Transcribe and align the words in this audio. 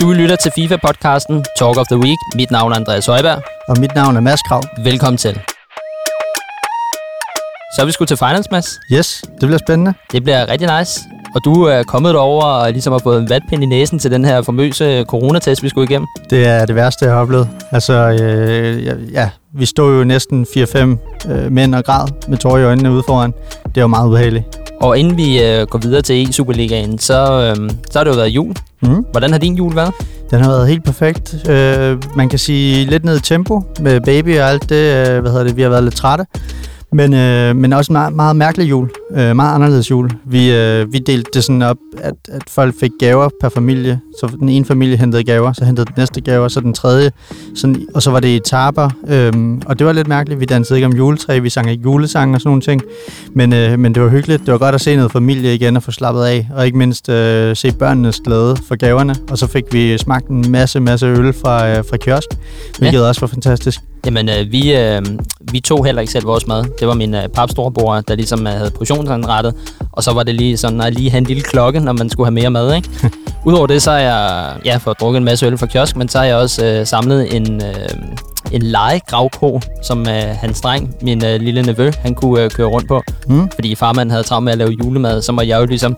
Du 0.00 0.12
lytter 0.12 0.36
til 0.36 0.50
FIFA-podcasten 0.58 1.42
Talk 1.58 1.76
of 1.78 1.86
the 1.86 1.98
Week. 1.98 2.18
Mit 2.34 2.50
navn 2.50 2.72
er 2.72 2.76
Andreas 2.76 3.06
Højberg. 3.06 3.42
Og 3.68 3.76
mit 3.80 3.94
navn 3.94 4.16
er 4.16 4.20
Mads 4.20 4.42
Krav. 4.42 4.62
Velkommen 4.84 5.18
til. 5.18 5.34
Så 7.76 7.82
er 7.82 7.84
vi 7.86 7.92
skulle 7.92 8.06
til 8.06 8.16
finals, 8.16 8.46
Mads. 8.50 8.66
Yes, 8.92 9.24
det 9.40 9.48
bliver 9.48 9.58
spændende. 9.58 9.94
Det 10.12 10.22
bliver 10.22 10.48
rigtig 10.50 10.78
nice. 10.78 11.00
Og 11.34 11.44
du 11.44 11.62
er 11.62 11.82
kommet 11.82 12.16
over 12.16 12.42
og 12.44 12.72
ligesom 12.72 12.92
har 12.92 12.98
fået 12.98 13.18
en 13.20 13.30
vatpind 13.30 13.62
i 13.62 13.66
næsen 13.66 13.98
til 13.98 14.10
den 14.10 14.24
her 14.24 14.42
famøse 14.42 15.04
coronatest, 15.08 15.62
vi 15.62 15.68
skulle 15.68 15.90
igennem. 15.90 16.06
Det 16.30 16.46
er 16.46 16.66
det 16.66 16.74
værste, 16.74 17.04
jeg 17.04 17.14
har 17.14 17.20
oplevet. 17.20 17.48
Altså, 17.72 17.92
øh, 17.92 19.12
ja, 19.12 19.30
vi 19.54 19.66
stod 19.66 19.98
jo 19.98 20.04
næsten 20.04 20.46
4-5 20.56 20.76
øh, 21.30 21.52
mænd 21.52 21.74
og 21.74 21.84
græd 21.84 22.28
med 22.28 22.38
tårer 22.38 22.58
i 22.58 22.64
øjnene 22.64 22.92
ude 22.92 23.02
foran. 23.06 23.32
Det 23.74 23.80
var 23.82 23.86
meget 23.86 24.08
ubehageligt. 24.08 24.44
Og 24.80 24.98
inden 24.98 25.16
vi 25.16 25.42
øh, 25.44 25.66
går 25.66 25.78
videre 25.78 26.02
til 26.02 26.24
E-Superligaen, 26.26 26.98
så, 26.98 27.54
øh, 27.58 27.70
så 27.90 27.98
har 27.98 28.04
det 28.04 28.10
jo 28.10 28.16
været 28.16 28.28
jul. 28.28 28.54
Mm. 28.82 29.04
Hvordan 29.10 29.30
har 29.32 29.38
din 29.38 29.54
jul 29.54 29.74
været? 29.74 29.94
Den 30.30 30.40
har 30.40 30.48
været 30.50 30.68
helt 30.68 30.84
perfekt. 30.84 31.48
Øh, 31.48 32.02
man 32.16 32.28
kan 32.28 32.38
sige 32.38 32.84
lidt 32.90 33.04
ned 33.04 33.16
i 33.16 33.20
tempo 33.22 33.62
med 33.80 34.00
baby 34.00 34.38
og 34.38 34.48
alt 34.50 34.68
det. 34.68 35.08
Øh, 35.08 35.20
hvad 35.20 35.30
hedder 35.30 35.44
det? 35.44 35.56
Vi 35.56 35.62
har 35.62 35.68
været 35.68 35.84
lidt 35.84 35.94
trætte. 35.96 36.24
Men, 36.92 37.14
øh, 37.14 37.56
men 37.56 37.72
også 37.72 37.92
en 37.92 37.94
meget, 37.94 38.12
meget 38.12 38.36
mærkelig 38.36 38.70
jul. 38.70 38.90
Øh, 39.10 39.36
meget 39.36 39.54
anderledes 39.54 39.90
jul. 39.90 40.10
Vi, 40.24 40.52
øh, 40.52 40.92
vi 40.92 40.98
delte 40.98 41.30
det 41.34 41.44
sådan 41.44 41.62
op, 41.62 41.76
at, 41.98 42.14
at 42.28 42.42
folk 42.48 42.74
fik 42.80 42.90
gaver 42.98 43.28
per 43.40 43.48
familie. 43.48 44.00
Så 44.20 44.36
den 44.40 44.48
ene 44.48 44.64
familie 44.64 44.96
hentede 44.96 45.24
gaver, 45.24 45.52
så 45.52 45.64
hentede 45.64 45.86
den 45.86 45.94
næste 45.96 46.20
gaver, 46.20 46.48
så 46.48 46.60
den 46.60 46.74
tredje. 46.74 47.10
Sådan, 47.54 47.86
og 47.94 48.02
så 48.02 48.10
var 48.10 48.20
det 48.20 48.28
i 48.28 48.36
etaper. 48.36 48.90
Øh, 49.08 49.32
og 49.66 49.78
det 49.78 49.86
var 49.86 49.92
lidt 49.92 50.08
mærkeligt. 50.08 50.40
Vi 50.40 50.44
dansede 50.44 50.78
ikke 50.78 50.86
om 50.86 50.92
juletræ, 50.92 51.38
vi 51.38 51.50
sang 51.50 51.70
ikke 51.70 51.82
julesange 51.82 52.34
og 52.34 52.40
sådan 52.40 52.48
nogle 52.48 52.62
ting. 52.62 52.82
Men, 53.34 53.52
øh, 53.52 53.78
men 53.78 53.94
det 53.94 54.02
var 54.02 54.08
hyggeligt. 54.08 54.46
Det 54.46 54.52
var 54.52 54.58
godt 54.58 54.74
at 54.74 54.80
se 54.80 54.96
noget 54.96 55.12
familie 55.12 55.54
igen 55.54 55.76
og 55.76 55.82
få 55.82 55.90
slappet 55.90 56.24
af. 56.24 56.48
Og 56.54 56.66
ikke 56.66 56.78
mindst 56.78 57.08
øh, 57.08 57.56
se 57.56 57.72
børnenes 57.72 58.20
glæde 58.24 58.56
for 58.68 58.76
gaverne. 58.76 59.14
Og 59.30 59.38
så 59.38 59.46
fik 59.46 59.64
vi 59.72 59.98
smagt 59.98 60.28
en 60.28 60.50
masse, 60.50 60.80
masse 60.80 61.06
øl 61.06 61.32
fra, 61.32 61.68
øh, 61.68 61.84
fra 61.90 61.96
kiosk, 61.96 62.28
hvilket 62.78 62.98
ja. 62.98 63.08
også 63.08 63.20
var 63.20 63.28
fantastisk. 63.28 63.80
Jamen, 64.06 64.28
øh, 64.28 64.52
vi, 64.52 64.76
øh, 64.76 65.02
vi 65.52 65.60
tog 65.60 65.84
heller 65.84 66.00
ikke 66.00 66.12
selv 66.12 66.26
vores 66.26 66.46
mad. 66.46 66.64
Det 66.80 66.88
var 66.88 66.94
min 66.94 67.14
øh, 67.14 67.28
papstorebror, 67.28 68.00
der 68.00 68.14
ligesom 68.14 68.46
øh, 68.46 68.52
havde 68.52 68.70
portionsanrettet. 68.96 69.54
Og 69.92 70.02
så 70.02 70.12
var 70.12 70.22
det 70.22 70.34
lige 70.34 70.56
sådan 70.56 70.80
at 70.80 70.94
lige 70.94 71.10
have 71.10 71.18
en 71.18 71.24
lille 71.24 71.42
klokke, 71.42 71.80
når 71.80 71.92
man 71.92 72.10
skulle 72.10 72.26
have 72.26 72.34
mere 72.34 72.50
mad, 72.50 72.74
ikke? 72.74 72.88
Udover 73.46 73.66
det, 73.66 73.82
så 73.82 73.90
har 73.90 73.98
jeg 73.98 74.52
ja, 74.64 74.76
fået 74.76 75.00
drukket 75.00 75.18
en 75.18 75.24
masse 75.24 75.46
øl 75.46 75.58
fra 75.58 75.66
kiosk, 75.66 75.96
men 75.96 76.08
så 76.08 76.18
har 76.18 76.24
jeg 76.24 76.36
også 76.36 76.64
øh, 76.66 76.86
samlet 76.86 77.36
en, 77.36 77.62
øh, 77.62 77.88
en 78.52 78.62
legegravko, 78.62 79.60
som 79.82 80.00
øh, 80.00 80.36
hans 80.40 80.60
dreng, 80.60 80.94
min 81.02 81.24
øh, 81.24 81.40
lille 81.40 81.62
nevø, 81.62 81.90
han 81.98 82.14
kunne 82.14 82.42
øh, 82.42 82.50
køre 82.50 82.66
rundt 82.66 82.88
på. 82.88 83.02
Mm. 83.28 83.48
Fordi 83.54 83.74
farmand 83.74 84.10
havde 84.10 84.22
travlt 84.22 84.44
med 84.44 84.52
at 84.52 84.58
lave 84.58 84.70
julemad, 84.70 85.22
så 85.22 85.32
må 85.32 85.42
jeg 85.42 85.60
jo 85.60 85.66
ligesom 85.66 85.96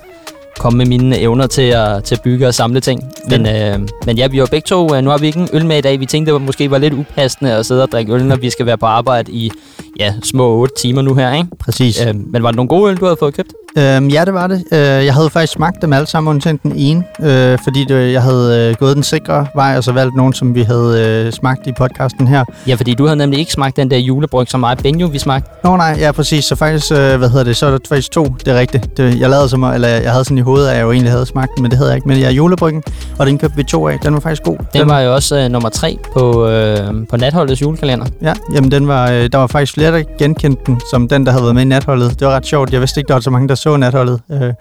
komme 0.58 0.78
med 0.78 0.86
mine 0.86 1.18
evner 1.18 1.46
til 1.46 1.62
at, 1.62 2.04
til 2.04 2.14
at 2.14 2.22
bygge 2.22 2.46
og 2.46 2.54
samle 2.54 2.80
ting. 2.80 3.02
Men, 3.30 3.46
øh, 3.46 3.78
men 4.06 4.16
ja, 4.16 4.26
vi 4.26 4.40
var 4.40 4.46
begge 4.46 4.66
to, 4.66 4.94
øh, 4.94 5.02
nu 5.02 5.10
har 5.10 5.18
vi 5.18 5.26
ikke 5.26 5.38
en 5.38 5.48
øl 5.52 5.66
med 5.66 5.78
i 5.78 5.80
dag. 5.80 6.00
Vi 6.00 6.06
tænkte, 6.06 6.32
det 6.32 6.42
måske 6.42 6.70
var 6.70 6.78
lidt 6.78 6.94
upassende 6.94 7.52
at 7.52 7.66
sidde 7.66 7.82
og 7.82 7.92
drikke 7.92 8.12
øl, 8.12 8.24
når 8.24 8.36
vi 8.36 8.50
skal 8.50 8.66
være 8.66 8.78
på 8.78 8.86
arbejde 8.86 9.32
i 9.32 9.50
ja, 9.98 10.14
små 10.22 10.48
8 10.48 10.74
timer 10.78 11.02
nu 11.02 11.14
her, 11.14 11.34
ikke? 11.34 11.48
Præcis. 11.58 12.06
Øh, 12.06 12.14
men 12.14 12.42
var 12.42 12.50
det 12.50 12.56
nogle 12.56 12.68
gode 12.68 12.90
øl, 12.90 12.96
du 12.96 13.04
havde 13.04 13.16
fået 13.20 13.34
købt? 13.34 13.52
Øhm, 13.78 14.08
ja, 14.08 14.24
det 14.24 14.34
var 14.34 14.46
det. 14.46 14.64
Øh, 14.72 14.78
jeg 14.78 15.14
havde 15.14 15.30
faktisk 15.30 15.52
smagt 15.52 15.82
dem 15.82 15.92
alle 15.92 16.06
sammen, 16.06 16.30
undtagen 16.30 16.60
den 16.62 16.72
ene, 16.76 17.04
øh, 17.22 17.58
fordi 17.64 17.84
det, 17.84 18.12
jeg 18.12 18.22
havde 18.22 18.68
øh, 18.70 18.76
gået 18.76 18.96
den 18.96 19.02
sikre 19.02 19.46
vej, 19.54 19.76
og 19.76 19.84
så 19.84 19.92
valgt 19.92 20.16
nogen, 20.16 20.32
som 20.32 20.54
vi 20.54 20.62
havde 20.62 21.24
øh, 21.26 21.32
smagt 21.32 21.66
i 21.66 21.72
podcasten 21.72 22.28
her. 22.28 22.44
Ja, 22.66 22.74
fordi 22.74 22.94
du 22.94 23.04
havde 23.04 23.16
nemlig 23.16 23.40
ikke 23.40 23.52
smagt 23.52 23.76
den 23.76 23.90
der 23.90 23.96
julebryg, 23.96 24.48
som 24.48 24.60
mig 24.60 24.70
og 24.70 24.78
Benjo, 24.78 25.06
vi 25.06 25.18
smagte. 25.18 25.50
Nå 25.64 25.76
nej, 25.76 25.96
ja 26.00 26.12
præcis. 26.12 26.44
Så 26.44 26.56
faktisk, 26.56 26.92
øh, 26.92 27.16
hvad 27.16 27.28
hedder 27.28 27.44
det, 27.44 27.56
så 27.56 27.66
er 27.66 27.70
der 27.70 27.78
faktisk 27.88 28.10
to, 28.10 28.24
det 28.24 28.48
er 28.48 28.58
rigtigt. 28.58 28.96
Det, 28.96 29.20
jeg 29.20 29.30
lavede 29.30 29.48
som, 29.48 29.64
eller 29.64 29.88
jeg 29.88 30.12
havde 30.12 30.24
sådan 30.24 30.38
i 30.38 30.40
hovedet, 30.48 30.74
jeg 30.74 30.82
jo 30.82 30.92
egentlig 30.92 31.12
havde 31.12 31.26
smagt 31.26 31.50
den, 31.56 31.62
men 31.62 31.70
det 31.70 31.78
havde 31.78 31.90
jeg 31.90 31.96
ikke. 31.96 32.08
Men 32.08 32.20
jeg 32.20 32.36
julebryggen, 32.36 32.82
og 33.18 33.26
den 33.26 33.38
købte 33.38 33.56
vi 33.56 33.62
to 33.62 33.88
af. 33.88 33.98
Den 33.98 34.14
var 34.14 34.20
faktisk 34.20 34.42
god. 34.42 34.56
Den 34.72 34.88
var 34.88 35.00
jo 35.00 35.14
også 35.14 35.38
øh, 35.38 35.48
nummer 35.48 35.68
tre 35.68 35.98
på, 36.12 36.48
øh, 36.48 37.06
på 37.10 37.16
natholdets 37.16 37.62
julekalender. 37.62 38.06
Ja, 38.22 38.34
jamen 38.54 38.70
den 38.70 38.88
var, 38.88 39.10
øh, 39.10 39.28
der 39.32 39.38
var 39.38 39.46
faktisk 39.46 39.74
flere, 39.74 39.92
der 39.92 40.02
genkendte 40.18 40.62
den 40.66 40.80
som 40.90 41.08
den, 41.08 41.26
der 41.26 41.32
havde 41.32 41.42
været 41.42 41.54
med 41.54 41.62
i 41.62 41.66
natholdet. 41.66 42.20
Det 42.20 42.26
var 42.26 42.34
ret 42.36 42.46
sjovt. 42.46 42.72
Jeg 42.72 42.80
vidste 42.80 43.00
ikke, 43.00 43.08
der 43.08 43.14
var 43.14 43.20
så 43.20 43.30
mange, 43.30 43.48
der 43.48 43.54
så 43.54 43.76
natholdet. 43.76 44.20
Øh, 44.32 44.52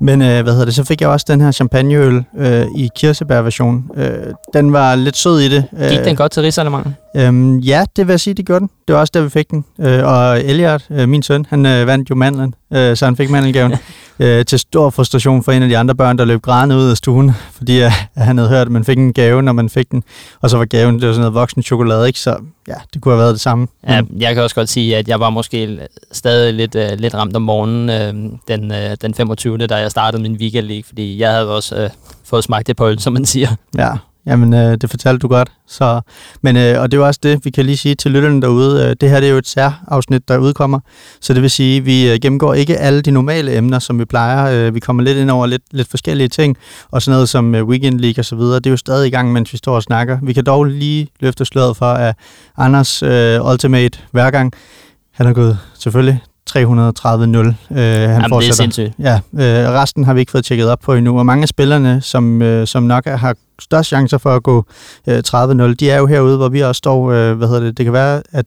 men 0.00 0.22
øh, 0.22 0.42
hvad 0.42 0.52
hedder 0.52 0.64
det, 0.64 0.74
så 0.74 0.84
fik 0.84 1.00
jeg 1.00 1.08
også 1.08 1.26
den 1.28 1.40
her 1.40 1.52
champagneøl 1.52 2.24
øh, 2.38 2.66
i 2.76 2.90
kirsebærversion. 2.96 3.84
Øh, 3.96 4.10
den 4.52 4.72
var 4.72 4.94
lidt 4.94 5.16
sød 5.16 5.40
i 5.40 5.48
det. 5.48 5.64
Gik 5.90 5.98
den 6.04 6.16
godt 6.16 6.32
til 6.32 6.42
Rigsalermangen? 6.42 6.96
Øhm, 7.16 7.58
ja, 7.58 7.84
det 7.96 8.06
vil 8.06 8.12
jeg 8.12 8.20
sige, 8.20 8.34
det 8.34 8.46
gjorde 8.46 8.60
den. 8.60 8.70
Det 8.88 8.94
var 8.94 9.00
også 9.00 9.10
der, 9.14 9.22
vi 9.22 9.28
fik 9.28 9.50
den. 9.50 9.64
Øh, 9.80 10.04
og 10.04 10.40
Elliot, 10.40 10.82
øh, 10.90 11.08
min 11.08 11.22
søn, 11.22 11.46
han 11.48 11.66
øh, 11.66 11.86
vandt 11.86 12.10
jo 12.10 12.14
mandlen, 12.14 12.54
øh, 12.72 12.96
så 12.96 13.04
han 13.04 13.16
fik 13.16 13.30
mandelgaven. 13.30 13.74
øh, 14.18 14.44
til 14.44 14.58
stor 14.58 14.90
frustration 14.90 15.42
for 15.42 15.52
en 15.52 15.62
af 15.62 15.68
de 15.68 15.78
andre 15.78 15.94
børn, 15.94 16.18
der 16.18 16.24
løb 16.24 16.42
grædende 16.42 16.76
ud 16.76 16.90
af 16.90 16.96
stuen, 16.96 17.32
fordi 17.56 17.82
øh, 17.82 17.90
han 18.16 18.38
havde 18.38 18.50
hørt, 18.50 18.66
at 18.66 18.72
man 18.72 18.84
fik 18.84 18.98
en 18.98 19.12
gave, 19.12 19.42
når 19.42 19.52
man 19.52 19.68
fik 19.68 19.90
den. 19.90 20.02
Og 20.40 20.50
så 20.50 20.56
var 20.56 20.64
gaven, 20.64 20.94
det 20.94 21.06
var 21.06 21.12
sådan 21.12 21.20
noget 21.20 21.34
voksen 21.34 21.62
chokolade, 21.62 22.06
ikke? 22.06 22.18
Så 22.18 22.36
ja, 22.68 22.74
det 22.94 23.02
kunne 23.02 23.12
have 23.12 23.20
været 23.20 23.32
det 23.32 23.40
samme. 23.40 23.68
Ja, 23.88 24.02
jeg 24.18 24.34
kan 24.34 24.42
også 24.42 24.56
godt 24.56 24.68
sige, 24.68 24.96
at 24.96 25.08
jeg 25.08 25.20
var 25.20 25.30
måske 25.30 25.78
stadig 26.12 26.54
lidt, 26.54 26.74
øh, 26.74 26.90
lidt 26.98 27.14
ramt 27.14 27.36
om 27.36 27.42
morgenen 27.42 27.90
øh, 27.90 28.38
den, 28.48 28.72
øh, 28.72 28.96
den 29.02 29.14
25. 29.14 29.58
da 29.58 29.74
jeg 29.74 29.90
startede 29.90 30.22
min 30.22 30.36
weekend 30.36 30.66
league, 30.66 30.84
fordi 30.86 31.18
jeg 31.18 31.32
havde 31.32 31.56
også 31.56 31.76
øh, 31.76 31.90
fået 32.24 32.44
smagt 32.44 32.66
det 32.66 32.76
på 32.76 32.88
øl, 32.88 32.98
som 32.98 33.12
man 33.12 33.26
siger. 33.26 33.48
Ja, 33.78 33.90
Jamen, 34.26 34.54
øh, 34.54 34.76
det 34.80 34.90
fortalte 34.90 35.18
du 35.18 35.28
godt. 35.28 35.52
Så, 35.66 36.00
men, 36.42 36.56
øh, 36.56 36.80
og 36.80 36.90
det 36.90 36.98
er 36.98 37.04
også 37.04 37.20
det, 37.22 37.44
vi 37.44 37.50
kan 37.50 37.66
lige 37.66 37.76
sige 37.76 37.94
til 37.94 38.10
lytterne 38.10 38.42
derude. 38.42 38.84
Øh, 38.84 38.96
det 39.00 39.10
her 39.10 39.20
det 39.20 39.26
er 39.26 39.32
jo 39.32 39.38
et 39.38 39.46
særafsnit, 39.46 40.28
der 40.28 40.38
udkommer. 40.38 40.80
Så 41.20 41.34
det 41.34 41.42
vil 41.42 41.50
sige, 41.50 41.76
at 41.76 41.86
vi 41.86 42.10
øh, 42.10 42.18
gennemgår 42.22 42.54
ikke 42.54 42.76
alle 42.76 43.02
de 43.02 43.10
normale 43.10 43.56
emner, 43.56 43.78
som 43.78 43.98
vi 43.98 44.04
plejer. 44.04 44.66
Øh, 44.66 44.74
vi 44.74 44.80
kommer 44.80 45.02
lidt 45.02 45.18
ind 45.18 45.30
over 45.30 45.46
lidt, 45.46 45.62
lidt 45.70 45.88
forskellige 45.88 46.28
ting. 46.28 46.56
Og 46.90 47.02
sådan 47.02 47.14
noget 47.14 47.28
som 47.28 47.54
øh, 47.54 47.64
Weekend 47.64 48.00
League 48.00 48.20
og 48.20 48.24
så 48.24 48.36
videre. 48.36 48.56
Det 48.56 48.66
er 48.66 48.70
jo 48.70 48.76
stadig 48.76 49.06
i 49.06 49.10
gang, 49.10 49.32
mens 49.32 49.52
vi 49.52 49.58
står 49.58 49.74
og 49.74 49.82
snakker. 49.82 50.18
Vi 50.22 50.32
kan 50.32 50.44
dog 50.44 50.64
lige 50.64 51.08
løfte 51.20 51.44
sløret 51.44 51.76
for, 51.76 51.92
at 51.92 52.14
Anders 52.56 53.02
øh, 53.02 53.50
Ultimate 53.50 53.98
hver 54.10 54.30
gang, 54.30 54.52
han 55.12 55.26
er 55.26 55.32
gået 55.32 55.58
selvfølgelig 55.78 56.20
330-0. 56.50 56.56
Øh, 56.56 56.58
han 56.58 57.54
Jamen, 57.70 58.28
fortsætter. 58.28 58.38
det 58.38 58.48
er 58.48 58.52
sindssygt. 58.52 58.92
Ja, 58.98 59.14
øh, 59.14 59.70
resten 59.70 60.04
har 60.04 60.14
vi 60.14 60.20
ikke 60.20 60.32
fået 60.32 60.44
tjekket 60.44 60.70
op 60.70 60.78
på 60.78 60.94
endnu, 60.94 61.18
og 61.18 61.26
mange 61.26 61.42
af 61.42 61.48
spillerne, 61.48 62.00
som, 62.00 62.42
øh, 62.42 62.66
som 62.66 62.82
nok 62.82 63.06
har 63.06 63.36
størst 63.60 63.88
chancer 63.88 64.18
for 64.18 64.30
at 64.36 64.42
gå 64.42 64.64
øh, 65.06 65.22
30-0, 65.26 65.74
de 65.74 65.90
er 65.90 65.98
jo 65.98 66.06
herude, 66.06 66.36
hvor 66.36 66.48
vi 66.48 66.60
også 66.60 66.78
står. 66.78 67.12
Øh, 67.12 67.32
hvad 67.36 67.48
hedder 67.48 67.62
det? 67.62 67.78
Det 67.78 67.84
kan 67.86 67.92
være, 67.92 68.22
at 68.32 68.46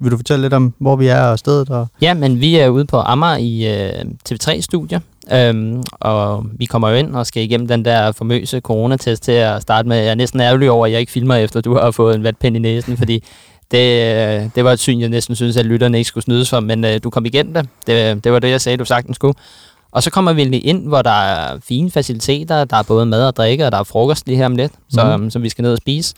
vil 0.00 0.10
du 0.12 0.16
fortælle 0.16 0.42
lidt 0.42 0.54
om, 0.54 0.74
hvor 0.78 0.96
vi 0.96 1.06
er 1.06 1.22
og 1.22 1.38
stedet? 1.38 1.70
Og... 1.70 1.86
Ja, 2.02 2.14
men 2.14 2.40
vi 2.40 2.56
er 2.56 2.68
ude 2.68 2.84
på 2.84 3.00
Amager 3.00 3.36
i 3.36 3.74
øh, 3.74 4.04
TV3-studier, 4.28 5.00
øhm, 5.32 5.82
og 5.90 6.46
vi 6.58 6.64
kommer 6.64 6.88
jo 6.88 6.94
ind 6.94 7.14
og 7.14 7.26
skal 7.26 7.42
igennem 7.42 7.68
den 7.68 7.84
der 7.84 8.12
famøse 8.12 8.60
coronatest 8.60 9.22
til 9.22 9.32
at 9.32 9.62
starte 9.62 9.88
med. 9.88 9.96
Jeg 9.96 10.06
er 10.10 10.14
næsten 10.14 10.40
ærgerlig 10.40 10.70
over, 10.70 10.86
at 10.86 10.92
jeg 10.92 11.00
ikke 11.00 11.12
filmer 11.12 11.34
efter, 11.34 11.60
du 11.60 11.74
har 11.74 11.90
fået 11.90 12.14
en 12.14 12.22
vatpind 12.22 12.56
i 12.56 12.58
næsen, 12.58 12.96
fordi 12.96 13.24
det, 13.70 14.50
det 14.54 14.64
var 14.64 14.72
et 14.72 14.78
syn, 14.78 15.00
jeg 15.00 15.08
næsten 15.08 15.36
synes, 15.36 15.56
at 15.56 15.66
lytterne 15.66 15.98
ikke 15.98 16.08
skulle 16.08 16.24
snydes 16.24 16.50
for, 16.50 16.60
men 16.60 16.84
øh, 16.84 17.00
du 17.04 17.10
kom 17.10 17.26
igennem 17.26 17.54
det. 17.54 17.68
det. 17.86 18.24
Det 18.24 18.32
var 18.32 18.38
det, 18.38 18.50
jeg 18.50 18.60
sagde, 18.60 18.78
du 18.78 18.84
sagtens 18.84 19.14
skulle. 19.14 19.34
Og 19.92 20.02
så 20.02 20.10
kommer 20.10 20.32
vi 20.32 20.42
ind, 20.42 20.88
hvor 20.88 21.02
der 21.02 21.10
er 21.10 21.58
fine 21.64 21.90
faciliteter, 21.90 22.64
der 22.64 22.76
er 22.76 22.82
både 22.82 23.06
mad 23.06 23.26
og 23.26 23.36
drikke, 23.36 23.66
og 23.66 23.72
der 23.72 23.78
er 23.78 23.84
frokost 23.84 24.26
lige 24.26 24.36
her 24.36 24.46
om 24.46 24.56
lidt, 24.56 24.72
mm. 25.18 25.30
som 25.30 25.42
vi 25.42 25.48
skal 25.48 25.62
ned 25.62 25.72
og 25.72 25.78
spise. 25.78 26.14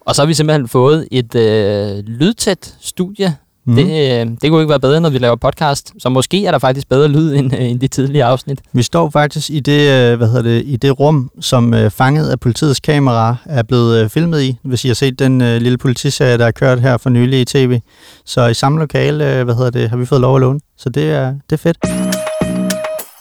Og 0.00 0.14
så 0.14 0.22
har 0.22 0.26
vi 0.26 0.34
simpelthen 0.34 0.68
fået 0.68 1.08
et 1.10 1.34
øh, 1.34 1.98
lydtæt 1.98 2.74
studie. 2.80 3.36
Mm. 3.64 3.74
Det, 3.74 3.84
øh, 3.84 4.26
det 4.42 4.50
kunne 4.50 4.60
ikke 4.60 4.70
være 4.70 4.80
bedre, 4.80 5.00
når 5.00 5.10
vi 5.10 5.18
laver 5.18 5.36
podcast. 5.36 5.92
Så 5.98 6.08
måske 6.08 6.46
er 6.46 6.50
der 6.50 6.58
faktisk 6.58 6.88
bedre 6.88 7.08
lyd 7.08 7.34
end, 7.34 7.54
øh, 7.54 7.70
end 7.70 7.80
de 7.80 7.88
tidligere 7.88 8.26
afsnit. 8.26 8.60
Vi 8.72 8.82
står 8.82 9.10
faktisk 9.10 9.50
i 9.50 9.60
det, 9.60 9.90
øh, 9.90 10.16
hvad 10.16 10.26
hedder 10.26 10.42
det, 10.42 10.62
i 10.66 10.76
det 10.76 11.00
rum, 11.00 11.30
som 11.40 11.74
fanget 11.90 12.30
af 12.30 12.40
politiets 12.40 12.80
kamera 12.80 13.36
er 13.46 13.62
blevet 13.62 14.12
filmet 14.12 14.42
i. 14.42 14.56
Hvis 14.62 14.84
I 14.84 14.88
har 14.88 14.94
set 14.94 15.18
den 15.18 15.40
øh, 15.40 15.60
lille 15.60 15.78
politiserie, 15.78 16.38
der 16.38 16.46
er 16.46 16.50
kørt 16.50 16.80
her 16.80 16.96
for 16.96 17.10
nylig 17.10 17.40
i 17.40 17.44
tv. 17.44 17.80
Så 18.24 18.46
i 18.46 18.54
samme 18.54 18.78
lokale, 18.78 19.38
øh, 19.38 19.44
hvad 19.44 19.54
hedder 19.54 19.70
det, 19.70 19.90
har 19.90 19.96
vi 19.96 20.06
fået 20.06 20.20
lov 20.20 20.36
at 20.36 20.40
låne. 20.40 20.60
Så 20.78 20.88
det 20.88 21.10
er, 21.10 21.34
det 21.50 21.52
er 21.52 21.56
fedt. 21.56 21.76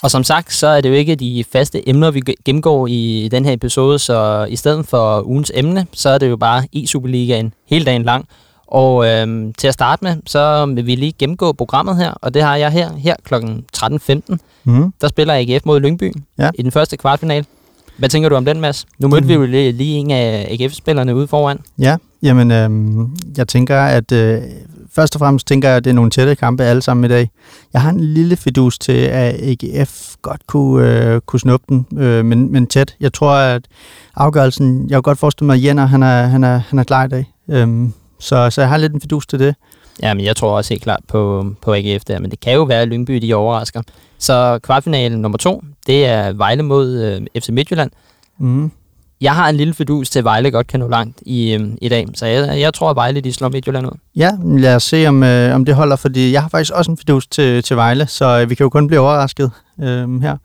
Og 0.03 0.11
som 0.11 0.23
sagt, 0.23 0.53
så 0.53 0.67
er 0.67 0.81
det 0.81 0.89
jo 0.89 0.93
ikke 0.93 1.15
de 1.15 1.43
faste 1.51 1.89
emner, 1.89 2.11
vi 2.11 2.21
gennemgår 2.45 2.87
i 2.87 3.29
den 3.31 3.45
her 3.45 3.53
episode, 3.53 3.99
så 3.99 4.47
i 4.49 4.55
stedet 4.55 4.85
for 4.87 5.27
ugens 5.27 5.51
emne, 5.55 5.85
så 5.93 6.09
er 6.09 6.17
det 6.17 6.29
jo 6.29 6.37
bare 6.37 6.63
e-Superligaen 6.75 7.51
hele 7.69 7.85
dagen 7.85 8.03
lang. 8.03 8.25
Og 8.71 9.07
øhm, 9.07 9.53
til 9.53 9.67
at 9.67 9.73
starte 9.73 10.03
med, 10.03 10.15
så 10.25 10.65
vil 10.65 10.85
vi 10.85 10.95
lige 10.95 11.13
gennemgå 11.19 11.53
programmet 11.53 11.97
her, 11.97 12.11
og 12.11 12.33
det 12.33 12.41
har 12.41 12.55
jeg 12.55 12.71
her, 12.71 12.93
her 12.93 13.15
kl. 13.23 13.35
13.15. 13.77 14.37
Mm. 14.63 14.93
Der 15.01 15.07
spiller 15.07 15.33
AGF 15.33 15.65
mod 15.65 15.79
Lyngby 15.79 16.13
ja. 16.37 16.49
i 16.55 16.61
den 16.61 16.71
første 16.71 16.97
kvartfinal. 16.97 17.45
Hvad 17.97 18.09
tænker 18.09 18.29
du 18.29 18.35
om 18.35 18.45
den, 18.45 18.61
Mads? 18.61 18.85
Nu 18.99 19.07
mødte 19.07 19.23
mm. 19.23 19.27
vi 19.27 19.33
jo 19.33 19.45
lige, 19.45 19.71
lige 19.71 19.97
en 19.97 20.11
af 20.11 20.57
AGF-spillerne 20.59 21.15
ude 21.15 21.27
foran. 21.27 21.59
Ja, 21.79 21.97
jamen 22.23 22.51
øhm, 22.51 23.15
jeg 23.37 23.47
tænker, 23.47 23.81
at 23.81 24.11
øh, 24.11 24.41
først 24.91 25.15
og 25.15 25.19
fremmest 25.19 25.47
tænker 25.47 25.67
jeg, 25.67 25.77
at 25.77 25.83
det 25.83 25.89
er 25.89 25.95
nogle 25.95 26.11
tætte 26.11 26.35
kampe 26.35 26.63
alle 26.63 26.81
sammen 26.81 27.05
i 27.05 27.07
dag. 27.07 27.29
Jeg 27.73 27.81
har 27.81 27.89
en 27.89 27.99
lille 27.99 28.35
fidus 28.35 28.79
til, 28.79 29.01
at 29.01 29.35
AGF 29.41 30.15
godt 30.21 30.47
kunne, 30.47 31.13
øh, 31.13 31.21
kunne 31.21 31.39
snuppe 31.39 31.65
den, 31.69 31.85
øh, 31.99 32.25
men, 32.25 32.51
men 32.51 32.67
tæt. 32.67 32.95
Jeg 32.99 33.13
tror, 33.13 33.33
at 33.33 33.61
afgørelsen, 34.15 34.81
jeg 34.89 34.95
kan 34.95 35.01
godt 35.01 35.19
forestille 35.19 35.45
mig, 35.45 35.55
at 35.55 35.63
Jenner, 35.63 35.85
han 35.85 36.03
er, 36.03 36.23
han 36.23 36.43
er, 36.43 36.61
han 36.69 36.79
er 36.79 36.83
klar 36.83 37.05
i 37.05 37.07
dag. 37.07 37.33
Øhm, 37.49 37.93
så, 38.19 38.49
så 38.49 38.61
jeg 38.61 38.69
har 38.69 38.77
lidt 38.77 38.93
en 38.93 39.01
fidus 39.01 39.27
til 39.27 39.39
det. 39.39 39.55
Ja, 40.01 40.13
men 40.13 40.25
jeg 40.25 40.35
tror 40.35 40.57
også 40.57 40.73
helt 40.73 40.83
klart 40.83 40.99
på, 41.07 41.45
på 41.61 41.73
AGF 41.73 42.03
der, 42.03 42.19
men 42.19 42.31
det 42.31 42.39
kan 42.39 42.53
jo 42.53 42.63
være, 42.63 42.81
at 42.81 42.87
Lyngby 42.87 43.15
de 43.15 43.33
overrasker. 43.33 43.81
Så 44.17 44.59
kvartfinalen 44.63 45.21
nummer 45.21 45.37
to, 45.37 45.63
det 45.87 46.05
er 46.05 46.33
Vejle 46.33 46.63
mod 46.63 46.99
øh, 47.03 47.41
FC 47.41 47.49
Midtjylland. 47.49 47.91
Mm. 48.37 48.71
Jeg 49.21 49.35
har 49.35 49.49
en 49.49 49.55
lille 49.55 49.73
fedus 49.73 50.09
til, 50.09 50.19
at 50.19 50.25
Vejle 50.25 50.51
godt 50.51 50.67
kan 50.67 50.79
nå 50.79 50.87
langt 50.87 51.21
i, 51.25 51.53
øh, 51.53 51.67
i 51.81 51.89
dag, 51.89 52.07
så 52.13 52.25
jeg, 52.25 52.59
jeg 52.59 52.73
tror, 52.73 52.89
at 52.89 52.95
Vejle 52.95 53.21
de 53.21 53.33
slår 53.33 53.49
Midtjylland 53.49 53.85
ud. 53.87 53.97
Ja, 54.15 54.31
lad 54.43 54.75
os 54.75 54.83
se, 54.83 55.07
om, 55.07 55.23
øh, 55.23 55.55
om 55.55 55.65
det 55.65 55.75
holder, 55.75 55.95
fordi 55.95 56.31
jeg 56.31 56.41
har 56.41 56.49
faktisk 56.49 56.73
også 56.73 56.91
en 56.91 56.97
fidus 56.97 57.27
til, 57.27 57.63
til 57.63 57.75
Vejle, 57.75 58.07
så 58.07 58.41
øh, 58.41 58.49
vi 58.49 58.55
kan 58.55 58.63
jo 58.63 58.69
kun 58.69 58.87
blive 58.87 58.99
overrasket 58.99 59.51
øh, 59.79 60.21
her 60.21 60.37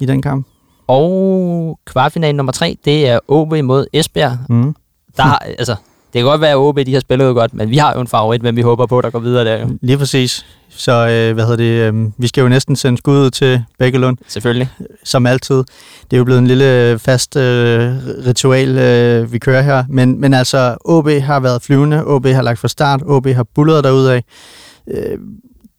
i 0.00 0.06
den 0.06 0.22
kamp. 0.22 0.46
Og 0.86 1.78
kvartfinalen 1.84 2.36
nummer 2.36 2.52
tre, 2.52 2.76
det 2.84 3.08
er 3.08 3.18
OB 3.28 3.54
mod 3.62 3.86
Esbjerg. 3.92 4.38
Mm. 4.48 4.74
Der 5.16 5.22
altså, 5.24 5.76
det 6.12 6.18
kan 6.18 6.24
godt 6.24 6.40
være, 6.40 6.50
at 6.50 6.56
OB 6.56 6.78
de 6.86 6.92
har 6.92 7.00
spillet 7.00 7.34
godt, 7.34 7.54
men 7.54 7.70
vi 7.70 7.76
har 7.76 7.94
jo 7.94 8.00
en 8.00 8.06
favorit, 8.06 8.42
men 8.42 8.56
vi 8.56 8.62
håber 8.62 8.86
på, 8.86 9.00
der 9.00 9.10
går 9.10 9.18
videre 9.18 9.44
der 9.44 9.60
jo. 9.60 9.68
Lige 9.82 9.98
præcis. 9.98 10.46
Så 10.68 10.92
øh, 10.92 11.34
hvad 11.34 11.44
hedder 11.44 11.56
det, 11.56 11.94
øh, 11.94 12.10
vi 12.18 12.26
skal 12.26 12.42
jo 12.42 12.48
næsten 12.48 12.76
sende 12.76 12.98
skud 12.98 13.14
ud 13.18 13.30
til 13.30 13.64
Bækkelund, 13.78 14.16
Selvfølgelig. 14.28 14.68
som 15.04 15.26
altid. 15.26 15.56
Det 16.10 16.12
er 16.12 16.18
jo 16.18 16.24
blevet 16.24 16.38
en 16.38 16.46
lille 16.46 16.98
fast 16.98 17.36
øh, 17.36 17.92
ritual, 18.26 18.78
øh, 18.78 19.32
vi 19.32 19.38
kører 19.38 19.62
her. 19.62 19.84
Men, 19.88 20.20
men 20.20 20.34
altså, 20.34 20.76
OB 20.84 21.08
har 21.08 21.40
været 21.40 21.62
flyvende, 21.62 22.06
OB 22.06 22.26
har 22.26 22.42
lagt 22.42 22.58
fra 22.58 22.68
start, 22.68 23.02
OB 23.06 23.26
har 23.26 23.46
bullet 23.54 23.84
derudad. 23.84 24.22
Øh, 24.90 25.18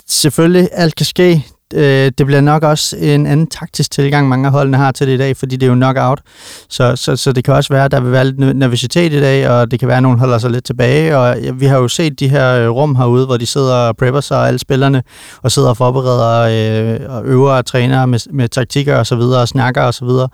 selvfølgelig, 0.07 0.69
alt 0.71 0.95
kan 0.95 1.05
ske. 1.05 1.45
Øh, 1.73 2.11
det 2.17 2.25
bliver 2.25 2.41
nok 2.41 2.63
også 2.63 2.97
en 2.97 3.27
anden 3.27 3.47
taktisk 3.47 3.91
tilgang, 3.91 4.29
mange 4.29 4.45
af 4.45 4.51
holdene 4.51 4.77
har 4.77 4.91
til 4.91 5.07
det 5.07 5.13
i 5.13 5.17
dag, 5.17 5.37
fordi 5.37 5.55
det 5.55 5.63
er 5.63 5.67
jo 5.67 5.75
knockout. 5.75 6.21
Så, 6.69 6.95
så, 6.95 7.15
så 7.15 7.31
det 7.31 7.43
kan 7.43 7.53
også 7.53 7.73
være, 7.73 7.85
at 7.85 7.91
der 7.91 7.99
vil 7.99 8.11
være 8.11 8.25
lidt 8.25 8.57
nervøsitet 8.57 9.13
i 9.13 9.19
dag, 9.19 9.49
og 9.49 9.71
det 9.71 9.79
kan 9.79 9.87
være, 9.87 9.97
at 9.97 10.03
nogen 10.03 10.19
holder 10.19 10.37
sig 10.37 10.51
lidt 10.51 10.65
tilbage. 10.65 11.17
Og 11.17 11.35
vi 11.53 11.65
har 11.65 11.77
jo 11.77 11.87
set 11.87 12.19
de 12.19 12.27
her 12.27 12.53
øh, 12.53 12.69
rum 12.69 12.95
herude, 12.95 13.25
hvor 13.25 13.37
de 13.37 13.45
sidder 13.45 13.75
og 13.75 13.97
prepper 13.97 14.21
sig, 14.21 14.47
alle 14.47 14.59
spillerne, 14.59 15.03
og 15.41 15.51
sidder 15.51 15.69
og 15.69 15.77
forbereder 15.77 16.41
øh, 16.41 17.15
og 17.15 17.25
øver 17.25 17.51
og 17.51 17.65
træner 17.65 18.05
med, 18.05 18.19
med 18.33 18.49
taktikker 18.49 18.95
og 18.95 19.07
så 19.07 19.15
videre, 19.15 19.41
og 19.41 19.47
snakker 19.47 19.81
og 19.81 19.93
så 19.93 20.05
videre. 20.05 20.29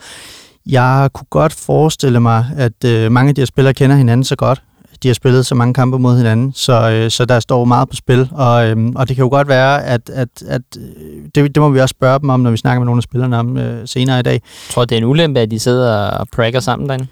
Jeg 0.65 1.09
kunne 1.13 1.27
godt 1.29 1.53
forestille 1.53 2.19
mig, 2.19 2.45
at 2.57 2.85
øh, 2.85 3.11
mange 3.11 3.29
af 3.29 3.35
de 3.35 3.41
her 3.41 3.45
spillere 3.45 3.73
kender 3.73 3.95
hinanden 3.95 4.23
så 4.23 4.35
godt, 4.35 4.61
de 5.03 5.07
har 5.07 5.13
spillet 5.13 5.45
så 5.45 5.55
mange 5.55 5.73
kampe 5.73 5.99
mod 5.99 6.17
hinanden, 6.17 6.53
så, 6.55 6.89
øh, 6.89 7.11
så 7.11 7.25
der 7.25 7.39
står 7.39 7.65
meget 7.65 7.89
på 7.89 7.95
spil, 7.95 8.29
og, 8.31 8.67
øh, 8.67 8.77
og 8.95 9.07
det 9.07 9.15
kan 9.15 9.23
jo 9.23 9.29
godt 9.29 9.47
være, 9.47 9.85
at, 9.85 10.09
at, 10.09 10.29
at 10.47 10.61
øh, 10.77 11.23
det, 11.35 11.55
det 11.55 11.61
må 11.61 11.69
vi 11.69 11.79
også 11.79 11.93
spørge 11.93 12.19
dem 12.19 12.29
om, 12.29 12.39
når 12.39 12.51
vi 12.51 12.57
snakker 12.57 12.79
med 12.79 12.85
nogle 12.85 12.99
af 12.99 13.03
spillerne 13.03 13.37
om 13.37 13.57
øh, 13.57 13.87
senere 13.87 14.19
i 14.19 14.23
dag. 14.23 14.33
Jeg 14.33 14.41
tror, 14.69 14.85
det 14.85 14.95
er 14.95 14.97
en 14.97 15.05
ulempe, 15.05 15.39
at 15.39 15.51
de 15.51 15.59
sidder 15.59 16.07
og 16.07 16.27
prakker 16.33 16.59
sammen 16.59 16.89
derinde. 16.89 17.07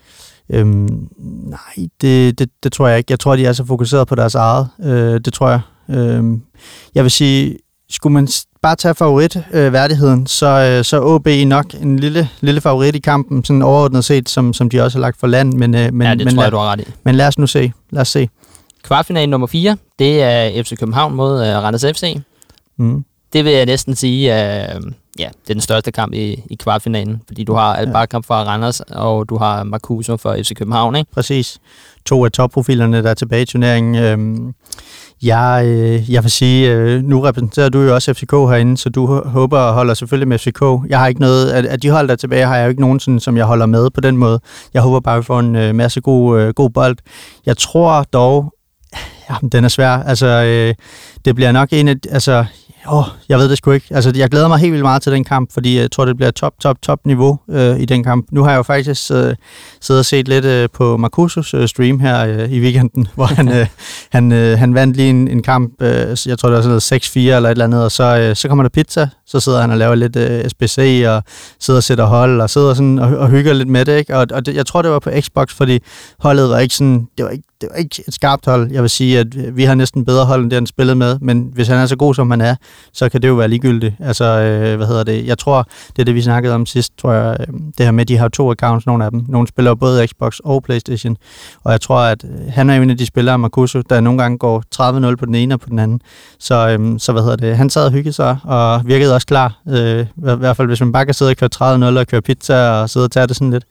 Øhm, 0.50 1.08
nej, 1.50 1.88
det, 2.02 2.40
det, 2.40 2.50
det 2.64 2.72
tror 2.72 2.88
jeg 2.88 2.98
ikke. 2.98 3.12
Jeg 3.12 3.20
tror, 3.20 3.36
de 3.36 3.46
er 3.46 3.54
så 3.54 3.66
fokuseret 3.66 4.08
på 4.08 4.16
deres 4.16 4.36
eget. 4.36 4.68
Øh, 4.84 5.20
det 5.26 5.34
tror 5.34 5.50
jeg. 5.50 5.62
Øh, 5.90 6.24
jeg 6.96 7.04
vil 7.04 7.12
sige, 7.12 7.58
skulle 7.96 8.14
man 8.14 8.28
bare 8.62 8.76
tage 8.76 8.96
favoritværdigheden, 8.96 10.22
øh, 10.22 10.28
så, 10.28 10.48
øh, 10.48 10.86
så 10.86 11.02
OB 11.02 11.28
nok 11.46 11.66
en 11.82 12.00
lille, 12.00 12.30
lille 12.42 12.62
favorit 12.62 12.96
i 12.96 13.00
kampen, 13.00 13.44
sådan 13.44 13.62
overordnet 13.62 14.06
set, 14.06 14.30
som, 14.30 14.54
som 14.54 14.70
de 14.70 14.82
også 14.82 14.98
har 14.98 15.02
lagt 15.02 15.20
for 15.20 15.28
land. 15.28 15.54
Men, 15.54 15.76
øh, 15.76 15.94
men, 15.94 16.08
ja, 16.08 16.16
det 16.16 16.26
men, 16.26 16.36
tror 16.36 16.44
jeg, 16.44 16.52
du 16.52 16.58
har 16.58 16.72
ret 16.72 16.80
i. 16.80 16.84
Men 17.04 17.16
lad 17.16 17.28
os 17.28 17.38
nu 17.38 17.48
se. 17.48 17.72
Lad 17.92 18.02
os 18.02 18.08
se. 18.08 18.30
Kvartfinalen 18.84 19.30
nummer 19.30 19.48
4, 19.48 19.78
det 20.00 20.24
er 20.24 20.64
FC 20.64 20.78
København 20.80 21.16
mod 21.16 21.42
uh, 21.42 21.48
Randers 21.48 21.86
FC. 21.94 22.18
Mm. 22.78 23.06
Det 23.34 23.46
vil 23.46 23.54
jeg 23.54 23.66
næsten 23.66 23.96
sige, 23.96 24.32
uh, 24.32 24.36
ja, 25.20 25.30
det 25.44 25.50
er 25.50 25.54
den 25.54 25.62
største 25.62 25.92
kamp 25.92 26.14
i, 26.14 26.44
i 26.50 26.56
kvartfinalen, 26.56 27.22
fordi 27.28 27.44
du 27.44 27.54
har 27.54 27.76
Albarkamp 27.76 28.26
fra 28.26 28.44
Randers, 28.44 28.80
og 28.80 29.30
du 29.30 29.38
har 29.38 29.64
Marcuso 29.64 30.18
for 30.18 30.38
FC 30.44 30.56
København, 30.56 30.96
ikke? 30.96 31.12
Præcis. 31.12 31.60
To 32.06 32.26
af 32.26 32.32
topprofilerne, 32.32 33.04
der 33.04 33.10
er 33.10 33.14
tilbage 33.14 33.42
i 33.42 33.46
turneringen. 33.46 33.96
Øhm, 33.96 34.54
jeg, 35.25 35.63
øh, 35.66 36.12
jeg 36.12 36.24
vil 36.24 36.31
sige, 36.31 36.72
øh, 36.72 37.04
nu 37.04 37.22
repræsenterer 37.22 37.69
du 37.69 37.81
jo 37.81 37.94
også 37.94 38.13
FCK 38.13 38.31
herinde, 38.31 38.77
så 38.77 38.89
du 38.89 39.06
håber 39.25 39.60
og 39.60 39.74
holder 39.74 39.94
selvfølgelig 39.94 40.27
med 40.27 40.39
FCK. 40.39 40.62
Jeg 40.89 41.00
har 41.00 41.07
ikke 41.07 41.22
noget, 41.22 41.51
at, 41.51 41.66
at 41.66 41.83
de 41.83 41.89
hold 41.89 42.07
der 42.07 42.16
tilbage, 42.16 42.45
har 42.45 42.56
jeg 42.56 42.63
jo 42.66 42.69
ikke 42.69 42.81
nogen, 42.81 43.00
sådan, 43.00 43.19
som 43.19 43.38
jeg 43.38 43.45
holder 43.45 43.66
med 43.66 43.89
på 43.89 44.01
den 44.01 44.18
måde. 44.18 44.39
Jeg 44.74 44.81
håber 44.81 45.00
bare, 45.00 45.16
at 45.16 45.19
vi 45.19 45.25
får 45.25 45.39
en 45.39 45.56
øh, 45.56 45.75
masse 45.75 46.01
god, 46.01 46.39
øh, 46.39 46.54
god 46.54 46.69
bold. 46.69 46.98
Jeg 47.45 47.57
tror 47.57 48.04
dog, 48.04 48.54
Jamen, 49.30 49.50
den 49.50 49.63
er 49.63 49.68
svær. 49.68 49.89
Altså, 49.89 50.27
øh, 50.27 50.74
det 51.25 51.36
bliver 51.36 51.51
nok 51.51 51.69
en 51.72 51.88
af, 51.88 51.95
altså, 52.10 52.45
Åh, 52.88 52.98
oh, 52.98 53.06
jeg 53.30 53.40
ved 53.40 53.50
det 53.50 53.58
sgu 53.58 53.72
ikke. 53.72 53.88
Altså, 53.92 54.12
jeg 54.16 54.30
glæder 54.30 54.48
mig 54.48 54.60
helt 54.60 54.72
vildt 54.72 54.84
meget 54.84 55.02
til 55.02 55.12
den 55.12 55.24
kamp, 55.24 55.54
fordi 55.54 55.80
jeg 55.80 55.92
tror, 55.92 56.06
det 56.06 56.18
bliver 56.18 56.32
top, 56.32 56.54
top, 56.60 56.82
top 56.82 57.00
niveau 57.06 57.40
øh, 57.50 57.80
i 57.80 57.86
den 57.86 58.04
kamp. 58.04 58.26
Nu 58.32 58.44
har 58.44 58.50
jeg 58.50 58.58
jo 58.58 58.64
faktisk 58.64 59.12
øh, 59.12 59.36
siddet 59.82 60.00
og 60.00 60.06
set 60.06 60.28
lidt 60.28 60.46
øh, 60.46 60.70
på 60.74 60.98
Marcusos 60.98 61.54
øh, 61.54 61.68
stream 61.68 62.00
her 62.00 62.26
øh, 62.26 62.52
i 62.52 62.60
weekenden, 62.60 63.08
hvor 63.16 63.26
han, 63.26 63.50
øh, 63.50 63.68
han, 64.12 64.32
øh, 64.32 64.60
han 64.60 64.74
vandt 64.74 64.98
lige 64.98 65.10
en, 65.10 65.28
en 65.28 65.44
kamp, 65.44 65.82
øh, 65.82 66.18
jeg 66.26 66.40
tror, 66.40 66.50
det 66.50 66.56
var 66.56 66.62
sådan 66.62 66.70
noget 66.70 66.94
6-4 66.94 67.20
eller 67.20 67.50
et 67.50 67.52
eller 67.52 67.66
andet, 67.66 67.84
og 67.84 67.92
så, 67.92 68.18
øh, 68.18 68.36
så 68.36 68.48
kommer 68.48 68.64
der 68.64 68.70
pizza, 68.70 69.10
så 69.28 69.40
sidder 69.40 69.62
han 69.62 69.72
og 69.72 69.78
laver 69.78 69.96
lidt 69.96 70.16
øh, 70.16 70.50
SBC, 70.50 71.04
og 71.08 71.24
sidder 71.60 71.80
og 71.80 71.84
sætter 71.84 72.06
hold, 72.06 72.42
og 72.42 72.50
sidder 72.50 72.74
sådan 72.74 73.00
og, 73.00 73.18
og 73.18 73.30
hygger 73.30 73.54
lidt 73.54 73.70
med 73.70 73.86
det, 73.86 73.98
ikke? 73.98 74.18
Og, 74.18 74.28
og 74.32 74.46
det, 74.46 74.56
jeg 74.56 74.66
tror, 74.66 74.82
det 74.82 74.92
var 74.92 75.00
på 75.00 75.10
Xbox, 75.22 75.54
fordi 75.54 75.80
holdet 76.20 76.50
var 76.50 76.60
ikke 76.60 76.76
sådan, 76.76 77.08
det 77.18 77.26
var 77.26 77.32
ikke, 77.32 77.44
det 77.62 77.70
var 77.72 77.78
ikke 77.78 78.04
et 78.08 78.14
skarpt 78.14 78.46
hold. 78.46 78.72
Jeg 78.72 78.82
vil 78.82 78.90
sige, 78.90 79.20
at 79.20 79.56
vi 79.56 79.64
har 79.64 79.76
næsten 79.76 80.06
bedre 80.06 80.26
hold, 80.26 80.42
end 80.42 80.52
det 80.52 80.58
han 80.58 80.68
spillede 80.68 80.96
med, 80.96 81.20
men 81.22 81.50
hvis 81.54 81.68
han 81.68 81.78
er 81.78 81.86
så 81.86 81.96
god, 81.96 82.16
som 82.16 82.32
han 82.32 82.42
er, 82.42 82.56
så 82.94 83.10
kan 83.10 83.22
det 83.22 83.27
jo 83.27 83.33
være 83.33 83.48
ligegyldigt. 83.48 83.95
Altså, 84.00 84.25
øh, 84.25 84.75
hvad 84.75 84.88
hedder 84.88 85.04
det? 85.04 85.25
Jeg 85.25 85.38
tror, 85.38 85.68
det 85.95 86.00
er 86.00 86.06
det, 86.06 86.16
vi 86.16 86.22
snakkede 86.22 86.56
om 86.56 86.66
sidst, 86.66 86.98
tror 86.98 87.13
jeg, 87.13 87.38
øh, 87.39 87.48
det 87.77 87.86
her 87.86 87.92
med, 87.92 88.06
de 88.06 88.18
har 88.18 88.27
to 88.27 88.51
accounts, 88.51 88.86
nogle 88.86 89.06
af 89.06 89.12
dem. 89.12 89.25
Nogle 89.27 89.48
spiller 89.48 89.75
både 89.75 90.07
Xbox 90.07 90.39
og 90.39 90.63
Playstation, 90.63 91.18
og 91.63 91.72
jeg 91.72 91.81
tror, 91.81 92.00
at 92.00 92.25
han 92.50 92.69
er 92.69 92.75
jo 92.75 92.83
en 92.83 92.89
af 92.89 92.98
de 92.98 93.06
spillere, 93.06 93.39
Marcuso, 93.39 93.81
der 93.81 94.00
nogle 94.00 94.22
gange 94.22 94.38
går 94.38 94.63
30-0 95.12 95.16
på 95.16 95.25
den 95.25 95.36
ene 95.36 95.54
og 95.54 95.60
på 95.60 95.69
den 95.69 95.80
anden. 95.80 96.01
Så, 96.39 96.69
øh, 96.69 97.00
så 97.00 97.12
hvad 97.12 97.22
hedder 97.22 97.36
det? 97.36 97.57
Han 97.57 97.69
sad 97.69 97.86
og 97.86 97.92
hyggede 97.92 98.13
sig, 98.13 98.38
og 98.44 98.81
virkede 98.86 99.16
også 99.16 99.27
klar. 99.27 99.62
Øh, 99.69 100.00
I 100.01 100.06
hvert 100.16 100.57
fald, 100.57 100.68
hvis 100.68 100.80
man 100.80 100.92
bare 100.92 101.06
kan 101.06 101.13
sidde 101.13 101.31
og 101.31 101.38
køre 101.38 101.50
30-0 101.95 102.00
og 102.00 102.07
køre 102.07 102.22
pizza 102.22 102.69
og 102.69 102.89
sidde 102.89 103.04
og 103.04 103.12
tage 103.12 103.27
det 103.27 103.36
sådan 103.36 103.51
lidt. 103.51 103.63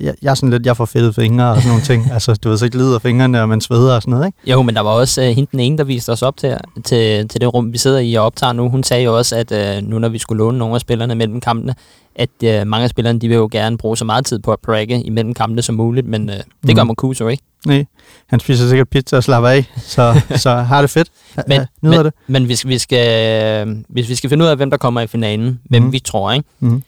Jeg, 0.00 0.14
jeg 0.22 0.30
er 0.30 0.34
sådan 0.34 0.50
lidt, 0.50 0.66
jeg 0.66 0.76
får 0.76 0.84
fedtet 0.84 1.14
fingre 1.14 1.50
og 1.50 1.56
sådan 1.56 1.68
nogle 1.68 1.82
ting. 1.82 2.06
Altså, 2.16 2.34
du 2.34 2.48
ved 2.48 2.58
så 2.58 2.64
ikke 2.64 2.76
lider 2.76 2.98
fingrene, 2.98 3.42
og 3.42 3.48
man 3.48 3.60
sveder 3.60 3.94
og 3.94 4.02
sådan 4.02 4.10
noget, 4.10 4.26
ikke? 4.26 4.38
Jo, 4.50 4.62
men 4.62 4.74
der 4.74 4.80
var 4.80 4.90
også 4.90 5.20
uh, 5.20 5.26
hende 5.26 5.50
den 5.52 5.60
ene, 5.60 5.78
der 5.78 5.84
viste 5.84 6.10
os 6.10 6.22
op 6.22 6.36
til, 6.36 6.56
til, 6.84 7.28
til 7.28 7.40
det 7.40 7.54
rum, 7.54 7.72
vi 7.72 7.78
sidder 7.78 7.98
i 7.98 8.14
og 8.14 8.24
optager 8.36 8.52
nu. 8.52 8.68
Hun 8.68 8.82
sagde 8.82 9.04
jo 9.04 9.16
også, 9.18 9.36
at 9.36 9.78
uh, 9.78 9.88
nu 9.88 9.98
når 9.98 10.08
vi 10.08 10.18
skulle 10.18 10.38
låne 10.38 10.58
nogle 10.58 10.74
af 10.74 10.80
spillerne 10.80 11.14
mellem 11.14 11.40
kampene, 11.40 11.74
at 12.14 12.30
uh, 12.44 12.66
mange 12.66 12.84
af 12.84 12.90
spillerne, 12.90 13.18
de 13.18 13.28
vil 13.28 13.34
jo 13.34 13.48
gerne 13.52 13.78
bruge 13.78 13.96
så 13.96 14.04
meget 14.04 14.26
tid 14.26 14.38
på 14.38 14.52
at 14.52 14.60
pragge 14.60 15.02
imellem 15.02 15.34
kampene 15.34 15.62
som 15.62 15.74
muligt, 15.74 16.06
men 16.06 16.28
uh, 16.28 16.34
det 16.36 16.44
mm. 16.64 16.74
gør 16.74 16.84
Marcuso 16.84 17.28
ikke. 17.28 17.42
Nej, 17.66 17.84
han 18.26 18.40
spiser 18.40 18.68
sikkert 18.68 18.88
pizza 18.88 19.16
og 19.16 19.24
slapper 19.24 19.48
af, 19.50 19.64
så, 19.76 20.20
så 20.44 20.54
har 20.54 20.80
det 20.80 20.90
fedt. 20.90 21.08
Men, 21.48 21.60
Nyder 21.82 21.96
men, 21.96 22.04
det. 22.04 22.12
men 22.26 22.44
hvis, 22.44 22.66
vi 22.66 22.78
skal, 22.78 23.82
hvis 23.88 24.08
vi 24.08 24.14
skal 24.14 24.30
finde 24.30 24.44
ud 24.44 24.48
af, 24.50 24.56
hvem 24.56 24.70
der 24.70 24.76
kommer 24.76 25.00
i 25.00 25.06
finalen, 25.06 25.60
hvem 25.64 25.82
Mhm. 25.82 25.92
vi 25.92 25.98
tror, 25.98 26.32
ikke? 26.32 26.48
Mm. 26.60 26.82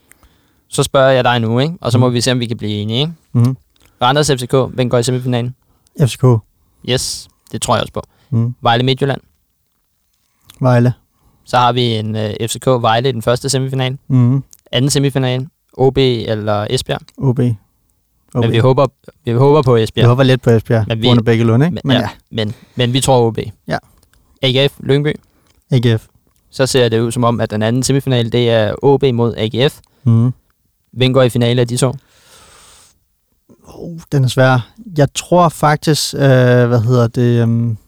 så 0.68 0.82
spørger 0.82 1.11
jeg 1.11 1.25
dig 1.25 1.40
nu, 1.40 1.58
ikke? 1.58 1.75
og 1.80 1.92
så 1.92 1.99
må 1.99 2.06
Mhm. 2.06 2.14
vi 2.14 2.20
se, 2.20 2.32
om 2.32 2.40
vi 2.40 2.46
kan 2.46 2.56
blive 2.56 2.72
enige. 2.72 3.00
Ikke? 3.00 3.12
Mm. 3.32 3.56
Randers 4.02 4.30
FCK, 4.30 4.54
hvem 4.75 4.90
går 4.90 4.99
i 4.99 5.02
semifinalen? 5.02 5.54
FCK. 6.00 6.25
Yes, 6.88 7.28
det 7.52 7.62
tror 7.62 7.75
jeg 7.75 7.82
også 7.82 7.92
på. 7.92 8.02
Mm. 8.30 8.54
Vejle 8.61 8.82
Midtjylland. 8.84 9.20
Vejle. 10.61 10.92
Så 11.48 11.56
har 11.56 11.72
vi 11.72 11.82
en 11.84 12.14
uh, 12.16 12.22
FCK 12.46 12.66
Vejle 12.66 13.08
i 13.08 13.12
den 13.12 13.22
første 13.22 13.48
semifinal. 13.48 13.98
Mm. 14.08 14.42
Anden 14.72 14.90
semifinal, 14.90 15.46
OB 15.72 15.98
eller 15.98 16.66
Esbjerg. 16.70 17.00
OB. 17.16 17.38
OB. 17.38 17.38
Men 18.42 18.52
vi 18.52 18.58
håber, 18.58 18.86
vi 19.24 19.30
håber 19.32 19.62
på 19.62 19.76
Esbjerg. 19.76 20.06
håber 20.08 20.22
lidt 20.22 20.42
på 20.42 20.50
Esbjerg, 20.50 20.84
Men 20.88 21.02
vi- 21.02 21.10
vi... 21.12 21.22
begge 21.24 21.44
Lund, 21.44 21.64
ikke? 21.64 21.74
Men, 21.74 21.80
Men, 21.84 21.96
ja, 21.96 22.08
men, 22.30 22.54
men 22.76 22.92
vi 22.92 23.00
tror 23.00 23.26
OB. 23.26 23.38
Ja. 23.68 23.78
AGF 24.42 24.74
Lyngby. 24.80 25.14
ja, 25.70 25.76
AGF. 25.76 26.06
Så 26.50 26.66
ser 26.66 26.88
det 26.88 27.00
ud 27.00 27.12
som 27.12 27.24
om, 27.24 27.40
at 27.40 27.50
den 27.50 27.62
anden 27.62 27.82
semifinal, 27.82 28.32
det 28.32 28.50
er 28.50 28.74
OB 28.82 29.04
mod 29.14 29.34
AGF. 29.36 29.78
Mm. 30.04 30.32
Hvem 30.92 31.12
går 31.12 31.22
i 31.22 31.28
finale 31.28 31.60
af 31.60 31.68
de 31.68 31.76
to? 31.76 31.94
Oh, 33.64 33.98
den 34.12 34.24
er 34.24 34.28
svær. 34.28 34.68
Jeg 34.98 35.08
tror 35.14 35.48
faktisk, 35.48 36.14
øh, 36.14 36.20
hvad 36.68 36.80
hedder 36.80 37.06
det, 37.06 37.42
um, 37.42 37.78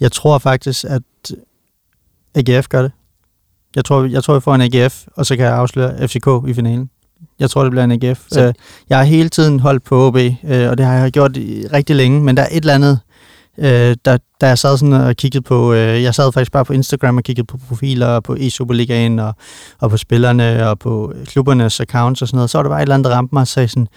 jeg 0.00 0.12
tror 0.12 0.38
faktisk, 0.38 0.84
at 0.88 1.02
AGF 2.34 2.68
gør 2.68 2.82
det. 2.82 2.92
Jeg 3.76 3.84
tror, 3.84 4.04
jeg 4.04 4.24
tror, 4.24 4.34
vi 4.34 4.40
får 4.40 4.54
en 4.54 4.60
AGF, 4.60 5.04
og 5.16 5.26
så 5.26 5.36
kan 5.36 5.44
jeg 5.44 5.54
afsløre 5.54 6.08
FCK 6.08 6.26
i 6.48 6.54
finalen. 6.54 6.90
Jeg 7.40 7.50
tror, 7.50 7.62
det 7.62 7.70
bliver 7.70 7.84
en 7.84 7.92
AGF. 7.92 8.20
Så- 8.28 8.40
Øh, 8.46 8.52
jeg 8.88 8.98
har 8.98 9.04
hele 9.04 9.28
tiden 9.28 9.60
holdt 9.60 9.84
på 9.84 10.06
OB, 10.06 10.16
øh, 10.16 10.70
og 10.70 10.78
det 10.78 10.86
har 10.86 10.94
jeg 10.94 11.10
gjort 11.12 11.36
i 11.36 11.64
rigtig 11.72 11.96
længe, 11.96 12.20
men 12.20 12.36
der 12.36 12.42
er 12.42 12.48
et 12.50 12.56
eller 12.56 12.74
andet, 12.74 13.00
øh, 13.58 13.96
der, 14.04 14.18
der 14.40 14.46
jeg 14.46 14.58
sad 14.58 14.76
sådan 14.78 14.92
og 14.92 15.16
kiggede 15.16 15.42
på, 15.42 15.72
øh, 15.72 16.02
jeg 16.02 16.14
sad 16.14 16.32
faktisk 16.32 16.52
bare 16.52 16.64
på 16.64 16.72
Instagram 16.72 17.16
og 17.16 17.22
kiggede 17.22 17.46
på 17.46 17.58
profiler, 17.68 18.20
på 18.20 18.34
e-Superligaen, 18.34 19.20
og, 19.20 19.34
og 19.80 19.90
på 19.90 19.96
spillerne, 19.96 20.68
og 20.68 20.78
på 20.78 21.12
klubbernes 21.26 21.80
accounts 21.80 22.22
og 22.22 22.28
sådan 22.28 22.36
noget. 22.36 22.50
Så 22.50 22.58
var 22.58 22.62
der 22.62 22.70
bare 22.70 22.78
et 22.78 22.82
eller 22.82 22.94
andet, 22.94 23.10
der 23.10 23.16
ramte 23.16 23.34
mig 23.34 23.40
og 23.40 23.48
sagde 23.48 23.68
sådan, 23.68 23.88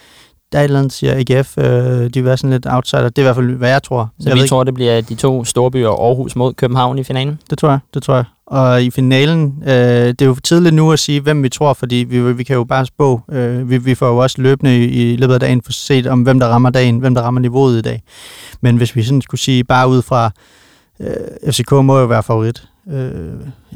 der 0.52 0.60
er 0.60 0.62
et 0.62 0.64
eller 0.64 0.80
andet, 0.80 0.94
siger 0.94 1.14
AGF, 1.16 1.58
øh, 1.58 1.64
de 1.64 2.10
vil 2.14 2.26
være 2.26 2.38
sådan 2.38 2.50
lidt 2.50 2.66
outsider. 2.70 3.10
Det 3.10 3.18
er 3.18 3.22
i 3.22 3.24
hvert 3.24 3.36
fald, 3.36 3.56
hvad 3.56 3.70
jeg 3.70 3.84
tror. 3.84 4.10
Så 4.20 4.30
jeg 4.30 4.38
vi 4.38 4.48
tror, 4.48 4.64
det 4.64 4.74
bliver 4.74 5.02
de 5.02 5.16
to 5.16 5.46
store 5.46 5.72
byer, 5.72 5.90
Aarhus 5.90 6.36
mod 6.36 6.54
København 6.54 7.00
i 7.00 7.04
finalen. 7.04 7.40
det 7.50 7.58
tror 7.58 7.70
jeg, 7.70 7.80
det 7.94 8.04
tror 8.04 8.16
jeg. 8.16 8.24
Og 8.46 8.84
i 8.84 8.92
finalen, 8.92 9.64
øh, 9.64 9.72
det 9.72 10.22
er 10.22 10.26
jo 10.26 10.36
tidligt 10.36 10.76
nu 10.76 10.92
at 10.92 11.00
sige, 11.00 11.22
hvem 11.22 11.44
vi 11.44 11.50
tror, 11.50 11.74
fordi 11.74 11.96
vi, 11.96 12.34
vi 12.34 12.44
kan 12.44 12.56
jo 12.56 12.64
bare 12.64 12.86
spå. 12.86 13.22
Øh, 13.32 13.70
vi, 13.70 13.78
vi 13.78 13.96
får 13.96 14.08
jo 14.08 14.18
også 14.18 14.42
løbende 14.42 14.78
i, 14.78 15.14
i 15.14 15.16
løbet 15.18 15.34
af 15.34 15.40
dagen 15.40 15.62
for 15.66 15.72
set 15.72 16.08
om, 16.08 16.22
hvem 16.22 16.40
der 16.40 16.48
rammer 16.48 16.70
dagen, 16.70 17.00
hvem 17.00 17.16
der 17.16 17.22
rammer 17.22 17.42
niveauet 17.42 17.78
i 17.78 17.82
dag. 17.82 18.04
Men 18.62 18.78
hvis 18.78 18.96
vi 18.96 19.04
sådan 19.04 19.22
skulle 19.22 19.42
sige, 19.42 19.64
bare 19.64 19.90
ud 19.90 20.02
fra 20.02 20.32
øh, 21.02 21.52
FCK 21.54 21.72
må 21.72 22.00
jo 22.00 22.06
være 22.06 22.24
favorit 22.24 22.64
øh, 22.92 23.12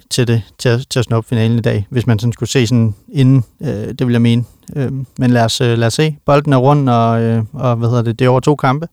til, 0.09 0.27
det, 0.27 0.41
til, 0.57 0.69
at, 0.69 0.85
til 0.89 0.99
at 0.99 1.05
snuppe 1.05 1.29
finalen 1.29 1.57
i 1.57 1.61
dag, 1.61 1.87
hvis 1.89 2.07
man 2.07 2.19
sådan 2.19 2.33
skulle 2.33 2.49
se 2.49 2.67
sådan 2.67 2.95
inden, 3.13 3.43
øh, 3.61 3.69
det 3.69 4.07
vil 4.07 4.11
jeg 4.11 4.21
mene. 4.21 4.43
Øh, 4.75 4.91
men 5.17 5.31
lad 5.31 5.45
os, 5.45 5.61
øh, 5.61 5.77
lad 5.77 5.87
os 5.87 5.93
se. 5.93 6.17
Bolden 6.25 6.53
er 6.53 6.57
rundt, 6.57 6.89
og, 6.89 7.21
øh, 7.21 7.43
og 7.53 7.75
hvad 7.75 7.89
hedder 7.89 8.03
det, 8.03 8.19
det 8.19 8.25
er 8.25 8.29
over 8.29 8.39
to 8.39 8.55
kampe. 8.55 8.87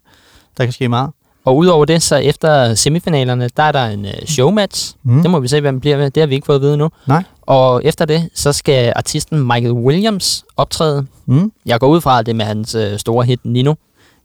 Der 0.59 0.65
kan 0.65 0.73
ske 0.73 0.89
meget. 0.89 1.11
Og 1.45 1.57
udover 1.57 1.85
det, 1.85 2.03
så 2.03 2.17
efter 2.17 2.75
semifinalerne, 2.75 3.49
der 3.57 3.63
er 3.63 3.73
der 3.73 3.85
en 3.85 4.05
uh, 4.05 4.11
showmatch. 4.27 4.95
Mm. 5.03 5.23
Det 5.23 5.31
må 5.31 5.41
vi 5.41 5.49
se, 5.49 5.61
hvad 5.61 5.73
man 5.73 5.81
bliver 5.81 5.97
med. 5.97 6.11
Det 6.11 6.21
har 6.21 6.27
vi 6.27 6.35
ikke 6.35 6.47
fået 6.47 6.57
at 6.57 6.63
vide 6.63 6.77
nu. 6.77 6.89
Nej. 7.07 7.25
Og 7.43 7.85
efter 7.85 8.05
det, 8.05 8.31
så 8.35 8.53
skal 8.53 8.93
artisten 8.97 9.39
Michael 9.47 9.73
Williams 9.73 10.45
optræde. 10.57 11.07
Mm. 11.27 11.53
Jeg 11.67 11.81
går 11.81 11.89
ud 11.89 12.01
fra, 12.01 12.19
at 12.19 12.27
det 12.27 12.33
er 12.33 12.37
med 12.37 12.45
hans 12.45 12.75
uh, 12.75 12.83
store 12.97 13.25
hit 13.25 13.41
Nino. 13.45 13.75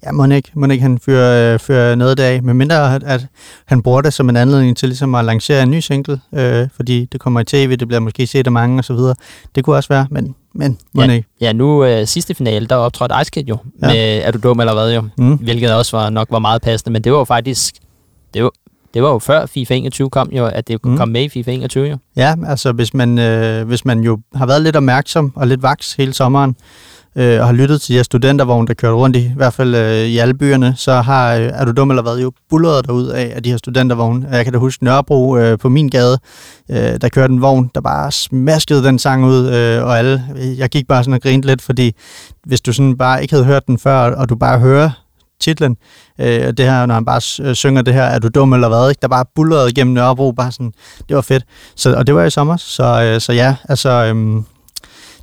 Ja, 0.08 0.12
må 0.12 0.26
ikke, 0.26 0.52
må 0.54 0.68
ikke 0.68 0.82
han 0.82 1.00
fyrer, 1.00 1.54
øh, 1.54 1.60
fyrer 1.60 1.96
noget 1.96 2.20
af, 2.20 2.44
men 2.44 2.58
mindre 2.58 2.96
at, 2.96 3.04
at 3.04 3.28
han 3.66 3.82
bruger 3.82 4.02
det 4.02 4.14
som 4.14 4.30
en 4.30 4.36
anledning 4.36 4.78
til 4.78 4.90
ligesom 4.90 5.16
at 5.16 5.26
lancere 5.26 5.64
en 5.64 5.72
ny 5.72 5.80
single, 5.80 6.20
øh, 6.34 6.68
fordi 6.76 7.06
det 7.06 7.20
kommer 7.20 7.40
i 7.40 7.44
tv, 7.44 7.76
det 7.78 7.88
bliver 7.88 8.00
måske 8.00 8.28
set 8.28 8.46
af 8.46 8.52
mange 8.52 8.80
osv. 8.80 8.98
Det 9.56 9.64
kunne 9.64 9.76
også 9.76 9.90
være, 9.90 10.08
men, 10.12 10.36
men 10.54 10.78
må 10.94 11.04
ja, 11.04 11.12
ikke. 11.12 11.28
Ja, 11.42 11.54
nu 11.54 11.86
øh, 11.86 12.08
sidste 12.08 12.36
finale, 12.36 12.68
der 12.68 12.76
optrådte 12.76 13.16
Ice 13.22 13.32
Kid 13.32 13.44
jo, 13.44 13.58
ja. 13.82 13.88
med 13.88 14.22
Er 14.24 14.32
du 14.32 14.40
dum 14.44 14.60
eller 14.60 14.74
hvad 14.74 14.94
jo, 14.96 15.04
mm. 15.18 15.36
hvilket 15.36 15.74
også 15.76 15.98
var, 15.98 16.10
nok 16.10 16.28
var 16.32 16.40
meget 16.40 16.62
passende, 16.62 16.94
men 16.94 17.02
det 17.04 17.12
var 17.12 17.18
jo 17.18 17.24
faktisk, 17.24 17.76
det 18.34 18.44
var, 18.44 18.52
det 18.94 19.04
var 19.04 19.10
jo 19.10 19.20
før 19.20 19.46
FIFA 19.46 19.74
21 19.74 20.10
kom 20.10 20.30
jo, 20.32 20.46
at 20.46 20.68
det 20.68 20.82
kunne 20.82 20.92
mm. 20.92 20.98
komme 20.98 21.12
med 21.14 21.24
i 21.24 21.30
FIFA 21.30 21.52
21 21.52 21.88
jo. 21.88 21.98
Ja, 22.16 22.36
altså 22.48 22.72
hvis 22.72 22.94
man, 22.94 23.20
øh, 23.20 23.68
hvis 23.68 23.86
man 23.86 24.00
jo 24.00 24.20
har 24.36 24.46
været 24.46 24.62
lidt 24.62 24.76
opmærksom 24.76 25.32
og 25.36 25.48
lidt 25.48 25.64
vaks 25.64 25.94
hele 25.94 26.14
sommeren, 26.14 26.56
øh, 27.18 27.40
og 27.40 27.46
har 27.46 27.54
lyttet 27.54 27.82
til 27.82 27.94
de 27.94 27.98
her 27.98 28.04
studentervogne, 28.04 28.68
der 28.68 28.74
kørte 28.74 28.96
rundt 28.96 29.16
i, 29.16 29.20
i 29.20 29.34
hvert 29.36 29.54
fald 29.54 29.76
øh, 29.76 30.06
i 30.06 30.18
alle 30.18 30.34
byerne, 30.34 30.74
så 30.76 30.94
har, 30.94 31.36
øh, 31.36 31.50
er 31.54 31.66
du 31.66 31.72
dum 31.72 31.90
eller 31.90 32.04
hvad, 32.04 32.18
jo 32.18 32.32
bulleret 32.50 32.88
derud 32.88 33.08
af, 33.08 33.32
af 33.36 33.44
de 33.44 33.50
her 33.50 33.58
studentervogne. 33.58 34.28
Jeg 34.32 34.44
kan 34.44 34.54
da 34.54 34.60
huske 34.60 34.84
Nørrebro 34.84 35.38
øh, 35.38 35.58
på 35.58 35.70
min 35.70 35.90
gade, 35.90 36.18
øh, 36.72 36.78
der 36.78 37.10
kørte 37.10 37.34
en 37.34 37.42
vogn, 37.42 37.72
der 37.76 37.82
bare 37.82 38.12
smaskede 38.12 38.84
den 38.84 39.00
sang 39.00 39.26
ud, 39.26 39.48
øh, 39.48 39.84
og 39.84 39.98
alle, 39.98 40.24
jeg 40.58 40.70
gik 40.70 40.88
bare 40.88 41.04
sådan 41.04 41.14
og 41.14 41.22
grinte 41.22 41.48
lidt, 41.48 41.62
fordi 41.62 41.96
hvis 42.46 42.62
du 42.62 42.74
sådan 42.74 42.98
bare 42.98 43.22
ikke 43.22 43.34
havde 43.34 43.46
hørt 43.46 43.68
den 43.68 43.80
før, 43.80 44.16
og 44.16 44.30
du 44.30 44.36
bare 44.36 44.60
hører 44.60 44.90
titlen, 45.40 45.78
øh, 46.20 46.54
det 46.54 46.60
her, 46.60 46.86
når 46.86 46.94
han 46.94 47.06
bare 47.06 47.50
øh, 47.50 47.56
synger 47.56 47.82
det 47.82 47.94
her, 47.94 48.04
er 48.04 48.20
du 48.20 48.28
dum 48.28 48.54
eller 48.54 48.68
hvad, 48.68 48.90
ikke? 48.90 49.00
der 49.02 49.08
bare 49.08 49.26
bullerede 49.36 49.70
igennem 49.70 49.94
Nørrebro, 49.94 50.32
bare 50.32 50.52
sådan, 50.52 50.74
det 51.10 51.16
var 51.16 51.22
fedt. 51.22 51.44
Så, 51.76 51.96
og 51.96 52.08
det 52.08 52.16
var 52.16 52.24
i 52.24 52.30
sommer, 52.30 52.58
så, 52.58 53.04
øh, 53.04 53.22
så 53.22 53.34
ja, 53.34 53.56
altså, 53.70 53.90
øh, 53.90 54.44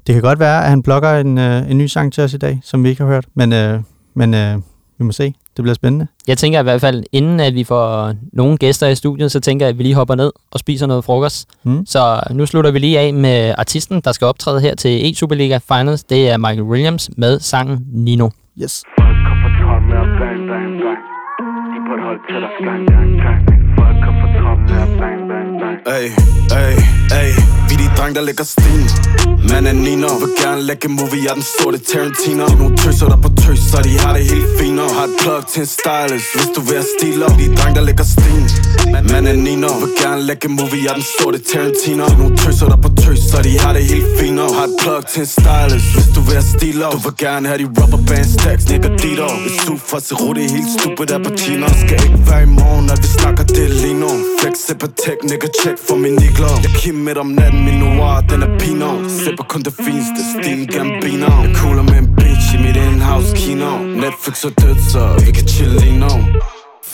det 0.07 0.15
kan 0.15 0.23
godt 0.23 0.39
være, 0.39 0.65
at 0.65 0.71
han 0.71 0.83
blogger 0.83 1.21
en, 1.21 1.39
øh, 1.39 1.71
en 1.71 1.79
ny 1.79 1.87
sang 1.87 2.13
til 2.13 2.23
os 2.23 2.35
i 2.35 2.39
dag, 2.39 2.61
som 2.63 2.85
vi 2.85 2.89
ikke 2.89 3.03
har 3.03 3.11
hørt, 3.11 3.27
men, 3.35 3.53
øh, 3.53 3.81
men 4.15 4.35
øh, 4.35 4.57
vi 4.99 5.05
må 5.05 5.13
se. 5.13 5.35
Det 5.57 5.63
bliver 5.63 5.75
spændende. 5.75 6.07
Jeg 6.27 6.39
tænker 6.39 6.61
i 6.61 6.63
hvert 6.63 6.81
fald, 6.81 7.05
inden 7.13 7.41
at 7.41 7.55
vi 7.55 7.65
får 7.65 8.15
nogle 8.33 8.57
gæster 8.57 8.87
i 8.87 8.95
studiet, 8.95 9.33
så 9.33 9.41
tænker 9.41 9.67
jeg, 9.67 9.71
at 9.71 9.79
vi 9.79 9.83
lige 9.83 9.95
hopper 9.95 10.15
ned 10.15 10.33
og 10.51 10.61
spiser 10.61 10.87
noget 10.87 11.05
frokost. 11.05 11.49
Mm. 11.65 11.87
Så 11.87 12.21
nu 12.31 12.47
slutter 12.47 12.71
vi 12.71 12.79
lige 12.79 12.99
af 12.99 13.15
med 13.15 13.55
artisten, 13.59 14.01
der 14.01 14.13
skal 14.13 14.27
optræde 14.27 14.61
her 14.61 14.75
til 14.75 15.13
E-Superliga 15.13 15.59
Finals. 15.75 16.05
Det 16.05 16.31
er 16.31 16.37
Michael 16.37 16.63
Williams 16.63 17.11
med 17.17 17.41
sangen 17.41 17.79
Nino. 17.93 18.29
Yes. 18.63 18.85
Hey, 25.87 26.07
hey, 26.55 26.75
hey. 27.15 27.31
Vi 27.69 27.75
de 27.83 27.89
dreng, 27.97 28.15
der 28.17 28.23
lægger 28.29 28.45
sten. 28.45 28.83
Man 29.51 29.67
er 29.67 29.73
Nino 29.73 30.09
Vil 30.23 30.33
gerne 30.43 30.63
lægge 30.63 30.89
movie, 30.89 31.21
jeg 31.25 31.31
er 31.31 31.35
den 31.35 31.47
sorte 31.59 31.79
Tarantino. 31.79 32.47
De 32.47 32.57
nogle 32.63 32.77
tøser, 32.77 33.09
der 33.13 33.17
på 33.25 33.31
tøs, 33.43 33.59
så 33.71 33.79
de 33.87 33.93
har 34.03 34.13
det 34.17 34.25
helt 34.33 34.49
fint. 34.59 34.81
Har 34.97 35.07
et 35.11 35.15
plug 35.21 35.41
til 35.53 35.61
en 35.61 35.67
stylist, 35.67 36.29
hvis 36.35 36.49
du 36.57 36.61
vil 36.69 36.77
have 36.81 36.89
stil 36.99 37.23
op. 37.27 37.35
De 37.41 37.47
dreng, 37.57 37.73
der 37.77 37.85
lægger 37.89 38.07
sten. 38.15 38.45
Man 39.13 39.27
er 39.27 39.37
Nino 39.47 39.69
Vil 39.83 39.93
gerne 40.03 40.23
lægge 40.31 40.49
movie, 40.49 40.81
jeg 40.85 40.91
er 40.95 40.99
den 41.01 41.07
sorte 41.19 41.39
Tarantino. 41.51 42.05
De 42.11 42.17
nogle 42.23 42.37
tøser, 42.37 42.69
der 42.73 42.79
på 42.85 42.91
tøs, 43.03 43.21
så 43.31 43.39
de 43.47 43.53
har 43.63 43.73
det 43.77 43.85
helt 43.93 44.09
fint. 44.19 44.41
Har 44.59 44.67
et 44.71 44.75
plug 44.83 45.03
til 45.13 45.21
en 45.21 45.31
stylist, 45.37 45.89
hvis 45.95 46.09
du 46.15 46.21
vil 46.27 46.35
have 46.41 46.49
stil 46.57 46.79
op. 46.87 46.93
Du 46.93 46.99
vil 47.07 47.17
gerne 47.27 47.45
have 47.51 47.59
de 47.63 47.67
rubber 47.79 48.01
band 48.09 48.29
stacks, 48.37 48.65
nigga 48.71 48.89
Dito 49.03 49.27
Hvis 49.45 49.59
du 49.69 49.75
får 49.89 49.99
se 50.09 50.15
det 50.37 50.45
er 50.45 50.51
helt 50.57 50.71
stupid 50.79 51.11
af 51.17 51.21
Pacino 51.27 51.69
Skal 51.83 51.99
ikke 52.07 52.23
være 52.31 52.43
i 52.49 52.53
morgen, 52.61 52.87
at 52.95 52.99
vi 53.05 53.09
snakker 53.19 53.45
det 53.57 53.71
lige 53.83 53.99
nu. 54.05 54.11
Flex, 54.41 54.55
på 54.81 54.87
tech, 55.03 55.19
nigga, 55.31 55.49
check 55.61 55.77
for 55.89 55.97
min 55.97 56.15
nikler 56.23 56.53
Jeg 56.65 56.73
kim 56.81 56.95
midt 56.95 57.19
om 57.19 57.27
natten 57.27 57.65
min 57.65 57.79
noir, 57.85 58.21
den 58.31 58.43
er 58.43 58.59
pino 58.59 59.09
Sipper 59.09 59.45
kun 59.45 59.63
det 59.63 59.75
fineste, 59.85 60.21
stil 60.33 60.61
Gambino 60.75 61.31
Jeg 61.45 61.55
cooler 61.57 61.83
med 61.83 61.99
en 62.03 62.09
bitch 62.17 62.55
i 62.55 62.59
mit 62.65 62.77
in-house 62.77 63.37
kino. 63.37 63.71
Netflix 63.79 64.45
er 64.45 64.55
dødt, 64.63 64.83
så 64.93 65.03
vi 65.27 65.31
kan 65.33 65.49
chill 65.49 65.71
lige 65.81 65.99
nu. 65.99 66.13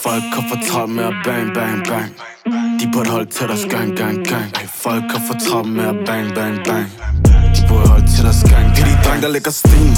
Folk 0.03 0.23
kommer 0.33 0.49
fortalt 0.53 0.89
med 0.89 1.03
at 1.03 1.15
bang, 1.25 1.53
bang, 1.53 1.87
bang. 1.87 2.09
De 2.45 2.89
burde 2.93 3.09
holde 3.09 3.29
til 3.31 3.47
deres 3.47 3.65
gang, 3.69 3.97
gang, 3.97 4.27
gang. 4.27 4.51
Folk 4.83 5.03
har 5.13 5.21
fortalt 5.27 5.73
med 5.75 5.83
at 5.83 5.95
bang, 6.05 6.35
bang, 6.35 6.55
bang. 6.65 6.85
De 7.55 7.61
burde 7.69 7.87
holde 7.87 8.07
til 8.15 8.23
deres 8.23 8.43
gang, 8.43 8.65
gang, 8.65 8.75
gang 8.77 8.87
De 8.89 9.03
dreng, 9.05 9.21
der 9.23 9.29
lægger 9.29 9.51
sten. 9.51 9.89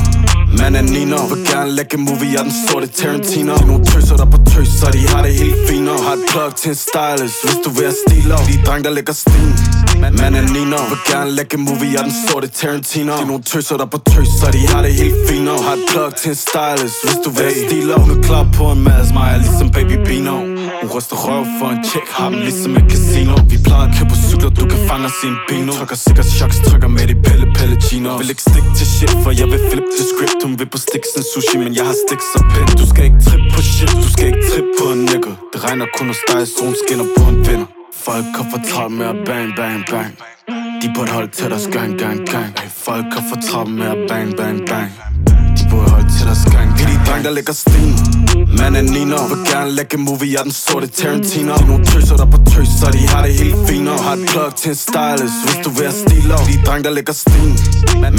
Man 0.59 0.75
er 0.75 0.81
Nino 0.81 1.17
Vil 1.31 1.45
gerne 1.51 1.71
lægge 1.71 1.97
movie, 1.97 2.31
jeg 2.33 2.39
er 2.39 2.43
den 2.43 2.55
sorte 2.67 2.87
Tarantino. 2.87 3.53
De 3.57 3.65
nogle 3.67 3.85
tøser, 3.85 4.15
der 4.17 4.25
på 4.25 4.37
tøs, 4.51 4.67
så 4.67 4.87
de 4.95 5.01
har 5.11 5.21
det 5.25 5.33
helt 5.41 5.55
fint 5.69 5.89
Har 6.05 6.13
et 6.13 6.23
plug 6.31 6.55
til 6.55 6.69
en 6.69 6.75
stylist, 6.75 7.37
hvis 7.43 7.57
du 7.65 7.69
vil 7.77 7.83
have 7.89 7.97
stil 8.03 8.29
De 8.49 8.55
dreng, 8.65 8.83
der 8.85 8.91
lægger 8.97 9.13
sten. 9.13 9.49
Man 10.21 10.35
er 10.39 10.45
Nino 10.55 10.79
Vil 10.91 11.01
gerne 11.11 11.31
lægge 11.31 11.57
movie, 11.57 11.91
jeg 11.93 11.99
er 11.99 12.07
den 12.09 12.15
sorte 12.27 12.47
Tarantino. 12.47 13.13
De 13.21 13.25
nogle 13.31 13.43
tøser, 13.43 13.77
der 13.77 13.85
på 13.85 13.99
tøs, 14.11 14.27
så 14.39 14.47
de 14.55 14.61
har 14.71 14.81
det 14.85 14.93
helt 15.01 15.19
fint 15.29 15.49
Har 15.67 15.75
et 15.79 15.83
plug 15.91 16.09
til 16.21 16.29
en 16.29 16.39
stylist, 16.47 16.97
hvis 17.03 17.17
du 17.25 17.29
vil 17.35 17.43
have 17.49 17.59
stil 17.67 17.87
Hun 18.03 18.11
er 18.17 18.21
klar 18.27 18.45
på 18.57 18.63
en 18.71 18.81
mads, 18.87 19.09
mig 19.13 19.27
er 19.33 19.37
ligesom 19.37 19.69
Baby 19.77 19.97
Bino 20.07 20.35
hun 20.81 20.89
ryster 20.95 21.17
røv 21.25 21.45
for 21.59 21.67
en 21.75 21.83
check, 21.89 22.07
har 22.17 22.29
dem 22.29 22.39
ligesom 22.47 22.75
et 22.79 22.85
casino. 22.93 23.33
Vi 23.51 23.57
plejer 23.65 23.85
at 23.87 23.93
køre 23.97 24.09
på 24.13 24.17
cykler, 24.27 24.49
du 24.59 24.63
kan 24.71 24.79
fange 24.89 25.05
os 25.11 25.19
i 25.25 25.27
en 25.33 25.37
bino. 25.47 25.71
Trykker 25.79 25.99
sikkert 26.05 26.29
choks, 26.37 26.57
trykker 26.67 26.89
med 26.97 27.05
de 27.11 27.15
pelle 27.25 27.47
pelle 27.57 27.75
chino. 27.87 28.17
Vil 28.19 28.29
ikke 28.33 28.45
stikke 28.51 28.69
til 28.77 28.87
shit, 28.95 29.13
for 29.23 29.31
jeg 29.39 29.47
vil 29.51 29.61
flip 29.71 29.87
til 29.95 30.05
script. 30.11 30.39
Hun 30.43 30.59
vil 30.59 30.69
på 30.73 30.79
stik 30.85 31.03
som 31.13 31.23
sushi, 31.31 31.55
men 31.63 31.75
jeg 31.77 31.85
har 31.89 31.97
stik 32.03 32.21
så 32.31 32.39
pænt 32.51 32.71
Du 32.79 32.85
skal 32.91 33.03
ikke 33.09 33.21
trip 33.27 33.43
på 33.55 33.61
shit, 33.61 33.91
du 34.03 34.09
skal 34.13 34.25
ikke 34.31 34.43
trip 34.49 34.67
på 34.79 34.85
en 34.93 35.01
nigga 35.09 35.31
Det 35.53 35.59
regner 35.65 35.85
kun 35.97 36.07
hos 36.07 36.21
dig, 36.29 36.47
solen 36.57 36.75
skinner 36.81 37.07
på 37.17 37.23
en 37.29 37.37
vinder 37.47 37.67
Folk 38.05 38.31
har 38.37 38.45
fortalt 38.53 38.91
med 38.91 39.05
at 39.05 39.17
bang, 39.25 39.49
bang, 39.55 39.85
bang. 39.91 40.32
De 40.83 40.91
burde 40.95 41.11
holde 41.11 41.31
til 41.31 41.49
deres 41.49 41.67
gang, 41.71 41.99
gang, 41.99 42.19
gang. 42.29 42.53
Folk 42.75 43.05
har 43.15 43.23
fortalt 43.31 43.75
med 43.79 43.85
at 43.85 43.97
bang, 44.09 44.37
bang, 44.37 44.57
bang. 44.69 44.89
De 45.57 45.63
burde 45.69 45.89
holde 45.89 46.09
til 46.17 46.25
deres 46.29 46.45
gang, 46.55 46.69
gang, 46.77 46.77
gang 46.77 46.89
De 46.91 47.05
dreng, 47.07 47.23
der 47.25 47.31
lægger 47.31 47.53
sten. 47.53 47.91
Man 48.59 48.75
er 48.75 48.81
Nino 48.81 49.17
Vil 49.31 49.41
gerne 49.51 49.71
lægge 49.71 49.97
movie, 49.97 50.31
jeg 50.33 50.39
er 50.39 50.43
den 50.43 50.51
sorte 50.51 50.87
Tarantino. 50.87 51.53
De 51.55 51.65
nogle 51.67 51.85
tøser, 51.85 52.15
der 52.21 52.25
på 52.25 52.37
tøs, 52.51 52.67
så 52.79 52.87
de 52.95 53.01
har 53.11 53.21
det 53.25 53.33
helt 53.41 53.55
fint. 53.67 53.89
Har 54.05 54.13
et 54.13 54.25
plug 54.31 54.55
til 54.61 54.69
en 54.69 54.75
stylist, 54.75 55.37
hvis 55.45 55.57
du 55.65 55.69
vil 55.77 55.85
have 55.89 55.97
stil. 56.03 56.29
De 56.49 56.55
dreng, 56.65 56.83
der 56.87 56.91
lægger 56.97 57.13
sten. 57.13 57.51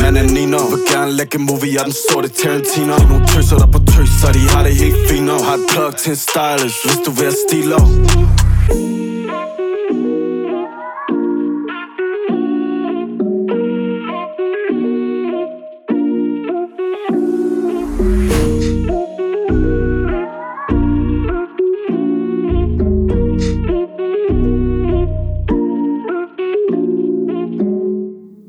Man 0.01 0.17
er 0.17 0.27
Nino 0.37 0.59
Vil 0.73 0.83
gerne 0.93 1.13
lægge 1.21 1.39
movie, 1.39 1.71
jeg 1.75 1.81
er 1.85 1.89
den 1.91 1.97
sorte 2.09 2.29
Tarantino. 2.41 2.95
De 3.01 3.07
nogle 3.11 3.27
tøser, 3.33 3.57
der 3.63 3.69
på 3.75 3.81
tøs, 3.93 4.11
så 4.21 4.29
de 4.37 4.43
har 4.53 4.63
det 4.67 4.75
helt 4.83 5.01
fint. 5.09 5.31
Har 5.49 5.57
et 5.61 5.65
plug 5.73 5.91
til 6.03 6.11
en 6.11 6.21
stylist, 6.27 6.79
hvis 6.85 6.99
du 7.07 7.11
vil 7.19 7.27
have 7.29 7.39
stil 7.49 7.69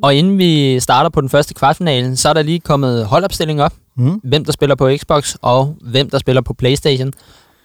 Og 0.06 0.16
inden 0.16 0.38
vi 0.38 0.80
starter 0.80 1.10
på 1.10 1.22
den 1.22 1.30
første 1.30 1.54
kvartfinale, 1.54 2.18
så 2.18 2.30
er 2.30 2.34
der 2.34 2.42
lige 2.42 2.60
kommet 2.60 3.06
holdopstilling 3.06 3.62
op. 3.62 3.74
Mm. 3.96 4.22
Hvem 4.24 4.46
der 4.46 4.52
spiller 4.52 4.76
på 4.76 4.90
Xbox, 4.98 5.36
og 5.42 5.78
hvem 5.82 6.10
der 6.10 6.18
spiller 6.18 6.42
på 6.42 6.54
Playstation. 6.54 7.14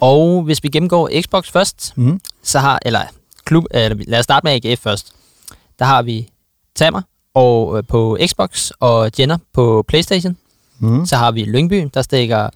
Og 0.01 0.43
hvis 0.43 0.63
vi 0.63 0.69
gennemgår 0.69 1.11
Xbox 1.23 1.51
først, 1.51 1.93
mm. 1.97 2.21
så 2.43 2.59
har, 2.59 2.79
eller 2.83 3.01
klub, 3.45 3.65
eller 3.71 4.05
lad 4.09 4.19
os 4.19 4.25
starte 4.25 4.45
med 4.45 4.53
AGF 4.53 4.81
først. 4.81 5.13
Der 5.79 5.85
har 5.85 6.03
vi 6.03 6.29
Tamer 6.75 7.03
og, 7.35 7.79
øh, 7.79 7.85
på 7.89 8.19
Xbox, 8.27 8.71
og 8.81 9.11
Jenner 9.19 9.39
på 9.53 9.85
Playstation. 9.89 10.37
Mm. 10.79 11.07
Så 11.07 11.17
har 11.17 11.31
vi 11.31 11.45
Lyngby, 11.45 11.89
der 11.95 12.03
stikker 12.03 12.49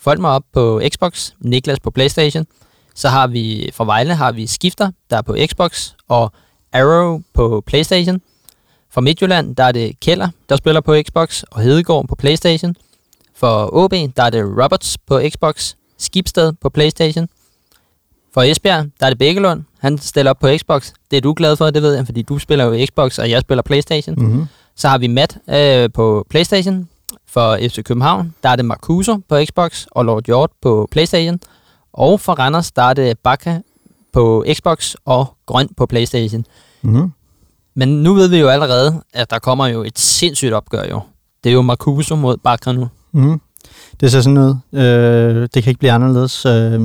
Folmer 0.00 0.28
op 0.28 0.44
på 0.52 0.82
Xbox, 0.88 1.30
Niklas 1.40 1.80
på 1.80 1.90
Playstation. 1.90 2.46
Så 2.94 3.08
har 3.08 3.26
vi 3.26 3.70
fra 3.74 3.84
Vejle 3.84 4.14
har 4.14 4.32
vi 4.32 4.46
Skifter, 4.46 4.90
der 5.10 5.16
er 5.16 5.22
på 5.22 5.36
Xbox, 5.46 5.92
og 6.08 6.32
Arrow 6.72 7.22
på 7.34 7.62
Playstation. 7.66 8.20
For 8.92 9.00
Midtjylland, 9.00 9.56
der 9.56 9.64
er 9.64 9.72
det 9.72 10.00
Keller, 10.00 10.28
der 10.48 10.56
spiller 10.56 10.80
på 10.80 10.94
Xbox, 11.06 11.42
og 11.50 11.60
Hedegaard 11.60 12.08
på 12.08 12.14
Playstation. 12.14 12.76
For 13.34 13.70
OB, 13.72 13.90
der 13.90 14.22
er 14.22 14.30
det 14.30 14.44
Roberts 14.44 14.98
på 14.98 15.20
Xbox, 15.28 15.74
Skibsted 15.98 16.52
på 16.52 16.68
Playstation. 16.68 17.28
For 18.34 18.42
Esbjerg, 18.42 18.86
der 19.00 19.06
er 19.06 19.10
det 19.10 19.18
Bækkelund, 19.18 19.62
han 19.78 19.98
stiller 19.98 20.30
op 20.30 20.38
på 20.38 20.48
Xbox. 20.56 20.92
Det 21.10 21.16
er 21.16 21.20
du 21.20 21.34
glad 21.36 21.56
for, 21.56 21.70
det 21.70 21.82
ved 21.82 21.94
jeg, 21.94 22.06
fordi 22.06 22.22
du 22.22 22.38
spiller 22.38 22.64
jo 22.64 22.86
Xbox, 22.86 23.18
og 23.18 23.30
jeg 23.30 23.40
spiller 23.40 23.62
Playstation. 23.62 24.14
Mm-hmm. 24.18 24.46
Så 24.76 24.88
har 24.88 24.98
vi 24.98 25.06
Matt 25.06 25.38
øh, 25.50 25.90
på 25.94 26.26
Playstation. 26.30 26.88
For 27.26 27.58
FC 27.68 27.82
København, 27.84 28.34
der 28.42 28.48
er 28.48 28.56
det 28.56 28.64
Marcuso 28.64 29.16
på 29.28 29.44
Xbox, 29.44 29.86
og 29.90 30.04
Lord 30.04 30.24
Hjort 30.26 30.50
på 30.62 30.88
Playstation. 30.90 31.40
Og 31.92 32.20
for 32.20 32.32
Randers, 32.32 32.72
der 32.72 32.82
er 32.82 32.94
det 32.94 33.18
Bakke 33.18 33.62
på 34.12 34.44
Xbox 34.52 34.94
og 35.04 35.26
grøn 35.46 35.68
på 35.76 35.86
Playstation. 35.86 36.44
Mm-hmm. 36.82 37.12
Men 37.74 38.02
nu 38.02 38.14
ved 38.14 38.28
vi 38.28 38.38
jo 38.38 38.48
allerede, 38.48 39.02
at 39.12 39.30
der 39.30 39.38
kommer 39.38 39.66
jo 39.66 39.82
et 39.82 39.98
sindssygt 39.98 40.52
opgør 40.52 40.84
jo. 40.90 41.00
Det 41.44 41.50
er 41.50 41.54
jo 41.54 41.62
Marcuso 41.62 42.16
mod 42.16 42.36
Bakker 42.36 42.72
nu. 42.72 42.88
Mm. 43.12 43.40
Det 44.00 44.12
ser 44.12 44.20
sådan 44.20 44.38
ud. 44.38 44.56
Øh, 44.80 45.48
det 45.54 45.62
kan 45.62 45.70
ikke 45.70 45.78
blive 45.78 45.92
anderledes. 45.92 46.46
Øh, 46.46 46.80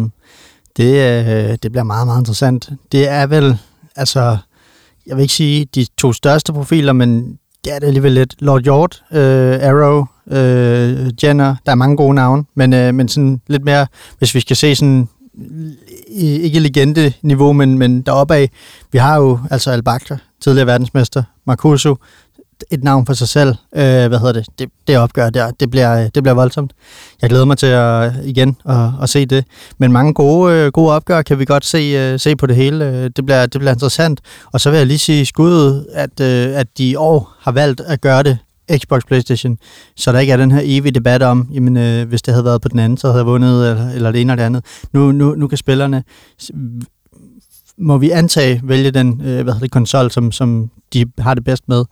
det, 0.77 1.27
øh, 1.27 1.57
det 1.63 1.71
bliver 1.71 1.83
meget, 1.83 2.07
meget 2.07 2.21
interessant. 2.21 2.69
Det 2.91 3.09
er 3.09 3.27
vel, 3.27 3.57
altså, 3.95 4.37
jeg 5.07 5.15
vil 5.15 5.21
ikke 5.21 5.33
sige 5.33 5.65
de 5.75 5.85
to 5.97 6.13
største 6.13 6.53
profiler, 6.53 6.93
men 6.93 7.37
det 7.65 7.73
er 7.73 7.79
det 7.79 7.87
alligevel 7.87 8.11
lidt. 8.11 8.35
Lord 8.39 8.63
Hjort, 8.63 9.03
øh, 9.11 9.59
Arrow, 9.61 10.05
øh, 10.27 11.11
Jenner, 11.23 11.55
der 11.65 11.71
er 11.71 11.75
mange 11.75 11.97
gode 11.97 12.13
navne, 12.13 12.45
men, 12.55 12.73
øh, 12.73 12.93
men 12.93 13.07
sådan 13.07 13.41
lidt 13.47 13.63
mere, 13.65 13.87
hvis 14.17 14.35
vi 14.35 14.39
skal 14.39 14.55
se 14.55 14.75
sådan, 14.75 15.09
ikke 16.07 16.59
legende-niveau, 16.59 17.53
men, 17.53 17.77
men 17.77 18.01
deroppe 18.01 18.35
af, 18.35 18.49
vi 18.91 18.97
har 18.97 19.17
jo 19.17 19.39
altså 19.51 19.71
Al 19.71 19.83
tidligere 20.41 20.67
verdensmester, 20.67 21.23
Marcuso, 21.47 21.95
et 22.71 22.83
navn 22.83 23.05
for 23.05 23.13
sig 23.13 23.27
selv. 23.27 23.49
Øh, 23.75 23.81
hvad 24.07 24.19
hedder 24.19 24.33
det? 24.33 24.45
det? 24.59 24.69
Det 24.87 24.97
opgør 24.97 25.29
der, 25.29 25.51
det 25.51 25.69
bliver, 25.71 25.99
øh, 25.99 26.09
det 26.15 26.23
bliver 26.23 26.33
voldsomt. 26.33 26.73
Jeg 27.21 27.29
glæder 27.29 27.45
mig 27.45 27.57
til 27.57 27.67
at, 27.67 28.07
øh, 28.07 28.25
igen 28.25 28.57
at, 28.65 28.89
at 29.01 29.09
se 29.09 29.25
det. 29.25 29.45
Men 29.77 29.91
mange 29.91 30.13
gode, 30.13 30.53
øh, 30.53 30.71
gode 30.71 30.91
opgør 30.91 31.21
kan 31.21 31.39
vi 31.39 31.45
godt 31.45 31.65
se, 31.65 32.19
se 32.19 32.35
på 32.35 32.45
det 32.45 32.55
hele. 32.55 33.09
Det 33.09 33.25
bliver, 33.25 33.45
det 33.45 33.61
bliver 33.61 33.73
interessant. 33.73 34.21
Og 34.53 34.61
så 34.61 34.69
vil 34.69 34.77
jeg 34.77 34.87
lige 34.87 34.99
sige 34.99 35.25
skuddet, 35.25 35.85
at, 35.93 36.21
at 36.21 36.67
de 36.77 36.89
i 36.89 36.95
år 36.95 37.33
har 37.39 37.51
valgt 37.51 37.81
at 37.81 38.01
gøre 38.01 38.23
det 38.23 38.37
Xbox 38.77 39.01
Playstation, 39.07 39.57
så 39.95 40.11
der 40.11 40.19
ikke 40.19 40.33
er 40.33 40.37
den 40.37 40.51
her 40.51 40.61
evige 40.63 40.91
debat 40.91 41.23
om, 41.23 41.47
jamen, 41.53 41.77
øh, 41.77 42.07
hvis 42.07 42.21
det 42.21 42.33
havde 42.33 42.45
været 42.45 42.61
på 42.61 42.69
den 42.69 42.79
anden, 42.79 42.97
så 42.97 43.07
havde 43.07 43.17
jeg 43.17 43.25
vundet, 43.25 43.69
eller, 43.69 43.89
eller 43.89 44.11
det 44.11 44.21
ene 44.21 44.33
eller 44.33 44.43
det 44.43 44.45
andet. 44.45 44.65
Nu, 44.93 45.11
nu, 45.11 45.35
nu 45.35 45.47
kan 45.47 45.57
spillerne, 45.57 46.03
må 47.77 47.97
vi 47.97 48.09
antage, 48.09 48.61
vælge 48.63 48.91
den 48.91 49.21
øh, 49.21 49.25
hvad 49.25 49.53
hedder 49.53 49.59
det, 49.59 49.71
konsol, 49.71 50.11
som, 50.11 50.31
som 50.31 50.69
de 50.93 51.05
har 51.17 51.33
det 51.33 51.43
bedst 51.43 51.69
med. 51.69 51.85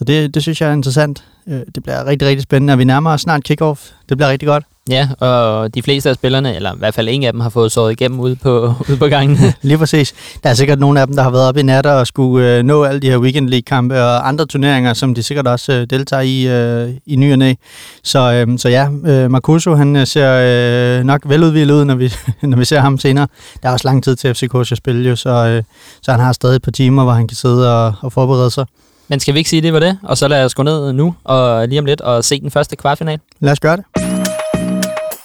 Så 0.00 0.04
det, 0.04 0.34
det 0.34 0.42
synes 0.42 0.60
jeg 0.60 0.68
er 0.68 0.72
interessant. 0.72 1.24
Øh, 1.48 1.60
det 1.74 1.82
bliver 1.82 2.06
rigtig, 2.06 2.28
rigtig 2.28 2.42
spændende, 2.42 2.72
og 2.72 2.78
vi 2.78 2.84
nærmer 2.84 3.10
os 3.10 3.20
snart 3.20 3.44
kickoff. 3.44 3.80
Det 4.08 4.16
bliver 4.16 4.30
rigtig 4.30 4.48
godt. 4.48 4.64
Ja, 4.90 5.08
og 5.20 5.74
de 5.74 5.82
fleste 5.82 6.08
af 6.08 6.14
spillerne, 6.14 6.56
eller 6.56 6.74
i 6.74 6.78
hvert 6.78 6.94
fald 6.94 7.08
ingen 7.08 7.26
af 7.26 7.32
dem, 7.32 7.40
har 7.40 7.48
fået 7.48 7.72
såret 7.72 7.92
igennem 7.92 8.20
ude 8.20 8.36
på, 8.36 8.74
ude 8.88 8.96
på 8.96 9.06
gangen. 9.06 9.38
Lige 9.62 9.78
præcis. 9.78 10.14
Der 10.42 10.50
er 10.50 10.54
sikkert 10.54 10.78
nogle 10.78 11.00
af 11.00 11.06
dem, 11.06 11.16
der 11.16 11.22
har 11.22 11.30
været 11.30 11.48
oppe 11.48 11.60
i 11.60 11.62
nat 11.62 11.86
og 11.86 12.06
skulle 12.06 12.56
øh, 12.56 12.62
nå 12.62 12.84
alle 12.84 13.00
de 13.00 13.10
her 13.10 13.18
Weekend 13.18 13.48
League-kampe 13.48 14.02
og 14.02 14.28
andre 14.28 14.46
turneringer, 14.46 14.94
som 14.94 15.14
de 15.14 15.22
sikkert 15.22 15.46
også 15.46 15.72
øh, 15.72 15.86
deltager 15.90 16.22
i 16.22 16.46
øh, 16.48 16.94
i 17.06 17.16
ny 17.16 17.32
og 17.32 17.38
næ. 17.38 17.54
Så, 18.02 18.32
øh, 18.32 18.58
så 18.58 18.68
ja, 18.68 18.88
øh, 19.06 19.30
Marcuso, 19.30 19.74
han 19.74 19.96
øh, 19.96 20.06
ser 20.06 20.98
øh, 20.98 21.04
nok 21.04 21.20
veludvildet 21.24 21.74
ud, 21.74 21.84
når 21.84 21.94
vi, 21.94 22.12
når 22.42 22.58
vi 22.58 22.64
ser 22.64 22.80
ham 22.80 22.98
senere. 22.98 23.26
Der 23.62 23.68
er 23.68 23.72
også 23.72 23.88
lang 23.88 24.04
tid 24.04 24.16
til 24.16 24.34
FCK 24.34 24.54
at 24.54 24.66
spille, 24.78 25.08
jo, 25.08 25.16
så, 25.16 25.30
øh, 25.30 25.62
så 26.02 26.10
han 26.10 26.20
har 26.20 26.32
stadig 26.32 26.56
et 26.56 26.62
par 26.62 26.72
timer, 26.72 27.02
hvor 27.02 27.12
han 27.12 27.28
kan 27.28 27.36
sidde 27.36 27.84
og, 27.86 27.94
og 28.00 28.12
forberede 28.12 28.50
sig. 28.50 28.66
Men 29.10 29.20
skal 29.20 29.34
vi 29.34 29.38
ikke 29.38 29.50
sige, 29.50 29.62
det 29.62 29.72
var 29.72 29.80
det? 29.80 29.98
Og 30.02 30.18
så 30.18 30.28
lad 30.28 30.44
os 30.44 30.54
gå 30.54 30.62
ned 30.62 30.92
nu 30.92 31.14
og 31.24 31.68
lige 31.68 31.78
om 31.78 31.84
lidt 31.84 32.00
og 32.00 32.24
se 32.24 32.40
den 32.40 32.50
første 32.50 32.76
kvartfinal. 32.76 33.18
Lad 33.40 33.52
os 33.52 33.60
gøre 33.60 33.76
det. 33.76 33.84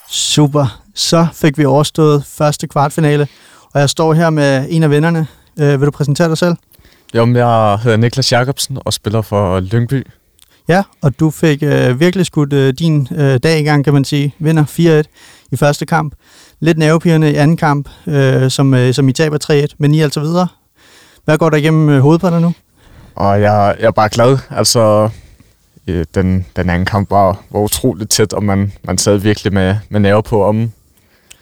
Super. 0.09 0.81
Så 0.95 1.27
fik 1.33 1.57
vi 1.57 1.65
overstået 1.65 2.25
første 2.25 2.67
kvartfinale, 2.67 3.27
og 3.73 3.79
jeg 3.79 3.89
står 3.89 4.13
her 4.13 4.29
med 4.29 4.65
en 4.69 4.83
af 4.83 4.89
vennerne. 4.89 5.27
Øh, 5.59 5.79
vil 5.79 5.85
du 5.85 5.91
præsentere 5.91 6.29
dig 6.29 6.37
selv? 6.37 6.55
Jo, 7.15 7.33
jeg 7.33 7.79
hedder 7.83 7.97
Niklas 7.97 8.31
Jacobsen 8.31 8.77
og 8.85 8.93
spiller 8.93 9.21
for 9.21 9.59
Lyngby. 9.59 10.07
Ja, 10.67 10.83
og 11.01 11.19
du 11.19 11.29
fik 11.29 11.63
øh, 11.63 11.99
virkelig 11.99 12.25
skudt 12.25 12.53
øh, 12.53 12.73
din 12.73 13.07
øh, 13.15 13.39
dag 13.43 13.59
i 13.59 13.63
gang, 13.63 13.83
kan 13.83 13.93
man 13.93 14.05
sige. 14.05 14.35
Vinder 14.39 15.03
4-1 15.05 15.49
i 15.51 15.55
første 15.55 15.85
kamp. 15.85 16.13
Lidt 16.59 16.77
nervepirrende 16.77 17.31
i 17.31 17.35
anden 17.35 17.57
kamp, 17.57 17.89
øh, 18.07 18.51
som, 18.51 18.73
øh, 18.73 18.93
som 18.93 19.09
I 19.09 19.13
taber 19.13 19.65
3-1, 19.67 19.75
men 19.77 19.93
I 19.93 19.99
er 19.99 20.03
altså 20.03 20.19
videre. 20.19 20.47
Hvad 21.25 21.37
går 21.37 21.49
der 21.49 21.57
igennem 21.57 21.89
øh, 21.89 22.01
hovedet 22.01 22.21
på 22.21 22.29
dig 22.29 22.41
nu? 22.41 22.53
Og 23.15 23.41
jeg, 23.41 23.75
jeg 23.79 23.88
er 23.88 23.91
bare 23.91 24.10
glad. 24.10 24.38
Altså, 24.50 25.10
den, 25.87 26.46
den 26.55 26.70
anden 26.70 26.85
kamp 26.85 27.11
var, 27.11 27.44
var 27.50 27.59
utroligt 27.59 28.11
tæt, 28.11 28.33
og 28.33 28.44
man, 28.44 28.74
man 28.83 28.98
sad 28.98 29.18
virkelig 29.18 29.53
med, 29.53 29.75
med 29.89 30.00
nerve 30.00 30.24
på 30.24 30.44
om, 30.44 30.72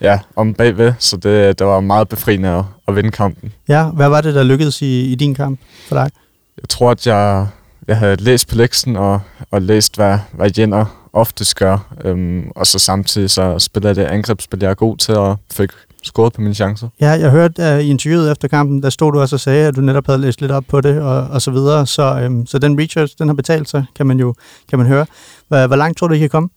ja, 0.02 0.20
om 0.36 0.54
bagved, 0.54 0.94
så 1.00 1.18
det, 1.18 1.60
det 1.60 1.68
var 1.68 1.80
meget 1.80 2.10
befriende 2.10 2.50
at, 2.50 2.64
at 2.88 2.96
vinde 2.96 3.12
kampen. 3.12 3.54
Ja, 3.68 3.84
hvad 3.84 4.10
var 4.10 4.22
det, 4.22 4.36
der 4.36 4.44
lykkedes 4.44 4.82
i, 4.82 5.12
i 5.12 5.16
din 5.16 5.36
kamp 5.36 5.60
for 5.88 5.96
dig? 5.96 6.12
Jeg 6.58 6.70
tror, 6.70 6.92
at 6.92 7.08
jeg, 7.08 7.48
jeg 7.88 7.98
havde 7.98 8.16
læst 8.16 8.48
på 8.48 8.56
leksen 8.56 8.96
og, 8.96 9.20
og 9.52 9.62
læst, 9.62 9.96
hvad, 9.96 10.18
hvad 10.32 10.52
Jenner 10.58 11.10
oftest 11.14 11.56
gør, 11.56 11.94
øhm, 12.04 12.52
og 12.56 12.68
så 12.68 12.80
samtidig 12.80 13.30
så 13.30 13.60
spillede 13.60 13.88
jeg 13.88 13.96
det 13.96 14.14
angrebsspil, 14.14 14.60
jeg 14.62 14.70
er 14.70 14.74
god 14.74 14.98
til, 14.98 15.16
og 15.16 15.38
fik 15.52 15.70
scoret 16.04 16.34
på 16.34 16.42
mine 16.42 16.54
chancer. 16.54 16.88
Ja, 17.02 17.10
jeg 17.10 17.32
hørte 17.32 17.74
uh, 17.76 17.80
i 17.80 17.90
interviewet 17.90 18.32
efter 18.32 18.48
kampen, 18.48 18.84
der 18.84 18.90
stod 18.90 19.12
du 19.12 19.22
også 19.22 19.36
og 19.36 19.40
sagde, 19.40 19.68
at 19.68 19.76
du 19.76 19.82
netop 19.82 20.06
havde 20.06 20.22
læst 20.22 20.42
lidt 20.42 20.52
op 20.52 20.64
på 20.68 20.82
det, 20.82 21.02
og, 21.02 21.24
og 21.24 21.42
så 21.42 21.52
videre. 21.52 21.88
Så, 21.88 22.26
um, 22.26 22.46
så 22.46 22.60
den 22.60 22.80
research, 22.80 23.16
den 23.20 23.28
har 23.28 23.36
betalt 23.36 23.70
sig, 23.70 23.86
kan 23.96 24.08
man 24.08 24.20
jo 24.20 24.34
kan 24.70 24.80
man 24.80 24.88
høre. 24.88 25.06
Hvor, 25.48 25.68
hvor 25.68 25.76
langt 25.76 25.98
tror 25.98 26.08
du, 26.08 26.14
I 26.14 26.20
kan 26.20 26.30
komme? 26.30 26.50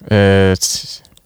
Uh, 0.00 0.56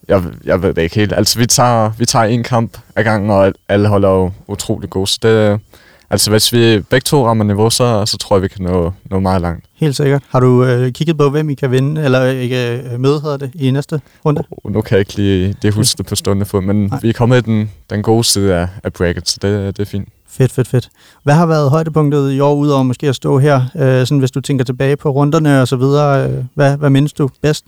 jeg, 0.07 0.23
jeg 0.45 0.61
ved 0.61 0.73
det 0.73 0.81
ikke 0.81 0.95
helt. 0.95 1.13
Altså, 1.13 1.39
vi 1.39 1.45
tager, 1.45 1.91
vi 1.97 2.05
tager 2.05 2.25
en 2.25 2.43
kamp 2.43 2.77
ad 2.95 3.03
gangen, 3.03 3.29
og 3.29 3.53
alle 3.69 3.87
holder 3.87 4.09
jo 4.09 4.31
utrolig 4.47 4.89
gode. 4.89 5.07
Så 5.07 5.19
det, 5.21 5.59
Altså 6.09 6.31
hvis 6.31 6.53
vi 6.53 6.79
begge 6.79 7.05
to 7.05 7.27
rammer 7.27 7.43
niveau, 7.43 7.69
så, 7.69 8.05
så 8.05 8.17
tror 8.17 8.35
jeg, 8.35 8.43
vi 8.43 8.47
kan 8.47 8.65
nå, 8.65 8.91
nå 9.05 9.19
meget 9.19 9.41
langt. 9.41 9.65
Helt 9.73 9.95
sikkert. 9.95 10.23
Har 10.29 10.39
du 10.39 10.65
øh, 10.65 10.91
kigget 10.91 11.17
på, 11.17 11.29
hvem 11.29 11.49
I 11.49 11.53
kan 11.53 11.71
vinde, 11.71 12.03
eller 12.03 12.25
ikke 12.25 12.81
øh, 12.81 12.99
møde, 12.99 13.21
hedder 13.21 13.37
det, 13.37 13.51
i 13.55 13.71
næste 13.71 14.01
runde? 14.25 14.43
Oh, 14.51 14.73
nu 14.73 14.81
kan 14.81 14.95
jeg 14.95 14.99
ikke 14.99 15.15
lige 15.15 15.55
det 15.61 15.73
huske 15.73 15.97
det 15.97 16.05
på 16.05 16.15
stående 16.15 16.45
fod, 16.45 16.61
men 16.61 16.85
Nej. 16.85 16.99
vi 17.01 17.09
er 17.09 17.13
kommet 17.13 17.37
i 17.37 17.41
den, 17.41 17.71
den 17.89 18.01
gode 18.03 18.23
side 18.23 18.55
af, 18.55 18.67
af 18.83 18.93
bracket, 18.93 19.29
så 19.29 19.37
det, 19.41 19.77
det 19.77 19.83
er 19.83 19.89
fint. 19.89 20.09
Fedt, 20.29 20.51
fedt, 20.51 20.67
fedt. 20.67 20.89
Hvad 21.23 21.33
har 21.33 21.45
været 21.45 21.69
højdepunktet 21.69 22.31
i 22.31 22.39
år, 22.39 22.55
udover 22.55 22.83
måske 22.83 23.07
at 23.07 23.15
stå 23.15 23.39
her, 23.39 23.61
øh, 23.75 24.07
sådan 24.07 24.19
hvis 24.19 24.31
du 24.31 24.41
tænker 24.41 24.65
tilbage 24.65 24.97
på 24.97 25.09
runderne 25.09 25.61
og 25.61 25.67
så 25.67 25.75
videre, 25.75 26.29
øh, 26.29 26.43
hvad, 26.53 26.77
hvad 26.77 26.89
mindes 26.89 27.13
du 27.13 27.29
bedst? 27.41 27.65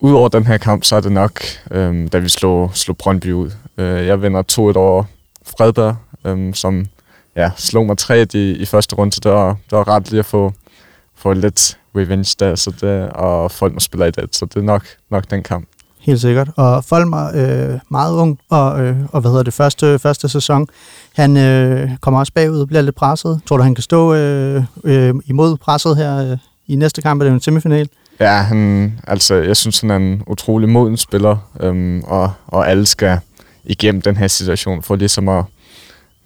Udover 0.00 0.28
den 0.28 0.46
her 0.46 0.56
kamp, 0.58 0.84
så 0.84 0.96
er 0.96 1.00
det 1.00 1.12
nok, 1.12 1.40
øh, 1.70 2.08
da 2.12 2.18
vi 2.18 2.28
slog, 2.28 2.70
slog 2.74 2.96
Brøndby 2.96 3.32
ud. 3.32 3.50
Øh, 3.78 4.06
jeg 4.06 4.22
vinder 4.22 4.42
2-1 4.52 4.76
over 4.76 5.04
Fredberg, 5.46 5.96
øh, 6.24 6.54
som 6.54 6.86
ja, 7.38 7.50
slog 7.56 7.86
mig 7.86 7.98
tre 7.98 8.26
i, 8.34 8.50
i 8.50 8.64
første 8.64 8.96
runde, 8.96 9.12
så 9.12 9.20
det 9.22 9.32
var, 9.32 9.48
det 9.48 9.78
var 9.78 9.88
ret 9.88 10.10
lige 10.10 10.18
at 10.18 10.26
få, 10.26 10.52
få 11.16 11.32
lidt 11.32 11.78
revenge 11.96 12.36
der, 12.40 12.54
så 12.54 12.72
det, 12.80 13.08
og 13.08 13.50
folk 13.50 13.72
må 13.72 13.80
spille 13.80 14.08
i 14.08 14.10
det, 14.10 14.36
så 14.36 14.46
det 14.46 14.56
er 14.56 14.60
nok, 14.60 14.82
nok 15.10 15.30
den 15.30 15.42
kamp. 15.42 15.68
Helt 16.00 16.20
sikkert. 16.20 16.48
Og 16.56 16.84
Folmer, 16.84 17.30
øh, 17.34 17.78
meget 17.88 18.14
ung, 18.14 18.38
og, 18.50 18.80
øh, 18.80 18.96
og 19.12 19.20
hvad 19.20 19.30
hedder 19.30 19.42
det, 19.42 19.54
første, 19.54 19.98
første 19.98 20.28
sæson, 20.28 20.66
han 21.14 21.36
øh, 21.36 21.90
kommer 22.00 22.20
også 22.20 22.32
bagud 22.32 22.60
og 22.60 22.68
bliver 22.68 22.82
lidt 22.82 22.94
presset. 22.94 23.40
Tror 23.46 23.56
du, 23.56 23.62
han 23.62 23.74
kan 23.74 23.82
stå 23.82 24.14
øh, 24.14 24.62
øh, 24.84 25.14
imod 25.26 25.56
presset 25.56 25.96
her 25.96 26.30
øh, 26.30 26.38
i 26.66 26.76
næste 26.76 27.02
kamp, 27.02 27.22
det 27.22 27.28
er 27.28 27.34
en 27.34 27.40
semifinal? 27.40 27.88
Ja, 28.20 28.32
han, 28.32 28.92
altså, 29.06 29.34
jeg 29.34 29.56
synes, 29.56 29.80
han 29.80 29.90
er 29.90 29.96
en 29.96 30.22
utrolig 30.26 30.68
moden 30.68 30.96
spiller, 30.96 31.36
øhm, 31.60 32.02
og, 32.06 32.32
og 32.46 32.70
alle 32.70 32.86
skal 32.86 33.18
igennem 33.64 34.02
den 34.02 34.16
her 34.16 34.28
situation 34.28 34.82
for 34.82 34.96
ligesom 34.96 35.28
at, 35.28 35.44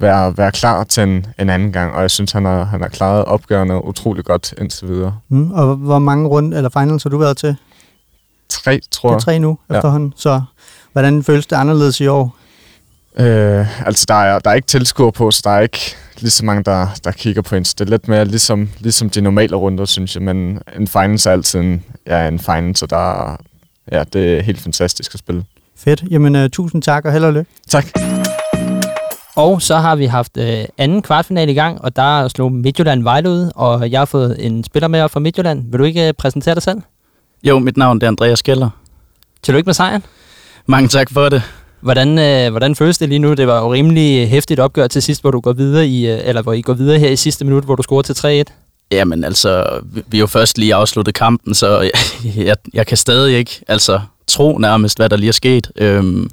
være, 0.02 0.36
være 0.36 0.52
klar 0.52 0.84
til 0.84 1.02
en, 1.02 1.26
en 1.38 1.50
anden 1.50 1.72
gang, 1.72 1.92
og 1.92 2.02
jeg 2.02 2.10
synes, 2.10 2.32
han 2.32 2.44
har, 2.44 2.64
han 2.64 2.80
har 2.80 2.88
klaret 2.88 3.24
opgørende 3.24 3.84
utrolig 3.84 4.24
godt 4.24 4.54
indtil 4.58 4.88
videre. 4.88 5.18
Mm, 5.28 5.50
og 5.50 5.76
hvor 5.76 5.98
mange 5.98 6.28
runde 6.28 6.56
eller 6.56 6.70
finals 6.70 7.02
har 7.02 7.10
du 7.10 7.18
været 7.18 7.36
til? 7.36 7.56
Tre, 8.48 8.80
tror 8.90 9.10
jeg. 9.10 9.14
Det 9.14 9.22
er 9.22 9.24
tre 9.24 9.38
nu 9.38 9.58
ja. 9.70 9.74
efterhånden, 9.74 10.12
så 10.16 10.42
hvordan 10.92 11.22
føles 11.22 11.46
det 11.46 11.56
anderledes 11.56 12.00
i 12.00 12.06
år? 12.06 12.36
Øh, 13.16 13.86
altså, 13.86 14.04
der 14.08 14.14
er, 14.14 14.38
der 14.38 14.50
er 14.50 14.54
ikke 14.54 14.66
tilskuer 14.66 15.10
på, 15.10 15.30
så 15.30 15.40
der 15.44 15.50
er 15.50 15.60
ikke 15.60 15.96
lige 16.18 16.30
så 16.30 16.44
mange, 16.44 16.62
der, 16.62 16.86
der 17.04 17.10
kigger 17.10 17.42
på 17.42 17.54
en. 17.54 17.62
det 17.62 17.80
er 17.80 17.84
lidt 17.84 18.08
mere 18.08 18.24
ligesom, 18.24 18.68
ligesom 18.78 19.10
de 19.10 19.20
normale 19.20 19.56
runder, 19.56 19.84
synes 19.84 20.14
jeg, 20.14 20.22
men 20.22 20.58
en 20.76 20.88
finals 20.88 21.26
er 21.26 21.32
altid 21.32 21.60
en, 21.60 21.84
ja, 22.06 22.28
en 22.28 22.38
finals, 22.38 22.78
så 22.78 22.86
der, 22.86 23.36
ja, 23.92 24.04
det 24.12 24.38
er 24.38 24.42
helt 24.42 24.60
fantastisk 24.60 25.14
at 25.14 25.18
spille. 25.18 25.44
Fedt. 25.76 26.04
Jamen, 26.10 26.36
uh, 26.36 26.48
tusind 26.52 26.82
tak 26.82 27.04
og 27.04 27.12
held 27.12 27.24
og 27.24 27.32
lykke. 27.32 27.50
Tak. 27.68 27.86
Og 29.36 29.62
så 29.62 29.76
har 29.76 29.96
vi 29.96 30.06
haft 30.06 30.36
øh, 30.36 30.64
anden 30.78 31.02
kvartfinal 31.02 31.48
i 31.48 31.54
gang, 31.54 31.80
og 31.80 31.96
der 31.96 32.28
slog 32.28 32.52
Midtjylland 32.52 33.02
Vejle 33.02 33.30
ud, 33.30 33.50
og 33.54 33.90
jeg 33.90 34.00
har 34.00 34.04
fået 34.04 34.46
en 34.46 34.64
spiller 34.64 34.88
med 34.88 35.08
fra 35.08 35.20
Midtjylland. 35.20 35.70
Vil 35.70 35.78
du 35.78 35.84
ikke 35.84 36.08
øh, 36.08 36.12
præsentere 36.14 36.54
dig 36.54 36.62
selv? 36.62 36.78
Jo, 37.44 37.58
mit 37.58 37.76
navn 37.76 38.02
er 38.02 38.08
Andreas 38.08 38.42
Keller. 38.42 38.70
ikke 39.48 39.66
med 39.66 39.74
sejren? 39.74 40.02
Mange 40.66 40.88
tak 40.88 41.10
for 41.10 41.28
det. 41.28 41.42
Hvordan, 41.80 42.18
øh, 42.18 42.50
hvordan 42.50 42.74
føles 42.74 42.98
det 42.98 43.08
lige 43.08 43.18
nu? 43.18 43.34
Det 43.34 43.46
var 43.46 43.60
jo 43.60 43.72
rimelig 43.72 44.28
hæftigt 44.28 44.60
opgør 44.60 44.86
til 44.86 45.02
sidst, 45.02 45.20
hvor 45.20 45.30
du 45.30 45.40
går 45.40 45.52
videre 45.52 45.86
i, 45.86 46.10
øh, 46.10 46.20
eller 46.24 46.42
hvor 46.42 46.52
I 46.52 46.60
går 46.60 46.74
videre 46.74 46.98
her 46.98 47.10
i 47.10 47.16
sidste 47.16 47.44
minut, 47.44 47.64
hvor 47.64 47.76
du 47.76 47.82
scorer 47.82 48.02
til 48.02 48.44
3-1. 48.48 48.52
Jamen 48.92 49.24
altså, 49.24 49.80
vi 50.06 50.16
er 50.16 50.20
jo 50.20 50.26
først 50.26 50.58
lige 50.58 50.74
afsluttet 50.74 51.14
kampen, 51.14 51.54
så 51.54 51.80
jeg, 51.80 51.90
jeg, 52.46 52.56
jeg 52.74 52.86
kan 52.86 52.96
stadig 52.96 53.36
ikke 53.36 53.60
altså, 53.68 54.00
tro 54.26 54.58
nærmest, 54.58 54.98
hvad 54.98 55.08
der 55.08 55.16
lige 55.16 55.28
er 55.28 55.32
sket. 55.32 55.70
Øhm, 55.76 56.30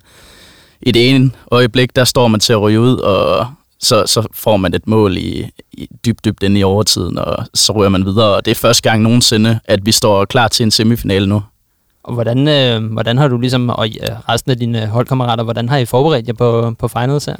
i 0.82 0.92
det 0.92 1.10
ene 1.10 1.32
øjeblik, 1.52 1.96
der 1.96 2.04
står 2.04 2.28
man 2.28 2.40
til 2.40 2.54
at 2.54 2.62
ryge 2.62 2.80
ud, 2.80 2.98
og 2.98 3.48
så, 3.80 4.04
så 4.06 4.28
får 4.34 4.58
man 4.58 4.74
et 4.74 4.88
mål 4.88 5.18
i, 5.18 5.50
i 5.72 5.88
dybt, 6.06 6.26
dybt 6.26 6.44
inde 6.44 6.60
i 6.60 6.64
overtiden, 6.64 7.18
og 7.18 7.46
så 7.54 7.74
ryger 7.74 7.90
man 7.90 8.06
videre. 8.06 8.36
Og 8.36 8.46
det 8.46 8.52
er 8.52 8.56
første 8.56 8.90
gang 8.90 9.02
nogensinde, 9.02 9.60
at 9.66 9.86
vi 9.86 9.92
står 9.92 10.26
klar 10.26 10.48
til 10.48 10.64
en 10.64 10.72
semifinale 10.72 11.28
nu. 11.28 11.44
Og 12.04 12.14
hvordan, 12.14 12.48
øh, 12.48 12.92
hvordan 12.92 13.18
har 13.18 13.28
du 13.28 13.38
ligesom, 13.38 13.70
og 13.70 13.88
resten 14.30 14.52
af 14.52 14.58
dine 14.58 14.88
holdkammerater, 14.88 15.44
hvordan 15.44 15.70
har 15.70 15.78
I 15.78 15.86
forberedt 15.86 16.28
jer 16.28 16.34
på, 16.34 16.76
på 16.80 16.88
finals 16.88 17.26
her? 17.26 17.36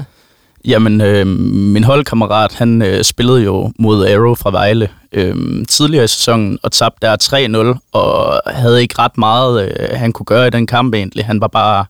Jamen, 0.66 1.02
øh, 1.02 1.28
min 1.28 1.84
holdkammerat, 1.84 2.54
han 2.54 2.82
øh, 2.82 3.04
spillede 3.04 3.44
jo 3.44 3.72
mod 3.80 4.08
Arrow 4.08 4.36
fra 4.36 4.52
Vejle 4.52 4.90
øh, 5.12 5.66
tidligere 5.68 6.04
i 6.04 6.08
sæsonen, 6.08 6.60
og 6.64 6.72
tabte 6.72 7.08
der 7.08 7.74
3-0, 7.74 7.90
og 7.92 8.42
havde 8.46 8.82
ikke 8.82 8.96
ret 9.00 9.18
meget, 9.18 9.70
øh, 9.80 10.00
han 10.00 10.12
kunne 10.12 10.26
gøre 10.26 10.48
i 10.48 10.50
den 10.50 10.68
kamp 10.68 10.94
egentlig. 10.94 11.26
Han 11.26 11.42
var 11.42 11.48
bare 11.48 11.86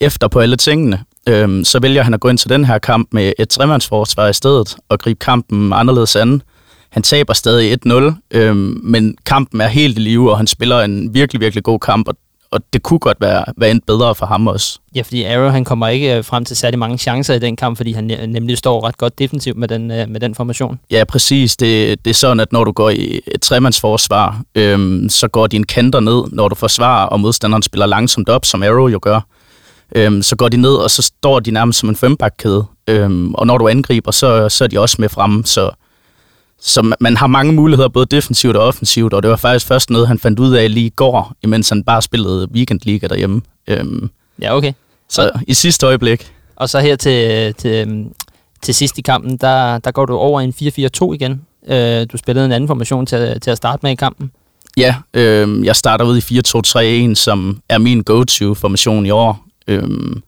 efter 0.00 0.28
på 0.28 0.40
alle 0.40 0.56
tingene. 0.56 1.04
Øh, 1.28 1.64
så 1.64 1.78
vælger 1.78 2.02
han 2.02 2.14
at 2.14 2.20
gå 2.20 2.28
ind 2.28 2.38
til 2.38 2.50
den 2.50 2.64
her 2.64 2.78
kamp 2.78 3.08
med 3.12 3.32
et 3.38 3.48
tremandsforsvar 3.48 4.28
i 4.28 4.32
stedet, 4.32 4.76
og 4.88 4.98
gribe 4.98 5.18
kampen 5.18 5.72
anderledes 5.72 6.16
an. 6.16 6.42
Han 6.90 7.02
taber 7.02 7.32
stadig 7.32 7.78
1-0, 7.86 7.92
øh, 8.30 8.56
men 8.56 9.16
kampen 9.26 9.60
er 9.60 9.68
helt 9.68 9.98
i 9.98 10.00
live, 10.00 10.30
og 10.30 10.36
han 10.36 10.46
spiller 10.46 10.80
en 10.80 11.14
virkelig, 11.14 11.40
virkelig 11.40 11.64
god 11.64 11.80
kamp, 11.80 12.08
og 12.08 12.16
og 12.50 12.60
det 12.72 12.82
kunne 12.82 12.98
godt 12.98 13.16
være, 13.20 13.44
være 13.56 13.70
endt 13.70 13.86
bedre 13.86 14.14
for 14.14 14.26
ham 14.26 14.46
også. 14.46 14.78
Ja, 14.94 15.02
fordi 15.02 15.24
Arrow 15.24 15.48
han 15.48 15.64
kommer 15.64 15.88
ikke 15.88 16.16
øh, 16.16 16.24
frem 16.24 16.44
til 16.44 16.56
særlig 16.56 16.78
mange 16.78 16.98
chancer 16.98 17.34
i 17.34 17.38
den 17.38 17.56
kamp, 17.56 17.76
fordi 17.76 17.92
han 17.92 18.04
nemlig 18.28 18.58
står 18.58 18.86
ret 18.86 18.98
godt 18.98 19.18
defensivt 19.18 19.56
med 19.56 19.68
den, 19.68 19.90
øh, 19.90 20.08
med 20.08 20.20
den 20.20 20.34
formation. 20.34 20.78
Ja, 20.90 21.04
præcis. 21.04 21.56
Det, 21.56 22.04
det 22.04 22.10
er 22.10 22.14
sådan, 22.14 22.40
at 22.40 22.52
når 22.52 22.64
du 22.64 22.72
går 22.72 22.90
i 22.90 23.20
et 23.34 23.42
tremandsforsvar, 23.42 24.42
øhm, 24.54 25.08
så 25.08 25.28
går 25.28 25.46
dine 25.46 25.64
kanter 25.64 26.00
ned, 26.00 26.22
når 26.32 26.48
du 26.48 26.54
forsvarer, 26.54 27.06
og 27.06 27.20
modstanderen 27.20 27.62
spiller 27.62 27.86
langsomt 27.86 28.28
op, 28.28 28.44
som 28.44 28.62
Arrow 28.62 28.88
jo 28.88 28.98
gør. 29.02 29.20
Øhm, 29.94 30.22
så 30.22 30.36
går 30.36 30.48
de 30.48 30.56
ned, 30.56 30.74
og 30.74 30.90
så 30.90 31.02
står 31.02 31.40
de 31.40 31.50
nærmest 31.50 31.78
som 31.78 31.88
en 31.88 31.96
fembakkæde. 31.96 32.64
Øhm, 32.86 33.34
og 33.34 33.46
når 33.46 33.58
du 33.58 33.68
angriber, 33.68 34.10
så, 34.10 34.48
så 34.48 34.64
er 34.64 34.68
de 34.68 34.80
også 34.80 34.96
med 34.98 35.08
fremme, 35.08 35.44
så 35.44 35.70
så 36.60 36.94
man 37.00 37.16
har 37.16 37.26
mange 37.26 37.52
muligheder, 37.52 37.88
både 37.88 38.06
defensivt 38.06 38.56
og 38.56 38.66
offensivt, 38.66 39.12
og 39.12 39.22
det 39.22 39.30
var 39.30 39.36
faktisk 39.36 39.66
først 39.66 39.90
noget, 39.90 40.08
han 40.08 40.18
fandt 40.18 40.38
ud 40.38 40.54
af 40.54 40.74
lige 40.74 40.86
i 40.86 40.92
går, 40.96 41.32
imens 41.42 41.68
han 41.68 41.84
bare 41.84 42.02
spillede 42.02 42.48
weekendliga 42.52 43.06
derhjemme. 43.06 43.42
Øhm, 43.66 44.10
ja, 44.42 44.56
okay. 44.56 44.72
Så 45.08 45.30
i 45.46 45.54
sidste 45.54 45.86
øjeblik. 45.86 46.32
Og 46.56 46.68
så 46.68 46.80
her 46.80 46.96
til, 46.96 47.54
til, 47.54 48.06
til 48.62 48.74
sidst 48.74 48.98
i 48.98 49.02
kampen, 49.02 49.36
der, 49.36 49.78
der 49.78 49.90
går 49.90 50.06
du 50.06 50.16
over 50.16 50.40
en 50.40 50.54
4-4-2 51.10 51.12
igen. 51.12 51.42
Øh, 51.68 52.06
du 52.12 52.16
spillede 52.16 52.46
en 52.46 52.52
anden 52.52 52.68
formation 52.68 53.06
til, 53.06 53.40
til 53.40 53.50
at 53.50 53.56
starte 53.56 53.80
med 53.82 53.90
i 53.90 53.94
kampen. 53.94 54.30
Ja, 54.76 54.94
øh, 55.14 55.64
jeg 55.64 55.76
starter 55.76 56.04
ud 56.04 56.16
i 56.16 57.10
4-2-3-1, 57.10 57.14
som 57.14 57.60
er 57.68 57.78
min 57.78 58.02
go-to-formation 58.02 59.06
i 59.06 59.10
år. 59.10 59.45
Øhm, 59.68 60.22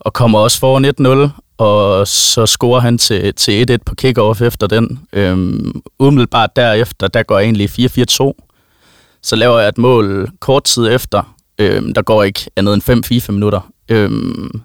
og 0.00 0.12
kommer 0.12 0.38
også 0.38 0.58
foran 0.58 1.24
1-0, 1.28 1.30
og 1.58 2.08
så 2.08 2.46
scorer 2.46 2.80
han 2.80 2.98
til, 2.98 3.34
til 3.34 3.70
1-1 3.70 3.76
på 3.86 3.94
kickoff 3.94 4.40
efter 4.40 4.66
den. 4.66 5.00
Øhm, 5.12 5.82
umiddelbart 5.98 6.56
derefter, 6.56 7.08
der 7.08 7.22
går 7.22 7.38
jeg 7.38 7.44
egentlig 7.44 7.70
4-4-2. 7.70 8.32
Så 9.22 9.36
laver 9.36 9.58
jeg 9.58 9.68
et 9.68 9.78
mål 9.78 10.30
kort 10.40 10.64
tid 10.64 10.88
efter. 10.88 11.34
Øhm, 11.58 11.94
der 11.94 12.02
går 12.02 12.22
ikke 12.22 12.50
andet 12.56 12.74
end 12.74 13.26
5-4 13.28 13.32
minutter. 13.32 13.70
Øhm, 13.88 14.62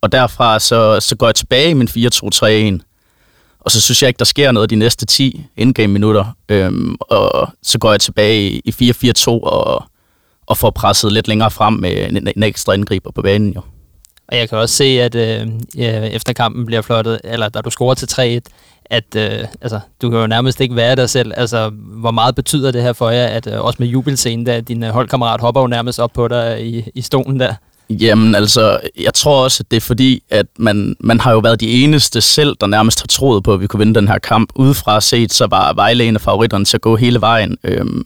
og 0.00 0.12
derfra 0.12 0.58
så, 0.58 1.00
så 1.00 1.16
går 1.16 1.26
jeg 1.26 1.34
tilbage 1.34 1.70
i 1.70 1.74
min 1.74 1.88
4-2-3-1. 1.88 2.86
Og 3.60 3.70
så 3.70 3.80
synes 3.80 4.02
jeg 4.02 4.08
ikke, 4.08 4.18
der 4.18 4.24
sker 4.24 4.52
noget 4.52 4.70
de 4.70 4.76
næste 4.76 5.06
10 5.06 5.46
indgame 5.56 5.92
minutter. 5.92 6.24
Øhm, 6.48 6.96
og 7.00 7.48
så 7.62 7.78
går 7.78 7.90
jeg 7.90 8.00
tilbage 8.00 8.62
i 8.64 8.92
4-4-2 8.94 9.28
og, 9.30 9.84
og 10.50 10.56
får 10.56 10.70
presset 10.70 11.12
lidt 11.12 11.28
længere 11.28 11.50
frem 11.50 11.72
med 11.72 12.08
en, 12.10 12.28
en 12.36 12.42
ekstra 12.42 12.72
indgriber 12.72 13.10
på 13.10 13.22
banen 13.22 13.52
jo. 13.52 13.60
Og 14.28 14.36
jeg 14.36 14.48
kan 14.48 14.58
også 14.58 14.74
se, 14.74 14.84
at 14.84 15.14
øh, 15.14 15.48
ja, 15.76 16.00
efter 16.00 16.32
kampen 16.32 16.66
bliver 16.66 16.82
flottet, 16.82 17.20
eller 17.24 17.48
da 17.48 17.60
du 17.60 17.70
scorer 17.70 17.94
til 17.94 18.40
3-1, 18.46 18.50
at 18.84 19.16
øh, 19.16 19.46
altså, 19.60 19.80
du 20.02 20.10
kan 20.10 20.18
jo 20.18 20.26
nærmest 20.26 20.60
ikke 20.60 20.76
være 20.76 20.96
dig 20.96 21.10
selv. 21.10 21.32
Altså, 21.36 21.70
hvor 21.74 22.10
meget 22.10 22.34
betyder 22.34 22.70
det 22.70 22.82
her 22.82 22.92
for 22.92 23.10
jer, 23.10 23.26
at 23.26 23.46
øh, 23.46 23.60
også 23.60 23.76
med 23.78 23.88
jubelscenen, 23.88 24.46
der 24.46 24.60
din 24.60 24.82
øh, 24.82 24.90
holdkammerat 24.90 25.40
hopper 25.40 25.60
jo 25.60 25.66
nærmest 25.66 26.00
op 26.00 26.12
på 26.12 26.28
dig 26.28 26.66
i, 26.66 26.90
i 26.94 27.00
stolen 27.00 27.40
der? 27.40 27.54
Jamen 27.90 28.34
altså, 28.34 28.80
jeg 29.00 29.14
tror 29.14 29.44
også, 29.44 29.62
at 29.62 29.70
det 29.70 29.76
er 29.76 29.80
fordi, 29.80 30.22
at 30.30 30.46
man, 30.58 30.96
man 31.00 31.20
har 31.20 31.32
jo 31.32 31.38
været 31.38 31.60
de 31.60 31.84
eneste 31.84 32.20
selv, 32.20 32.56
der 32.60 32.66
nærmest 32.66 33.00
har 33.00 33.06
troet 33.06 33.42
på, 33.42 33.54
at 33.54 33.60
vi 33.60 33.66
kunne 33.66 33.78
vinde 33.78 33.94
den 33.94 34.08
her 34.08 34.18
kamp. 34.18 34.50
Udefra 34.54 35.00
set, 35.00 35.32
så 35.32 35.46
var 35.46 35.72
Vejle 35.72 36.04
en 36.04 36.14
af 36.14 36.20
favoritterne 36.20 36.64
til 36.64 36.76
at 36.76 36.80
gå 36.80 36.96
hele 36.96 37.20
vejen. 37.20 37.56
Øhm, 37.64 38.04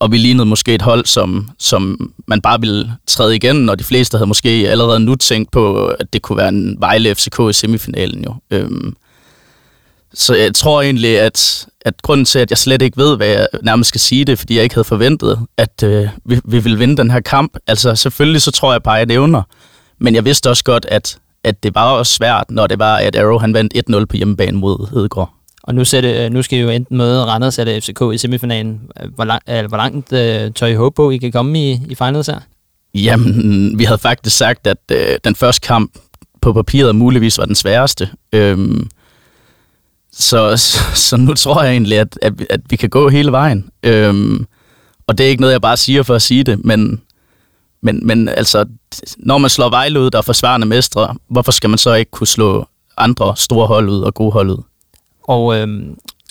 og 0.00 0.12
vi 0.12 0.18
lignede 0.18 0.46
måske 0.46 0.74
et 0.74 0.82
hold, 0.82 1.06
som, 1.06 1.50
som 1.58 2.12
man 2.26 2.40
bare 2.40 2.60
ville 2.60 2.92
træde 3.06 3.36
igen, 3.36 3.68
og 3.68 3.78
de 3.78 3.84
fleste 3.84 4.16
havde 4.16 4.28
måske 4.28 4.48
allerede 4.48 5.00
nu 5.00 5.14
tænkt 5.14 5.50
på, 5.50 5.86
at 5.86 6.12
det 6.12 6.22
kunne 6.22 6.38
være 6.38 6.48
en 6.48 6.76
Vejle 6.78 7.14
FCK 7.14 7.40
i 7.50 7.52
semifinalen 7.52 8.24
jo. 8.24 8.34
Øhm, 8.50 8.94
så 10.14 10.34
jeg 10.34 10.54
tror 10.54 10.82
egentlig, 10.82 11.20
at, 11.20 11.66
at 11.80 12.02
grunden 12.02 12.24
til, 12.24 12.38
at 12.38 12.50
jeg 12.50 12.58
slet 12.58 12.82
ikke 12.82 12.96
ved, 12.96 13.16
hvad 13.16 13.26
jeg 13.26 13.46
nærmest 13.62 13.88
skal 13.88 14.00
sige 14.00 14.24
det, 14.24 14.38
fordi 14.38 14.54
jeg 14.54 14.62
ikke 14.62 14.74
havde 14.74 14.84
forventet, 14.84 15.38
at 15.56 15.82
øh, 15.84 16.08
vi, 16.24 16.40
vi 16.44 16.58
ville 16.58 16.78
vinde 16.78 16.96
den 16.96 17.10
her 17.10 17.20
kamp. 17.20 17.56
Altså 17.66 17.94
selvfølgelig 17.94 18.42
så 18.42 18.50
tror 18.50 18.72
jeg 18.72 18.82
bare, 18.82 18.94
at 18.94 18.98
jeg 18.98 19.06
nævner, 19.06 19.42
men 19.98 20.14
jeg 20.14 20.24
vidste 20.24 20.50
også 20.50 20.64
godt, 20.64 20.86
at, 20.88 21.18
at 21.44 21.62
det 21.62 21.74
var 21.74 21.90
også 21.90 22.12
svært, 22.12 22.44
når 22.50 22.66
det 22.66 22.78
var, 22.78 22.96
at 22.96 23.16
Arrow 23.16 23.38
han 23.38 23.54
vandt 23.54 23.74
1-0 23.90 24.04
på 24.04 24.16
hjemmebane 24.16 24.58
mod 24.58 24.90
Hedegaard. 24.90 25.39
Og 25.62 25.74
nu, 25.74 25.84
sætte, 25.84 26.08
det, 26.08 26.24
øh, 26.24 26.32
nu 26.32 26.42
skal 26.42 26.58
I 26.58 26.62
jo 26.62 26.68
enten 26.68 26.96
møde 26.96 27.24
Randers 27.24 27.58
eller 27.58 27.80
FCK 27.80 28.14
i 28.14 28.18
semifinalen. 28.18 28.80
Øh, 29.02 29.14
hvor, 29.14 29.24
lang, 29.24 29.42
øh, 29.48 29.64
hvor 29.68 29.76
langt 29.76 30.12
øh, 30.12 30.52
tør 30.52 30.66
I 30.66 30.74
håbe 30.74 30.94
på, 30.94 31.10
I 31.10 31.16
kan 31.16 31.32
komme 31.32 31.70
i, 31.70 31.80
i 31.88 31.94
finals 31.94 32.26
her? 32.26 32.40
Jamen, 32.94 33.78
vi 33.78 33.84
havde 33.84 33.98
faktisk 33.98 34.36
sagt, 34.36 34.66
at 34.66 34.78
øh, 34.92 35.18
den 35.24 35.34
første 35.34 35.66
kamp 35.66 35.92
på 36.40 36.52
papiret 36.52 36.94
muligvis 36.96 37.38
var 37.38 37.44
den 37.44 37.54
sværeste. 37.54 38.08
Øhm, 38.32 38.90
så, 40.12 40.56
så 40.94 41.16
nu 41.16 41.34
tror 41.34 41.62
jeg 41.62 41.72
egentlig, 41.72 41.98
at, 41.98 42.18
at, 42.22 42.32
at 42.50 42.60
vi 42.70 42.76
kan 42.76 42.88
gå 42.88 43.08
hele 43.08 43.32
vejen. 43.32 43.70
Øhm, 43.82 44.46
og 45.06 45.18
det 45.18 45.26
er 45.26 45.30
ikke 45.30 45.40
noget, 45.40 45.52
jeg 45.52 45.62
bare 45.62 45.76
siger 45.76 46.02
for 46.02 46.14
at 46.14 46.22
sige 46.22 46.44
det, 46.44 46.64
men, 46.64 47.00
men, 47.82 48.06
men 48.06 48.28
altså, 48.28 48.64
når 49.18 49.38
man 49.38 49.50
slår 49.50 49.70
Vejle 49.70 50.00
ud, 50.00 50.10
der 50.10 50.18
er 50.18 50.22
forsvarende 50.22 50.66
mestre, 50.66 51.14
hvorfor 51.28 51.52
skal 51.52 51.70
man 51.70 51.78
så 51.78 51.94
ikke 51.94 52.10
kunne 52.10 52.26
slå 52.26 52.66
andre 52.96 53.36
store 53.36 53.66
hold 53.66 53.88
ud 53.88 54.00
og 54.00 54.14
gode 54.14 54.32
hold 54.32 54.50
ud? 54.50 54.62
Og 55.30 55.56
øh, 55.56 55.68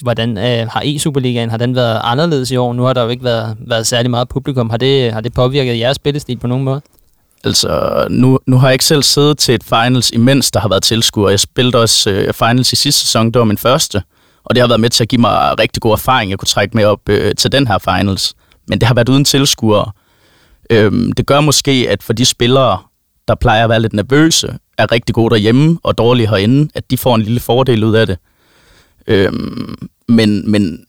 hvordan 0.01 0.37
øh, 0.37 0.67
har 0.67 0.81
E-Superligaen, 0.81 1.49
har 1.49 1.57
den 1.57 1.75
været 1.75 2.01
anderledes 2.03 2.51
i 2.51 2.55
år? 2.55 2.73
Nu 2.73 2.83
har 2.83 2.93
der 2.93 3.03
jo 3.03 3.09
ikke 3.09 3.23
været, 3.23 3.57
været 3.59 3.87
særlig 3.87 4.11
meget 4.11 4.29
publikum. 4.29 4.69
Har 4.69 4.77
det, 4.77 5.13
har 5.13 5.21
det 5.21 5.33
påvirket 5.33 5.79
jeres 5.79 5.95
spillestil 5.95 6.37
på 6.37 6.47
nogen 6.47 6.63
måde? 6.63 6.81
Altså, 7.43 8.05
nu, 8.09 8.39
nu 8.45 8.57
har 8.57 8.67
jeg 8.67 8.73
ikke 8.73 8.85
selv 8.85 9.03
siddet 9.03 9.37
til 9.37 9.55
et 9.55 9.63
finals, 9.63 10.11
imens 10.11 10.51
der 10.51 10.59
har 10.59 10.69
været 10.69 10.83
tilskuere. 10.83 11.31
Jeg 11.31 11.39
spillede 11.39 11.81
også 11.81 12.09
øh, 12.09 12.33
finals 12.33 12.73
i 12.73 12.75
sidste 12.75 13.01
sæson, 13.01 13.25
det 13.25 13.39
var 13.39 13.45
min 13.45 13.57
første. 13.57 14.01
Og 14.43 14.55
det 14.55 14.61
har 14.61 14.67
været 14.67 14.79
med 14.79 14.89
til 14.89 15.03
at 15.03 15.09
give 15.09 15.21
mig 15.21 15.59
rigtig 15.59 15.81
god 15.81 15.91
erfaring, 15.91 16.31
jeg 16.31 16.39
kunne 16.39 16.45
trække 16.45 16.77
med 16.77 16.85
op 16.85 17.09
øh, 17.09 17.35
til 17.35 17.51
den 17.51 17.67
her 17.67 17.77
finals. 17.77 18.33
Men 18.67 18.79
det 18.79 18.87
har 18.87 18.95
været 18.95 19.09
uden 19.09 19.25
tilskuere. 19.25 19.91
Øhm, 20.69 21.11
det 21.11 21.25
gør 21.25 21.41
måske, 21.41 21.87
at 21.89 22.03
for 22.03 22.13
de 22.13 22.25
spillere, 22.25 22.77
der 23.27 23.35
plejer 23.35 23.63
at 23.63 23.69
være 23.69 23.79
lidt 23.79 23.93
nervøse, 23.93 24.57
er 24.77 24.91
rigtig 24.91 25.15
gode 25.15 25.29
derhjemme 25.29 25.79
og 25.83 25.97
dårlige 25.97 26.29
herinde, 26.29 26.69
at 26.75 26.91
de 26.91 26.97
får 26.97 27.15
en 27.15 27.21
lille 27.21 27.39
fordel 27.39 27.83
ud 27.83 27.95
af 27.95 28.07
det. 28.07 28.17
Øhm, 29.07 29.89
men, 30.07 30.51
men 30.51 30.85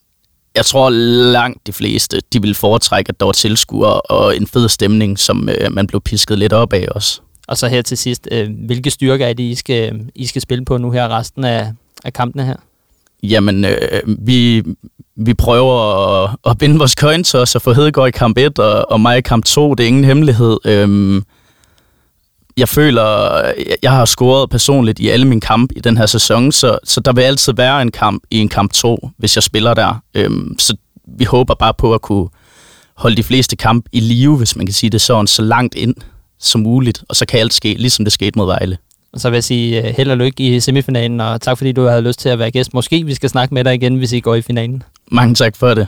jeg 0.54 0.64
tror 0.64 0.90
langt 1.30 1.66
de 1.66 1.72
fleste, 1.72 2.20
de 2.32 2.42
vil 2.42 2.54
foretrække, 2.54 3.08
at 3.08 3.20
der 3.20 3.26
var 3.26 3.32
tilskuere 3.32 4.00
og 4.00 4.36
en 4.36 4.46
fed 4.46 4.68
stemning, 4.68 5.18
som 5.18 5.48
øh, 5.48 5.72
man 5.72 5.86
blev 5.86 6.00
pisket 6.00 6.38
lidt 6.38 6.52
op 6.52 6.72
af 6.72 6.86
også. 6.90 7.20
Og 7.48 7.56
så 7.56 7.68
her 7.68 7.82
til 7.82 7.98
sidst, 7.98 8.28
øh, 8.30 8.50
hvilke 8.66 8.90
styrker 8.90 9.26
er 9.26 9.32
det, 9.32 9.44
I 9.44 9.54
skal, 9.54 10.00
I 10.14 10.26
skal 10.26 10.42
spille 10.42 10.64
på 10.64 10.78
nu 10.78 10.90
her 10.90 11.08
resten 11.08 11.44
af, 11.44 11.72
af 12.04 12.12
kampene 12.12 12.44
her? 12.44 12.56
Jamen, 13.22 13.64
øh, 13.64 14.02
vi, 14.06 14.62
vi 15.16 15.34
prøver 15.34 15.78
at, 16.24 16.36
at 16.46 16.58
binde 16.58 16.78
vores 16.78 16.92
coin 16.92 17.24
til 17.24 17.38
os 17.38 17.54
og 17.54 17.62
få 17.62 17.72
Hedegaard 17.72 18.08
i 18.08 18.10
kamp 18.10 18.38
1 18.38 18.58
og, 18.58 18.90
og 18.92 19.00
mig 19.00 19.18
i 19.18 19.20
kamp 19.20 19.44
2. 19.44 19.74
Det 19.74 19.84
er 19.84 19.88
ingen 19.88 20.04
hemmelighed. 20.04 20.56
Øhm, 20.64 21.24
jeg 22.60 22.68
føler, 22.68 23.40
jeg 23.82 23.90
har 23.90 24.04
scoret 24.04 24.50
personligt 24.50 24.98
i 24.98 25.08
alle 25.08 25.26
mine 25.26 25.40
kampe 25.40 25.76
i 25.76 25.80
den 25.80 25.96
her 25.96 26.06
sæson, 26.06 26.52
så, 26.52 26.78
så 26.84 27.00
der 27.00 27.12
vil 27.12 27.22
altid 27.22 27.52
være 27.52 27.82
en 27.82 27.90
kamp 27.90 28.22
i 28.30 28.38
en 28.38 28.48
kamp 28.48 28.72
2, 28.72 29.10
hvis 29.18 29.36
jeg 29.36 29.42
spiller 29.42 29.74
der. 29.74 30.02
Øhm, 30.14 30.58
så 30.58 30.76
vi 31.18 31.24
håber 31.24 31.54
bare 31.54 31.74
på 31.78 31.94
at 31.94 32.02
kunne 32.02 32.28
holde 32.96 33.16
de 33.16 33.22
fleste 33.22 33.56
kampe 33.56 33.88
i 33.92 34.00
live, 34.00 34.36
hvis 34.36 34.56
man 34.56 34.66
kan 34.66 34.72
sige 34.72 34.90
det 34.90 35.00
sådan, 35.00 35.26
så 35.26 35.42
langt 35.42 35.74
ind 35.74 35.94
som 36.38 36.60
muligt, 36.60 37.04
og 37.08 37.16
så 37.16 37.26
kan 37.26 37.40
alt 37.40 37.54
ske, 37.54 37.74
ligesom 37.78 38.04
det 38.04 38.12
skete 38.12 38.38
mod 38.38 38.46
Vejle. 38.46 38.78
Og 39.12 39.20
så 39.20 39.30
vil 39.30 39.36
jeg 39.36 39.44
sige 39.44 39.82
uh, 39.82 39.88
held 39.96 40.10
og 40.10 40.16
lykke 40.16 40.56
i 40.56 40.60
semifinalen, 40.60 41.20
og 41.20 41.40
tak 41.40 41.58
fordi 41.58 41.72
du 41.72 41.86
havde 41.86 42.02
lyst 42.02 42.20
til 42.20 42.28
at 42.28 42.38
være 42.38 42.50
gæst. 42.50 42.74
Måske 42.74 43.04
vi 43.04 43.14
skal 43.14 43.30
snakke 43.30 43.54
med 43.54 43.64
dig 43.64 43.74
igen, 43.74 43.96
hvis 43.96 44.12
I 44.12 44.20
går 44.20 44.34
i 44.34 44.42
finalen. 44.42 44.82
Mange 45.10 45.34
tak 45.34 45.56
for 45.56 45.74
det. 45.74 45.86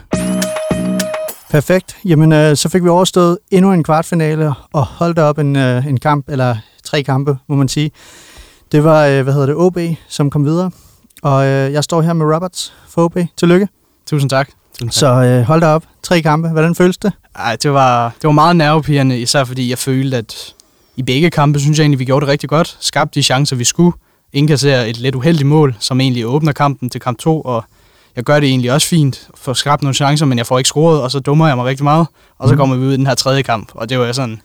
Perfekt. 1.52 1.96
Jamen, 2.04 2.32
øh, 2.32 2.56
så 2.56 2.68
fik 2.68 2.84
vi 2.84 2.88
overstået 2.88 3.38
endnu 3.50 3.72
en 3.72 3.84
kvartfinale 3.84 4.54
og 4.72 4.84
holdt 4.84 5.18
op 5.18 5.38
en, 5.38 5.56
øh, 5.56 5.86
en 5.86 6.00
kamp, 6.00 6.28
eller 6.28 6.56
tre 6.84 7.02
kampe, 7.02 7.36
må 7.46 7.56
man 7.56 7.68
sige. 7.68 7.90
Det 8.72 8.84
var, 8.84 9.06
øh, 9.06 9.22
hvad 9.22 9.32
hedder 9.32 9.46
det, 9.46 9.56
OB, 9.56 9.78
som 10.08 10.30
kom 10.30 10.44
videre. 10.44 10.70
Og 11.22 11.46
øh, 11.46 11.72
jeg 11.72 11.84
står 11.84 12.02
her 12.02 12.12
med 12.12 12.34
Roberts 12.34 12.72
for 12.88 13.04
OB. 13.04 13.18
Tillykke. 13.36 13.68
Tusind 14.06 14.30
tak. 14.30 14.48
Tusind 14.72 14.90
tak. 14.90 14.92
Så 14.92 15.06
øh, 15.06 15.42
hold 15.42 15.60
da 15.60 15.66
op. 15.66 15.84
Tre 16.02 16.22
kampe. 16.22 16.48
Hvordan 16.48 16.74
føles 16.74 16.98
det? 16.98 17.12
Ej, 17.36 17.56
det 17.62 17.72
var, 17.72 18.08
det 18.08 18.24
var 18.24 18.32
meget 18.32 18.56
nervepirrende, 18.56 19.20
især 19.20 19.44
fordi 19.44 19.70
jeg 19.70 19.78
følte, 19.78 20.16
at 20.16 20.54
i 20.96 21.02
begge 21.02 21.30
kampe, 21.30 21.60
synes 21.60 21.78
jeg 21.78 21.84
egentlig, 21.84 21.98
vi 21.98 22.04
gjorde 22.04 22.26
det 22.26 22.32
rigtig 22.32 22.48
godt. 22.48 22.76
Skabte 22.80 23.14
de 23.14 23.22
chancer, 23.22 23.56
vi 23.56 23.64
skulle. 23.64 23.92
Indkasserer 24.32 24.84
et 24.84 24.98
lidt 24.98 25.14
uheldigt 25.14 25.46
mål, 25.48 25.76
som 25.78 26.00
egentlig 26.00 26.26
åbner 26.26 26.52
kampen 26.52 26.90
til 26.90 27.00
kamp 27.00 27.18
2, 27.18 27.40
og 27.40 27.64
jeg 28.16 28.24
gør 28.24 28.40
det 28.40 28.48
egentlig 28.48 28.72
også 28.72 28.88
fint, 28.88 29.28
for 29.34 29.52
skabt 29.52 29.82
nogle 29.82 29.94
chancer, 29.94 30.26
men 30.26 30.38
jeg 30.38 30.46
får 30.46 30.58
ikke 30.58 30.68
scoret, 30.68 31.00
og 31.02 31.10
så 31.10 31.18
dummer 31.20 31.46
jeg 31.48 31.56
mig 31.56 31.64
rigtig 31.66 31.84
meget, 31.84 32.06
og 32.38 32.48
så 32.48 32.54
mm. 32.54 32.58
kommer 32.58 32.76
vi 32.76 32.86
ud 32.86 32.92
i 32.92 32.96
den 32.96 33.06
her 33.06 33.14
tredje 33.14 33.42
kamp, 33.42 33.68
og 33.74 33.88
det 33.88 33.98
var 33.98 34.12
sådan, 34.12 34.40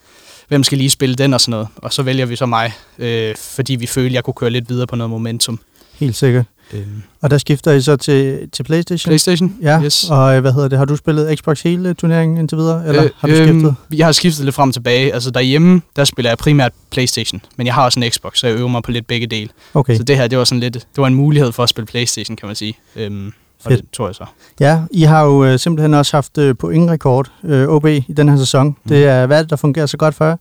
hvem 0.48 0.64
skal 0.64 0.78
lige 0.78 0.90
spille 0.90 1.16
den 1.16 1.34
og 1.34 1.42
sådan 1.42 1.52
noget. 1.52 1.68
Og 1.76 1.94
så 1.94 2.04
vælger 2.04 2.26
vi 2.26 2.36
så 2.36 2.46
mig, 2.46 2.74
øh, 3.00 3.36
fordi 3.38 3.76
vi 3.76 3.86
følte, 3.86 4.16
jeg 4.16 4.24
kunne 4.24 4.34
køre 4.34 4.50
lidt 4.50 4.70
videre 4.70 4.88
på 4.88 4.96
noget 4.96 5.10
momentum. 5.10 5.60
Helt 6.00 6.16
sikkert. 6.16 6.46
Øhm, 6.74 7.04
Og 7.22 7.30
der 7.30 7.38
skifter 7.38 7.72
I 7.72 7.82
så 7.82 7.96
til, 7.96 8.50
til 8.54 8.64
Playstation? 8.64 9.10
Playstation? 9.10 9.56
Ja, 9.62 9.82
Yes. 9.84 10.10
og 10.10 10.36
øh, 10.36 10.42
hvad 10.42 10.54
hedder 10.54 10.68
det? 10.68 10.78
Har 10.78 10.86
du 10.86 10.96
spillet 10.96 11.40
Xbox 11.40 11.62
hele 11.62 11.94
turneringen 11.94 12.38
indtil 12.38 12.58
videre, 12.58 12.88
eller 12.88 13.04
Øh, 13.04 13.10
har 13.18 13.28
du 13.28 13.36
skiftet? 13.36 13.56
Øhm, 13.56 13.76
jeg 13.94 14.06
har 14.06 14.12
skiftet 14.12 14.46
lidt 14.46 14.56
frem 14.56 14.70
og 14.70 14.74
tilbage. 14.74 15.14
Altså 15.14 15.32
derhjemme, 15.32 15.82
der 15.96 16.04
spiller 16.04 16.30
jeg 16.30 16.38
primært 16.38 16.72
Playstation. 16.92 17.42
Men 17.58 17.68
jeg 17.68 17.74
har 17.74 17.86
også 17.86 18.00
en 18.00 18.12
Xbox, 18.12 18.38
så 18.40 18.48
jeg 18.48 18.56
øver 18.58 18.68
mig 18.68 18.84
på 18.84 18.92
lidt 18.92 19.08
begge 19.08 19.28
dele. 19.28 19.50
Okay, 19.74 19.98
Så 19.98 20.04
det 20.04 20.18
her, 20.18 20.28
det 20.28 20.38
var 20.38 20.44
sådan 20.44 20.60
lidt, 20.60 20.74
det 20.74 20.98
var 20.98 21.08
en 21.08 21.16
mulighed 21.16 21.52
for 21.52 21.64
at 21.64 21.70
spille 21.70 21.86
Playstation, 21.88 22.36
kan 22.38 22.48
man 22.48 22.56
sige. 22.56 22.78
Øhm, 22.96 23.34
og 23.66 23.72
Fedt. 23.72 23.82
det 23.82 23.92
tror 23.92 24.08
jeg 24.08 24.16
så. 24.16 24.26
ja, 24.60 24.82
I 24.92 25.02
har 25.02 25.24
jo 25.24 25.46
øh, 25.46 25.60
simpelthen 25.60 25.94
også 25.94 26.18
haft 26.18 26.38
øh, 26.38 26.56
pointrekord, 26.56 27.32
øh, 27.44 27.68
OB, 27.68 27.86
i 27.86 28.14
den 28.18 28.30
her 28.30 28.38
sæson. 28.38 28.68
Mm. 28.68 28.76
Det 28.90 29.06
er, 29.06 29.26
hvad 29.26 29.40
det, 29.44 29.50
der 29.50 29.56
fungerer 29.56 29.86
så 29.86 29.98
godt 29.98 30.16
for 30.16 30.26
jer? 30.26 30.36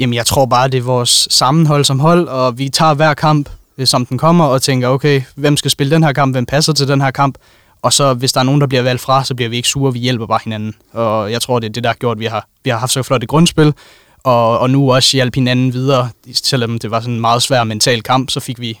Jamen, 0.00 0.14
jeg 0.14 0.26
tror 0.26 0.46
bare, 0.46 0.68
det 0.68 0.78
er 0.78 0.82
vores 0.82 1.28
sammenhold 1.30 1.84
som 1.84 2.00
hold, 2.00 2.28
og 2.28 2.58
vi 2.58 2.68
tager 2.68 2.94
hver 2.94 3.14
kamp, 3.14 3.48
øh, 3.78 3.86
som 3.86 4.06
den 4.06 4.18
kommer, 4.18 4.44
og 4.44 4.62
tænker, 4.62 4.88
okay, 4.88 5.22
hvem 5.34 5.56
skal 5.56 5.70
spille 5.70 5.94
den 5.94 6.02
her 6.02 6.12
kamp, 6.12 6.34
hvem 6.34 6.46
passer 6.46 6.72
til 6.72 6.88
den 6.88 7.00
her 7.00 7.10
kamp, 7.10 7.38
og 7.82 7.92
så 7.92 8.14
hvis 8.14 8.32
der 8.32 8.40
er 8.40 8.44
nogen, 8.44 8.60
der 8.60 8.66
bliver 8.66 8.82
valgt 8.82 9.02
fra, 9.02 9.24
så 9.24 9.34
bliver 9.34 9.48
vi 9.48 9.56
ikke 9.56 9.68
sure, 9.68 9.92
vi 9.92 9.98
hjælper 9.98 10.26
bare 10.26 10.40
hinanden. 10.44 10.74
Og 10.92 11.32
jeg 11.32 11.42
tror, 11.42 11.58
det 11.58 11.68
er 11.68 11.72
det, 11.72 11.84
der 11.84 11.90
har 11.90 11.94
gjort, 11.94 12.16
at 12.16 12.20
vi 12.20 12.24
har, 12.24 12.48
vi 12.64 12.70
har 12.70 12.78
haft 12.78 12.92
så 12.92 13.02
flot 13.02 13.22
et 13.22 13.28
grundspil, 13.28 13.74
og, 14.22 14.58
og 14.58 14.70
nu 14.70 14.92
også 14.92 15.16
hjælpe 15.16 15.34
hinanden 15.34 15.72
videre. 15.72 16.08
Selvom 16.32 16.78
det 16.78 16.90
var 16.90 17.00
sådan 17.00 17.14
en 17.14 17.20
meget 17.20 17.42
svær 17.42 17.64
mental 17.64 18.02
kamp, 18.02 18.30
så 18.30 18.40
fik 18.40 18.60
vi 18.60 18.80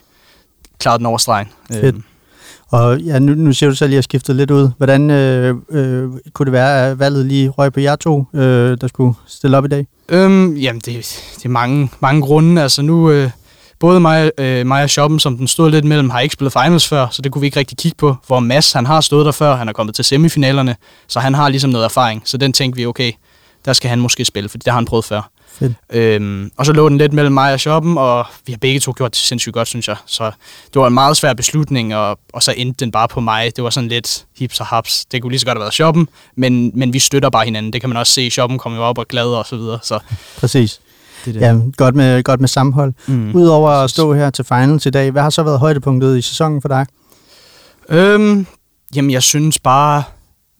klaret 0.78 0.98
den 0.98 1.06
over 1.06 1.18
stregen. 1.18 1.48
Fedt. 1.72 1.84
Øhm, 1.84 2.02
og 2.70 3.00
ja, 3.00 3.18
nu, 3.18 3.34
nu 3.34 3.52
siger 3.52 3.70
du 3.70 3.76
selv, 3.76 3.88
at 3.88 3.92
jeg 3.92 3.96
har 3.96 4.02
skiftet 4.02 4.36
lidt 4.36 4.50
ud. 4.50 4.70
Hvordan 4.76 5.10
øh, 5.10 5.54
øh, 5.70 6.08
kunne 6.32 6.46
det 6.46 6.52
være, 6.52 6.90
at 6.90 6.98
valget 6.98 7.26
lige 7.26 7.48
røg 7.48 7.72
på 7.72 7.80
jer 7.80 7.96
to, 7.96 8.24
øh, 8.34 8.78
der 8.80 8.86
skulle 8.86 9.14
stille 9.26 9.56
op 9.56 9.64
i 9.64 9.68
dag? 9.68 9.86
Øhm, 10.08 10.56
jamen, 10.56 10.80
det, 10.84 10.94
det 11.36 11.44
er 11.44 11.48
mange, 11.48 11.90
mange 12.00 12.22
grunde. 12.22 12.62
Altså 12.62 12.82
nu, 12.82 13.10
øh, 13.10 13.30
både 13.80 14.00
mig, 14.00 14.30
øh, 14.38 14.66
mig 14.66 14.82
og 14.82 14.90
Shoppen, 14.90 15.18
som 15.18 15.36
den 15.36 15.48
stod 15.48 15.70
lidt 15.70 15.84
mellem, 15.84 16.10
har 16.10 16.20
ikke 16.20 16.32
spillet 16.32 16.52
finals 16.52 16.88
før, 16.88 17.06
så 17.10 17.22
det 17.22 17.32
kunne 17.32 17.40
vi 17.40 17.46
ikke 17.46 17.58
rigtig 17.58 17.78
kigge 17.78 17.96
på. 17.96 18.16
Hvor 18.26 18.40
Mads, 18.40 18.72
han 18.72 18.86
har 18.86 19.00
stået 19.00 19.26
der 19.26 19.32
før, 19.32 19.56
han 19.56 19.68
er 19.68 19.72
kommet 19.72 19.94
til 19.94 20.04
semifinalerne, 20.04 20.76
så 21.08 21.20
han 21.20 21.34
har 21.34 21.48
ligesom 21.48 21.70
noget 21.70 21.84
erfaring. 21.84 22.22
Så 22.24 22.36
den 22.36 22.52
tænkte 22.52 22.76
vi, 22.76 22.86
okay, 22.86 23.12
der 23.64 23.72
skal 23.72 23.90
han 23.90 24.00
måske 24.00 24.24
spille, 24.24 24.48
for 24.48 24.58
det 24.58 24.66
har 24.66 24.74
han 24.74 24.84
prøvet 24.84 25.04
før. 25.04 25.30
Fedt. 25.58 25.72
Øhm, 25.92 26.50
og 26.56 26.66
så 26.66 26.72
lå 26.72 26.88
den 26.88 26.98
lidt 26.98 27.12
mellem 27.12 27.32
mig 27.32 27.52
og 27.52 27.60
Shoppen, 27.60 27.98
og 27.98 28.26
vi 28.46 28.52
har 28.52 28.58
begge 28.58 28.80
to 28.80 28.92
gjort 28.96 29.10
det 29.10 29.18
sindssygt 29.18 29.54
godt, 29.54 29.68
synes 29.68 29.88
jeg. 29.88 29.96
Så 30.06 30.30
det 30.74 30.80
var 30.80 30.86
en 30.86 30.94
meget 30.94 31.16
svær 31.16 31.34
beslutning, 31.34 31.94
og, 31.94 32.18
og 32.32 32.42
så 32.42 32.54
endte 32.56 32.84
den 32.84 32.92
bare 32.92 33.08
på 33.08 33.20
mig. 33.20 33.56
Det 33.56 33.64
var 33.64 33.70
sådan 33.70 33.88
lidt 33.88 34.26
hips 34.38 34.60
og 34.60 34.66
haps. 34.66 35.04
Det 35.04 35.22
kunne 35.22 35.30
lige 35.30 35.40
så 35.40 35.46
godt 35.46 35.58
have 35.58 35.60
været 35.60 35.74
Shoppen, 35.74 36.08
men, 36.36 36.70
men 36.74 36.92
vi 36.92 36.98
støtter 36.98 37.30
bare 37.30 37.44
hinanden. 37.44 37.72
Det 37.72 37.80
kan 37.80 37.90
man 37.90 37.96
også 37.96 38.12
se. 38.12 38.30
Shoppen 38.30 38.58
kommer 38.58 38.78
jo 38.78 38.84
op 38.84 38.98
og 38.98 39.08
glad 39.08 39.26
og 39.26 39.46
så 39.46 39.56
videre. 39.56 39.78
Så 39.82 39.98
Præcis. 40.38 40.80
det 41.24 41.34
det. 41.34 41.40
Ja, 41.40 41.56
godt 41.76 41.94
med, 41.94 42.22
godt 42.22 42.40
med 42.40 42.48
sammenhold. 42.48 42.92
Mm. 43.06 43.34
Udover 43.34 43.70
at 43.70 43.90
stå 43.90 44.14
her 44.14 44.30
til 44.30 44.44
finals 44.44 44.86
i 44.86 44.90
dag, 44.90 45.10
hvad 45.10 45.22
har 45.22 45.30
så 45.30 45.42
været 45.42 45.58
højdepunktet 45.58 46.18
i 46.18 46.22
sæsonen 46.22 46.62
for 46.62 46.68
dig? 46.68 46.86
Øhm, 47.88 48.46
jamen, 48.94 49.10
jeg 49.10 49.22
synes 49.22 49.58
bare, 49.58 50.02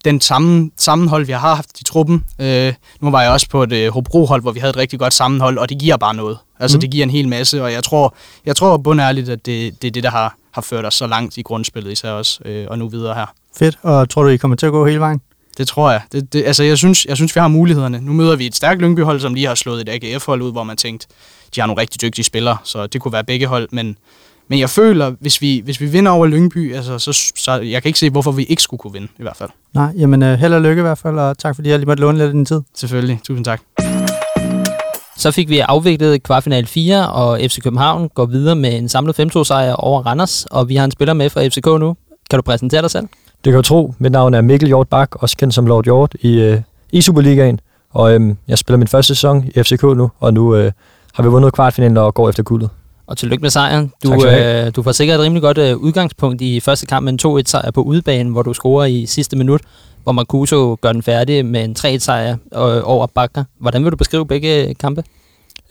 den 0.04 0.20
samme, 0.20 0.70
sammenhold, 0.76 1.26
vi 1.26 1.32
har 1.32 1.54
haft 1.54 1.80
i 1.80 1.84
truppen. 1.84 2.24
Øh, 2.38 2.72
nu 3.00 3.10
var 3.10 3.22
jeg 3.22 3.30
også 3.30 3.48
på 3.48 3.62
et 3.62 3.72
øh, 3.72 3.92
Hobro-hold, 3.92 4.42
hvor 4.42 4.52
vi 4.52 4.60
havde 4.60 4.70
et 4.70 4.76
rigtig 4.76 4.98
godt 4.98 5.14
sammenhold, 5.14 5.58
og 5.58 5.68
det 5.68 5.78
giver 5.78 5.96
bare 5.96 6.14
noget. 6.14 6.38
Altså, 6.60 6.76
Mm. 6.76 6.80
det 6.80 6.90
giver 6.90 7.04
en 7.04 7.10
hel 7.10 7.28
masse, 7.28 7.62
og 7.64 7.72
jeg 7.72 7.84
tror, 7.84 8.14
jeg 8.46 8.56
tror 8.56 8.76
bundærligt, 8.76 9.28
at 9.28 9.46
det, 9.46 9.82
det 9.82 9.88
er 9.88 9.92
det, 9.92 10.02
der 10.02 10.10
har, 10.10 10.36
har 10.52 10.62
ført 10.62 10.84
os 10.86 10.94
så 10.94 11.06
langt 11.06 11.36
i 11.38 11.42
grundspillet 11.42 11.92
især 11.92 12.10
også, 12.10 12.40
øh, 12.44 12.66
og 12.70 12.78
nu 12.78 12.88
videre 12.88 13.14
her. 13.14 13.26
Fedt. 13.58 13.78
Og 13.82 14.08
tror 14.10 14.22
du, 14.22 14.28
I 14.28 14.36
kommer 14.36 14.56
til 14.56 14.66
at 14.66 14.72
gå 14.72 14.86
hele 14.86 15.00
vejen? 15.00 15.20
Det 15.58 15.68
tror 15.68 15.90
jeg. 15.90 16.00
Det, 16.12 16.32
det, 16.32 16.44
altså, 16.46 16.62
jeg 16.62 16.78
synes, 16.78 17.04
jeg 17.04 17.16
synes, 17.16 17.36
vi 17.36 17.40
har 17.40 17.48
mulighederne. 17.48 18.00
Nu 18.00 18.12
møder 18.12 18.36
vi 18.36 18.46
et 18.46 18.54
stærkt 18.56 18.80
Lyngby-hold, 18.80 19.20
som 19.20 19.34
lige 19.34 19.46
har 19.46 19.54
slået 19.54 19.88
et 19.88 20.04
AGF-hold 20.04 20.42
ud, 20.42 20.52
hvor 20.52 20.62
man 20.64 20.76
tænkte, 20.76 21.06
de 21.54 21.60
har 21.60 21.66
nogle 21.66 21.80
rigtig 21.80 22.00
dygtige 22.02 22.24
spillere, 22.24 22.56
så 22.64 22.86
det 22.86 23.00
kunne 23.00 23.12
være 23.12 23.24
begge 23.24 23.46
hold, 23.46 23.68
men 23.72 23.96
men 24.50 24.58
jeg 24.58 24.70
føler, 24.70 25.12
hvis 25.20 25.40
vi, 25.40 25.60
hvis 25.64 25.80
vi 25.80 25.86
vinder 25.86 26.12
over 26.12 26.26
Lyngby, 26.26 26.74
altså, 26.74 26.98
så, 26.98 27.32
så 27.36 27.52
jeg 27.52 27.82
kan 27.82 27.88
ikke 27.88 27.98
se, 27.98 28.10
hvorfor 28.10 28.32
vi 28.32 28.44
ikke 28.44 28.62
skulle 28.62 28.78
kunne 28.78 28.92
vinde, 28.92 29.08
i 29.18 29.22
hvert 29.22 29.36
fald. 29.36 29.50
Nej, 29.74 29.92
jamen 29.98 30.22
øh, 30.22 30.38
held 30.38 30.54
og 30.54 30.60
lykke 30.60 30.80
i 30.80 30.82
hvert 30.82 30.98
fald, 30.98 31.18
og 31.18 31.38
tak 31.38 31.54
fordi 31.54 31.68
jeg 31.68 31.78
lige 31.78 31.86
måtte 31.86 32.00
låne 32.00 32.18
lidt 32.18 32.26
af 32.26 32.32
din 32.32 32.44
tid. 32.44 32.60
Selvfølgelig. 32.74 33.20
Tusind 33.24 33.44
tak. 33.44 33.60
Så 35.16 35.30
fik 35.30 35.48
vi 35.48 35.58
afviklet 35.58 36.22
kvartfinal 36.22 36.66
4, 36.66 37.10
og 37.10 37.38
FC 37.40 37.62
København 37.62 38.08
går 38.14 38.26
videre 38.26 38.56
med 38.56 38.78
en 38.78 38.88
samlet 38.88 39.20
5-2 39.20 39.44
sejr 39.44 39.72
over 39.72 40.02
Randers, 40.06 40.44
og 40.44 40.68
vi 40.68 40.76
har 40.76 40.84
en 40.84 40.90
spiller 40.90 41.14
med 41.14 41.30
fra 41.30 41.46
FCK 41.48 41.66
nu. 41.66 41.96
Kan 42.30 42.38
du 42.38 42.42
præsentere 42.42 42.82
dig 42.82 42.90
selv? 42.90 43.08
Det 43.44 43.52
kan 43.52 43.54
du 43.54 43.62
tro. 43.62 43.94
Mit 43.98 44.12
navn 44.12 44.34
er 44.34 44.40
Mikkel 44.40 44.68
Hjort 44.68 44.88
Bak, 44.88 45.22
også 45.22 45.36
kendt 45.36 45.54
som 45.54 45.66
Lord 45.66 45.84
Hjort 45.84 46.14
i, 46.20 46.40
øh, 46.40 46.60
i 46.92 47.00
Superligaen. 47.00 47.60
Og 47.90 48.14
øhm, 48.14 48.36
jeg 48.48 48.58
spiller 48.58 48.78
min 48.78 48.88
første 48.88 49.14
sæson 49.14 49.44
i 49.54 49.62
FCK 49.62 49.82
nu, 49.82 50.10
og 50.20 50.34
nu 50.34 50.54
øh, 50.54 50.72
har 51.14 51.22
vi 51.22 51.28
vundet 51.28 51.52
kvartfinalen 51.52 51.96
og 51.96 52.14
går 52.14 52.28
efter 52.28 52.42
guldet. 52.42 52.70
Og 53.10 53.16
tillykke 53.16 53.42
med 53.42 53.50
sejren. 53.50 53.92
Du, 54.04 54.08
Tak 54.08 54.18
øh, 54.26 54.72
du 54.76 54.82
får 54.82 54.92
sikkert 54.92 55.20
et 55.20 55.24
rimelig 55.24 55.42
godt 55.42 55.58
øh, 55.58 55.76
udgangspunkt 55.76 56.40
i 56.40 56.60
første 56.60 56.86
kamp 56.86 57.04
med 57.04 57.12
en 57.12 57.38
2-1 57.38 57.42
sejr 57.46 57.70
på 57.70 57.82
udebane, 57.82 58.30
hvor 58.30 58.42
du 58.42 58.54
scorer 58.54 58.86
i 58.86 59.06
sidste 59.06 59.36
minut, 59.36 59.60
hvor 60.02 60.12
Marcuso 60.12 60.76
gør 60.80 60.92
den 60.92 61.02
færdig 61.02 61.46
med 61.46 61.64
en 61.64 61.76
3-1 61.78 61.98
sejr 61.98 62.32
øh, 62.32 62.82
over 62.84 63.06
Bakker. 63.06 63.44
Hvordan 63.58 63.84
vil 63.84 63.92
du 63.92 63.96
beskrive 63.96 64.26
begge 64.26 64.74
kampe? 64.74 65.04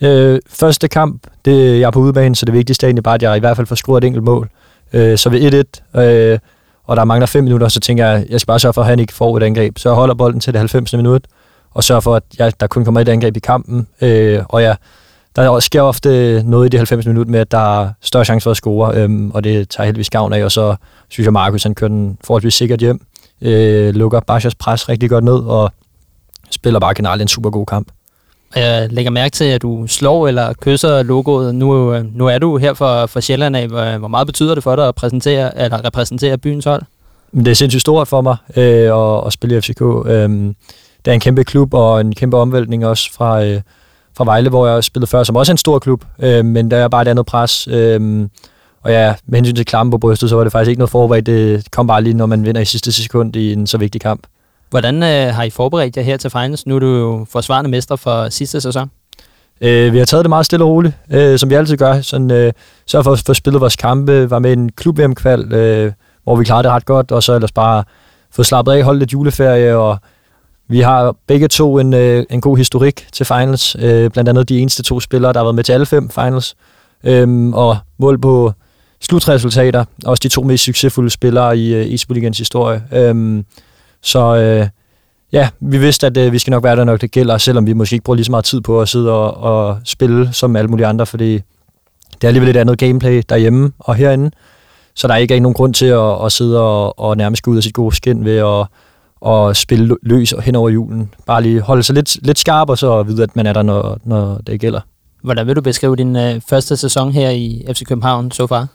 Øh, 0.00 0.40
første 0.48 0.88
kamp, 0.88 1.26
det 1.44 1.80
jeg 1.80 1.86
er 1.86 1.90
på 1.90 2.00
udebane, 2.00 2.36
så 2.36 2.46
det 2.46 2.54
vigtigste 2.54 2.84
er 2.84 2.88
egentlig 2.88 3.04
bare, 3.04 3.14
at 3.14 3.22
jeg 3.22 3.36
i 3.36 3.40
hvert 3.40 3.56
fald 3.56 3.66
får 3.66 3.76
scoret 3.76 4.04
et 4.04 4.06
enkelt 4.06 4.24
mål. 4.24 4.50
Øh, 4.92 5.18
så 5.18 5.30
ved 5.30 5.64
1-1, 5.94 6.00
øh, 6.00 6.38
og 6.84 6.96
der 6.96 7.04
mangler 7.04 7.26
5 7.26 7.44
minutter, 7.44 7.68
så 7.68 7.80
tænker 7.80 8.06
jeg, 8.06 8.26
jeg 8.30 8.40
skal 8.40 8.46
bare 8.46 8.60
sørge 8.60 8.72
for, 8.72 8.80
at 8.80 8.86
han 8.88 8.98
ikke 8.98 9.12
får 9.12 9.36
et 9.36 9.42
angreb. 9.42 9.78
Så 9.78 9.88
jeg 9.88 9.96
holder 9.96 10.14
bolden 10.14 10.40
til 10.40 10.52
det 10.52 10.58
90. 10.58 10.92
minut, 10.92 11.24
og 11.70 11.84
sørger 11.84 12.00
for, 12.00 12.16
at 12.16 12.22
jeg, 12.38 12.52
der 12.60 12.66
kun 12.66 12.84
kommer 12.84 13.00
et 13.00 13.08
angreb 13.08 13.36
i 13.36 13.40
kampen. 13.40 13.86
Øh, 14.00 14.42
og 14.48 14.62
ja, 14.62 14.74
der 15.36 15.60
sker 15.60 15.82
ofte 15.82 16.42
noget 16.46 16.66
i 16.66 16.68
de 16.68 16.76
90 16.76 17.06
minutter 17.06 17.32
med, 17.32 17.40
at 17.40 17.50
der 17.50 17.82
er 17.82 17.92
større 18.00 18.24
chance 18.24 18.44
for 18.44 18.50
at 18.50 18.56
score, 18.56 18.96
øhm, 18.96 19.30
og 19.30 19.44
det 19.44 19.68
tager 19.68 19.84
heldigvis 19.84 20.10
gavn 20.10 20.32
af, 20.32 20.44
og 20.44 20.52
så 20.52 20.76
synes 21.08 21.24
jeg, 21.24 21.32
Markus 21.32 21.62
han 21.62 21.74
kører 21.74 21.88
den 21.88 22.18
forholdsvis 22.24 22.54
sikkert 22.54 22.80
hjem, 22.80 23.00
øh, 23.42 23.94
lukker 23.94 24.20
Bashas 24.20 24.54
pres 24.54 24.88
rigtig 24.88 25.10
godt 25.10 25.24
ned, 25.24 25.38
og 25.38 25.72
spiller 26.50 26.80
bare 26.80 26.94
generelt 26.94 27.22
en 27.22 27.28
super 27.28 27.50
god 27.50 27.66
kamp. 27.66 27.88
Jeg 28.56 28.88
lægger 28.92 29.10
mærke 29.10 29.32
til, 29.32 29.44
at 29.44 29.62
du 29.62 29.86
slår 29.86 30.28
eller 30.28 30.52
kysser 30.52 31.02
logoet. 31.02 31.54
Nu, 31.54 31.94
øh, 31.94 32.16
nu 32.16 32.26
er 32.26 32.38
du 32.38 32.56
her 32.56 32.74
for, 32.74 33.06
for 33.06 33.20
Sjælland 33.20 33.56
af. 33.56 33.68
Hvor, 33.68 34.08
meget 34.08 34.26
betyder 34.26 34.54
det 34.54 34.64
for 34.64 34.76
dig 34.76 34.88
at 34.88 34.94
præsentere, 34.94 35.58
eller 35.58 35.84
repræsentere 35.84 36.38
byens 36.38 36.64
hold? 36.64 36.82
Det 37.34 37.48
er 37.48 37.54
sindssygt 37.54 37.80
stort 37.80 38.08
for 38.08 38.20
mig 38.20 38.36
øh, 38.56 39.16
at, 39.16 39.26
at 39.26 39.32
spille 39.32 39.56
i 39.56 39.60
FCK. 39.60 39.82
Øhm, 40.06 40.54
det 41.04 41.10
er 41.10 41.12
en 41.12 41.20
kæmpe 41.20 41.44
klub 41.44 41.74
og 41.74 42.00
en 42.00 42.14
kæmpe 42.14 42.36
omvæltning 42.36 42.86
også 42.86 43.12
fra, 43.12 43.44
øh, 43.44 43.60
fra 44.16 44.24
Vejle, 44.24 44.48
hvor 44.48 44.66
jeg 44.66 44.84
spillede 44.84 45.10
før, 45.10 45.22
som 45.22 45.36
også 45.36 45.52
er 45.52 45.54
en 45.54 45.58
stor 45.58 45.78
klub, 45.78 46.04
øh, 46.18 46.44
men 46.44 46.70
der 46.70 46.76
er 46.76 46.88
bare 46.88 47.02
et 47.02 47.08
andet 47.08 47.26
pres. 47.26 47.68
Øh, 47.68 48.28
og 48.82 48.90
ja, 48.90 49.14
med 49.26 49.38
hensyn 49.38 49.54
til 49.56 49.66
klampen 49.66 49.90
på 49.90 49.98
brystet, 49.98 50.30
så 50.30 50.36
var 50.36 50.44
det 50.44 50.52
faktisk 50.52 50.68
ikke 50.68 50.78
noget 50.78 50.90
forberedt. 50.90 51.26
Det 51.26 51.70
kom 51.70 51.86
bare 51.86 52.02
lige, 52.02 52.14
når 52.14 52.26
man 52.26 52.44
vinder 52.44 52.60
i 52.60 52.64
sidste 52.64 52.92
sekund 52.92 53.36
i 53.36 53.52
en 53.52 53.66
så 53.66 53.78
vigtig 53.78 54.00
kamp. 54.00 54.26
Hvordan 54.70 55.02
øh, 55.02 55.34
har 55.34 55.42
I 55.42 55.50
forberedt 55.50 55.96
jer 55.96 56.02
her 56.02 56.16
til 56.16 56.30
finals? 56.30 56.66
Nu 56.66 56.74
er 56.76 56.78
du 56.78 56.86
jo 56.86 57.26
forsvarende 57.30 57.70
mester 57.70 57.96
for 57.96 58.28
sidste 58.28 58.60
sæson. 58.60 58.90
Øh, 59.60 59.92
vi 59.92 59.98
har 59.98 60.04
taget 60.04 60.24
det 60.24 60.28
meget 60.28 60.46
stille 60.46 60.64
og 60.64 60.70
roligt, 60.70 60.94
øh, 61.10 61.38
som 61.38 61.50
vi 61.50 61.54
altid 61.54 61.76
gør. 61.76 62.00
Sådan, 62.00 62.30
øh, 62.30 62.52
sørg 62.86 63.04
for 63.04 63.12
at 63.12 63.22
få 63.26 63.34
spillet 63.34 63.60
vores 63.60 63.76
kampe, 63.76 64.30
var 64.30 64.38
med 64.38 64.50
i 64.50 64.52
en 64.52 64.72
klub 64.72 64.98
kval 65.16 65.52
øh, 65.52 65.92
hvor 66.24 66.36
vi 66.36 66.44
klarede 66.44 66.62
det 66.62 66.72
ret 66.72 66.84
godt, 66.84 67.12
og 67.12 67.22
så 67.22 67.34
ellers 67.34 67.52
bare 67.52 67.84
få 68.30 68.42
slappet 68.42 68.72
af, 68.72 68.82
holde 68.82 68.98
lidt 68.98 69.12
juleferie, 69.12 69.76
og 69.76 69.98
vi 70.70 70.80
har 70.80 71.16
begge 71.26 71.48
to 71.48 71.78
en, 71.78 71.94
øh, 71.94 72.24
en 72.30 72.40
god 72.40 72.56
historik 72.56 73.08
til 73.12 73.26
finals. 73.26 73.76
Øh, 73.78 74.10
blandt 74.10 74.28
andet 74.28 74.48
de 74.48 74.58
eneste 74.58 74.82
to 74.82 75.00
spillere, 75.00 75.32
der 75.32 75.38
har 75.38 75.44
været 75.44 75.54
med 75.54 75.64
til 75.64 75.72
alle 75.72 75.86
fem 75.86 76.10
finals. 76.10 76.56
Øh, 77.04 77.48
og 77.48 77.78
mål 77.98 78.18
på 78.18 78.52
slutresultater. 79.00 79.84
Også 80.04 80.20
de 80.22 80.28
to 80.28 80.42
mest 80.42 80.64
succesfulde 80.64 81.10
spillere 81.10 81.58
i, 81.58 81.74
øh, 81.74 81.86
i 81.86 81.98
historie. 82.38 82.82
Øh, 82.92 83.44
så 84.02 84.36
øh, 84.36 84.68
ja, 85.32 85.48
vi 85.60 85.78
vidste, 85.78 86.06
at 86.06 86.16
øh, 86.16 86.32
vi 86.32 86.38
skal 86.38 86.50
nok 86.50 86.64
være 86.64 86.76
der, 86.76 86.84
nok 86.84 87.00
det 87.00 87.10
gælder, 87.10 87.38
selvom 87.38 87.66
vi 87.66 87.72
måske 87.72 87.94
ikke 87.94 88.04
bruger 88.04 88.16
lige 88.16 88.24
så 88.24 88.30
meget 88.30 88.44
tid 88.44 88.60
på 88.60 88.80
at 88.80 88.88
sidde 88.88 89.12
og, 89.12 89.36
og 89.36 89.78
spille 89.84 90.32
som 90.32 90.56
alle 90.56 90.68
mulige 90.68 90.86
andre, 90.86 91.06
fordi 91.06 91.32
det 92.12 92.24
er 92.24 92.28
alligevel 92.28 92.56
et 92.56 92.60
andet 92.60 92.78
gameplay 92.78 93.22
derhjemme 93.28 93.72
og 93.78 93.94
herinde. 93.94 94.30
Så 94.94 95.08
der 95.08 95.14
er 95.14 95.18
ikke 95.18 95.40
nogen 95.40 95.54
grund 95.54 95.74
til 95.74 95.86
at, 95.86 96.24
at 96.24 96.32
sidde 96.32 96.60
og, 96.60 96.98
og 96.98 97.16
nærmest 97.16 97.42
gå 97.42 97.50
ud 97.50 97.56
af 97.56 97.62
sit 97.62 97.74
gode 97.74 97.96
skin 97.96 98.24
ved 98.24 98.36
at, 98.36 98.66
at 99.26 99.56
spille 99.56 99.96
løs 100.02 100.34
hen 100.42 100.54
over 100.54 100.70
julen. 100.70 101.14
Bare 101.26 101.42
lige 101.42 101.60
holde 101.60 101.82
sig 101.82 101.94
lidt, 101.94 102.26
lidt 102.26 102.38
skarp, 102.38 102.70
og 102.70 102.78
så 102.78 103.02
vide, 103.02 103.22
at 103.22 103.36
man 103.36 103.46
er 103.46 103.52
der, 103.52 103.62
når, 103.62 103.98
når 104.04 104.40
det 104.46 104.60
gælder. 104.60 104.80
Hvordan 105.22 105.46
vil 105.46 105.56
du 105.56 105.60
beskrive 105.60 105.96
din 105.96 106.16
øh, 106.16 106.40
første 106.48 106.76
sæson 106.76 107.12
her 107.12 107.30
i 107.30 107.64
FC 107.68 107.84
København 107.84 108.30
så 108.30 108.46
far? 108.46 108.66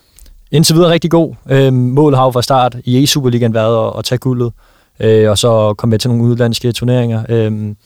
Indtil 0.51 0.75
videre 0.75 0.91
rigtig 0.91 1.11
god. 1.11 1.35
Øhm, 1.49 1.75
målet 1.75 2.17
har 2.17 2.25
jo 2.25 2.31
fra 2.31 2.41
start 2.41 2.75
i 2.83 3.03
E-Superligaen 3.03 3.53
været 3.53 3.87
at, 3.87 3.99
at 3.99 4.05
tage 4.05 4.19
guldet, 4.19 4.53
øh, 4.99 5.29
og 5.29 5.37
så 5.37 5.73
komme 5.73 5.91
med 5.91 5.99
til 5.99 6.09
nogle 6.09 6.23
udlandske 6.23 6.71
turneringer. 6.71 7.23
Øhm, 7.29 7.77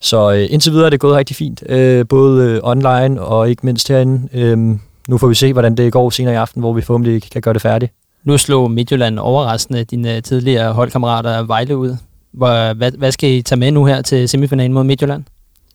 så 0.00 0.32
øh, 0.32 0.46
indtil 0.50 0.72
videre 0.72 0.86
er 0.86 0.90
det 0.90 1.00
gået 1.00 1.16
rigtig 1.16 1.36
fint, 1.36 1.62
øh, 1.68 2.06
både 2.08 2.50
øh, 2.50 2.60
online 2.62 3.22
og 3.22 3.50
ikke 3.50 3.66
mindst 3.66 3.88
herinde. 3.88 4.28
Øhm, 4.32 4.80
nu 5.08 5.18
får 5.18 5.26
vi 5.26 5.34
se, 5.34 5.52
hvordan 5.52 5.74
det 5.74 5.92
går 5.92 6.10
senere 6.10 6.34
i 6.34 6.36
aften, 6.36 6.60
hvor 6.60 6.72
vi 6.72 6.80
forhåbentlig 6.80 7.22
kan 7.22 7.42
gøre 7.42 7.54
det 7.54 7.62
færdigt. 7.62 7.92
Nu 8.26 8.38
slog 8.38 8.70
Midtjylland 8.70 9.18
overraskende 9.18 9.84
dine 9.84 10.20
tidligere 10.20 10.72
holdkammerater 10.72 11.42
Vejle 11.42 11.76
ud. 11.76 11.96
Hvad, 12.32 12.98
hvad 12.98 13.12
skal 13.12 13.30
I 13.30 13.42
tage 13.42 13.58
med 13.58 13.70
nu 13.70 13.84
her 13.84 14.02
til 14.02 14.28
semifinalen 14.28 14.72
mod 14.72 14.84
Midtjylland? 14.84 15.24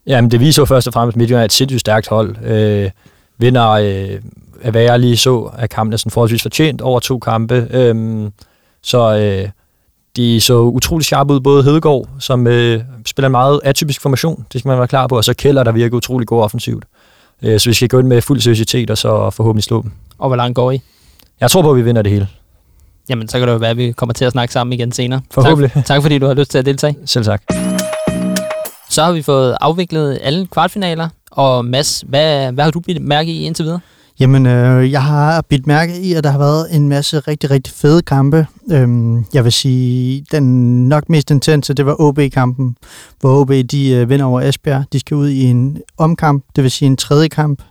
Jamen, 0.06 0.30
det 0.30 0.40
viser 0.40 0.62
jo 0.62 0.66
først 0.66 0.86
og 0.86 0.92
fremmest, 0.92 1.14
at 1.14 1.18
Midtjylland 1.18 1.40
er 1.40 1.44
et 1.44 1.52
sindssygt 1.52 1.80
stærkt 1.80 2.08
hold. 2.08 2.36
Øh, 2.44 2.90
vinder, 3.38 3.68
øh, 3.68 4.20
af 4.62 4.70
hvad 4.70 4.82
jeg 4.82 5.00
lige 5.00 5.16
så, 5.16 5.50
af 5.58 5.68
kampen 5.68 5.92
er 5.92 5.96
sådan 5.96 6.10
forholdsvis 6.10 6.42
fortjent 6.42 6.80
over 6.80 7.00
to 7.00 7.18
kampe. 7.18 7.68
Øh, 7.70 8.30
så 8.82 9.16
øh, 9.16 9.48
de 10.16 10.40
så 10.40 10.60
utrolig 10.60 11.04
skarpe 11.04 11.34
ud, 11.34 11.40
både 11.40 11.62
Hedegaard, 11.64 12.08
som 12.18 12.46
øh, 12.46 12.80
spiller 13.06 13.26
en 13.26 13.32
meget 13.32 13.60
atypisk 13.64 14.00
formation, 14.00 14.46
det 14.52 14.60
skal 14.60 14.68
man 14.68 14.78
være 14.78 14.88
klar 14.88 15.06
på, 15.06 15.16
og 15.16 15.24
så 15.24 15.34
Keller, 15.34 15.62
der 15.62 15.72
virker 15.72 15.96
utrolig 15.96 16.28
god 16.28 16.42
offensivt. 16.42 16.84
Øh, 17.42 17.60
så 17.60 17.70
vi 17.70 17.74
skal 17.74 17.88
gå 17.88 17.98
ind 17.98 18.08
med 18.08 18.22
fuld 18.22 18.40
seriøsitet, 18.40 18.90
og 18.90 18.98
så 18.98 19.30
forhåbentlig 19.30 19.64
slå 19.64 19.82
dem. 19.82 19.92
Og 20.18 20.28
hvor 20.28 20.36
langt 20.36 20.54
går 20.54 20.70
I? 20.70 20.80
Jeg 21.40 21.50
tror 21.50 21.62
på, 21.62 21.70
at 21.70 21.76
vi 21.76 21.82
vinder 21.82 22.02
det 22.02 22.12
hele. 22.12 22.28
Jamen, 23.08 23.28
så 23.28 23.38
kan 23.38 23.48
det 23.48 23.52
jo 23.54 23.58
være, 23.58 23.70
at 23.70 23.76
vi 23.76 23.92
kommer 23.92 24.12
til 24.12 24.24
at 24.24 24.32
snakke 24.32 24.52
sammen 24.52 24.72
igen 24.72 24.92
senere. 24.92 25.20
Forhåbentlig. 25.30 25.70
Tak, 25.72 25.84
tak 25.90 26.02
fordi 26.02 26.18
du 26.18 26.26
har 26.26 26.34
lyst 26.34 26.50
til 26.50 26.58
at 26.58 26.66
deltage. 26.66 26.96
Selv 27.06 27.24
tak. 27.24 27.42
Så 28.90 29.02
har 29.04 29.12
vi 29.12 29.22
fået 29.22 29.56
afviklet 29.60 30.18
alle 30.22 30.46
kvartfinaler. 30.46 31.08
Og 31.30 31.64
Mads, 31.64 32.04
hvad, 32.08 32.52
hvad 32.52 32.64
har 32.64 32.70
du 32.70 32.80
bidt 32.80 33.02
mærke 33.02 33.32
i 33.32 33.44
indtil 33.44 33.64
videre? 33.64 33.80
Jamen, 34.20 34.46
øh, 34.46 34.90
jeg 34.90 35.02
har 35.02 35.42
bidt 35.48 35.66
mærke 35.66 36.00
i, 36.00 36.12
at 36.12 36.24
der 36.24 36.30
har 36.30 36.38
været 36.38 36.76
en 36.76 36.88
masse 36.88 37.18
rigtig, 37.18 37.50
rigtig 37.50 37.74
fede 37.74 38.02
kampe. 38.02 38.46
Øhm, 38.72 39.24
jeg 39.34 39.44
vil 39.44 39.52
sige, 39.52 40.26
den 40.32 40.88
nok 40.88 41.08
mest 41.08 41.30
intense, 41.30 41.74
det 41.74 41.86
var 41.86 42.00
OB-kampen, 42.00 42.76
hvor 43.20 43.40
OB 43.40 43.52
de 43.70 43.90
øh, 43.90 44.10
vinder 44.10 44.24
over 44.24 44.40
Esbjerg. 44.40 44.84
De 44.92 45.00
skal 45.00 45.14
ud 45.14 45.28
i 45.28 45.42
en 45.42 45.78
omkamp, 45.98 46.44
det 46.56 46.64
vil 46.64 46.70
sige 46.70 46.86
en 46.86 46.96
tredje 46.96 47.28
kamp, 47.28 47.62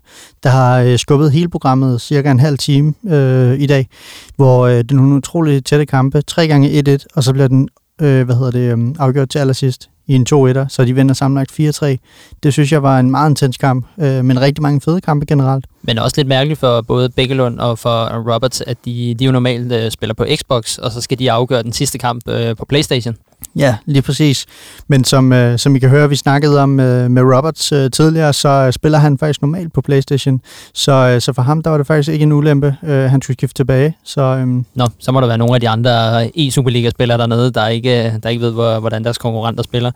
der 0.43 0.49
har 0.49 0.79
øh, 0.79 0.97
skubbet 0.97 1.31
hele 1.31 1.49
programmet 1.49 2.01
cirka 2.01 2.31
en 2.31 2.39
halv 2.39 2.57
time 2.57 2.93
øh, 3.07 3.59
i 3.59 3.65
dag, 3.65 3.87
hvor 4.35 4.67
øh, 4.67 4.77
det 4.77 4.91
er 4.91 4.95
nogle 4.95 5.15
utrolig 5.15 5.65
tætte 5.65 5.85
kampe. 5.85 6.21
Tre 6.21 6.47
gange 6.47 6.83
1-1, 6.87 7.05
og 7.15 7.23
så 7.23 7.33
bliver 7.33 7.47
den 7.47 7.69
øh, 8.01 8.25
hvad 8.25 8.35
hedder 8.35 8.51
det, 8.51 8.77
øh, 8.77 8.95
afgjort 8.99 9.29
til 9.29 9.39
allersidst 9.39 9.89
i 10.07 10.15
en 10.15 10.25
2-1'er, 10.33 10.65
så 10.67 10.85
de 10.85 10.95
vinder 10.95 11.13
sammenlagt 11.13 11.51
4-3. 11.51 11.97
Det 12.43 12.53
synes 12.53 12.71
jeg 12.71 12.83
var 12.83 12.99
en 12.99 13.11
meget 13.11 13.29
intens 13.29 13.57
kamp, 13.57 13.85
øh, 13.99 14.25
men 14.25 14.41
rigtig 14.41 14.61
mange 14.61 14.81
fede 14.81 15.01
kampe 15.01 15.25
generelt. 15.25 15.65
Men 15.81 15.99
også 15.99 16.13
lidt 16.17 16.27
mærkeligt 16.27 16.59
for 16.59 16.81
både 16.81 17.09
Bækkelund 17.09 17.59
og 17.59 17.79
for 17.79 18.05
Roberts, 18.33 18.61
at 18.61 18.77
de, 18.85 19.15
de 19.19 19.25
jo 19.25 19.31
normalt 19.31 19.71
øh, 19.71 19.91
spiller 19.91 20.13
på 20.13 20.25
Xbox, 20.35 20.77
og 20.77 20.91
så 20.91 21.01
skal 21.01 21.19
de 21.19 21.31
afgøre 21.31 21.63
den 21.63 21.73
sidste 21.73 21.97
kamp 21.97 22.27
øh, 22.27 22.55
på 22.55 22.65
Playstation. 22.65 23.15
Ja, 23.55 23.75
lige 23.85 24.01
præcis. 24.01 24.45
Men 24.87 25.03
som, 25.03 25.33
øh, 25.33 25.59
som 25.59 25.75
I 25.75 25.79
kan 25.79 25.89
høre, 25.89 26.09
vi 26.09 26.15
snakkede 26.15 26.59
om 26.59 26.79
øh, 26.79 27.11
med 27.11 27.21
Roberts 27.21 27.71
øh, 27.71 27.91
tidligere, 27.91 28.33
så 28.33 28.49
øh, 28.49 28.73
spiller 28.73 28.97
han 28.97 29.17
faktisk 29.17 29.41
normalt 29.41 29.73
på 29.73 29.81
Playstation. 29.81 30.41
Så, 30.73 30.91
øh, 30.91 31.21
så 31.21 31.33
for 31.33 31.41
ham, 31.41 31.61
der 31.61 31.69
var 31.69 31.77
det 31.77 31.87
faktisk 31.87 32.09
ikke 32.09 32.23
en 32.23 32.31
ulempe. 32.31 32.75
Øh, 32.83 33.03
han 33.03 33.21
skulle 33.21 33.37
skifte 33.37 33.53
tilbage. 33.53 33.97
Så, 34.03 34.21
øh, 34.21 34.47
Nå, 34.75 34.87
så 34.99 35.11
må 35.11 35.21
der 35.21 35.27
være 35.27 35.37
nogle 35.37 35.55
af 35.55 35.61
de 35.61 35.69
andre 35.69 36.25
e-Superliga-spillere 36.37 37.17
dernede, 37.17 37.51
der 37.51 37.67
ikke, 37.67 38.05
øh, 38.05 38.13
der 38.23 38.29
ikke 38.29 38.41
ved, 38.41 38.79
hvordan 38.79 39.03
deres 39.03 39.17
konkurrenter 39.17 39.63
spiller. 39.63 39.91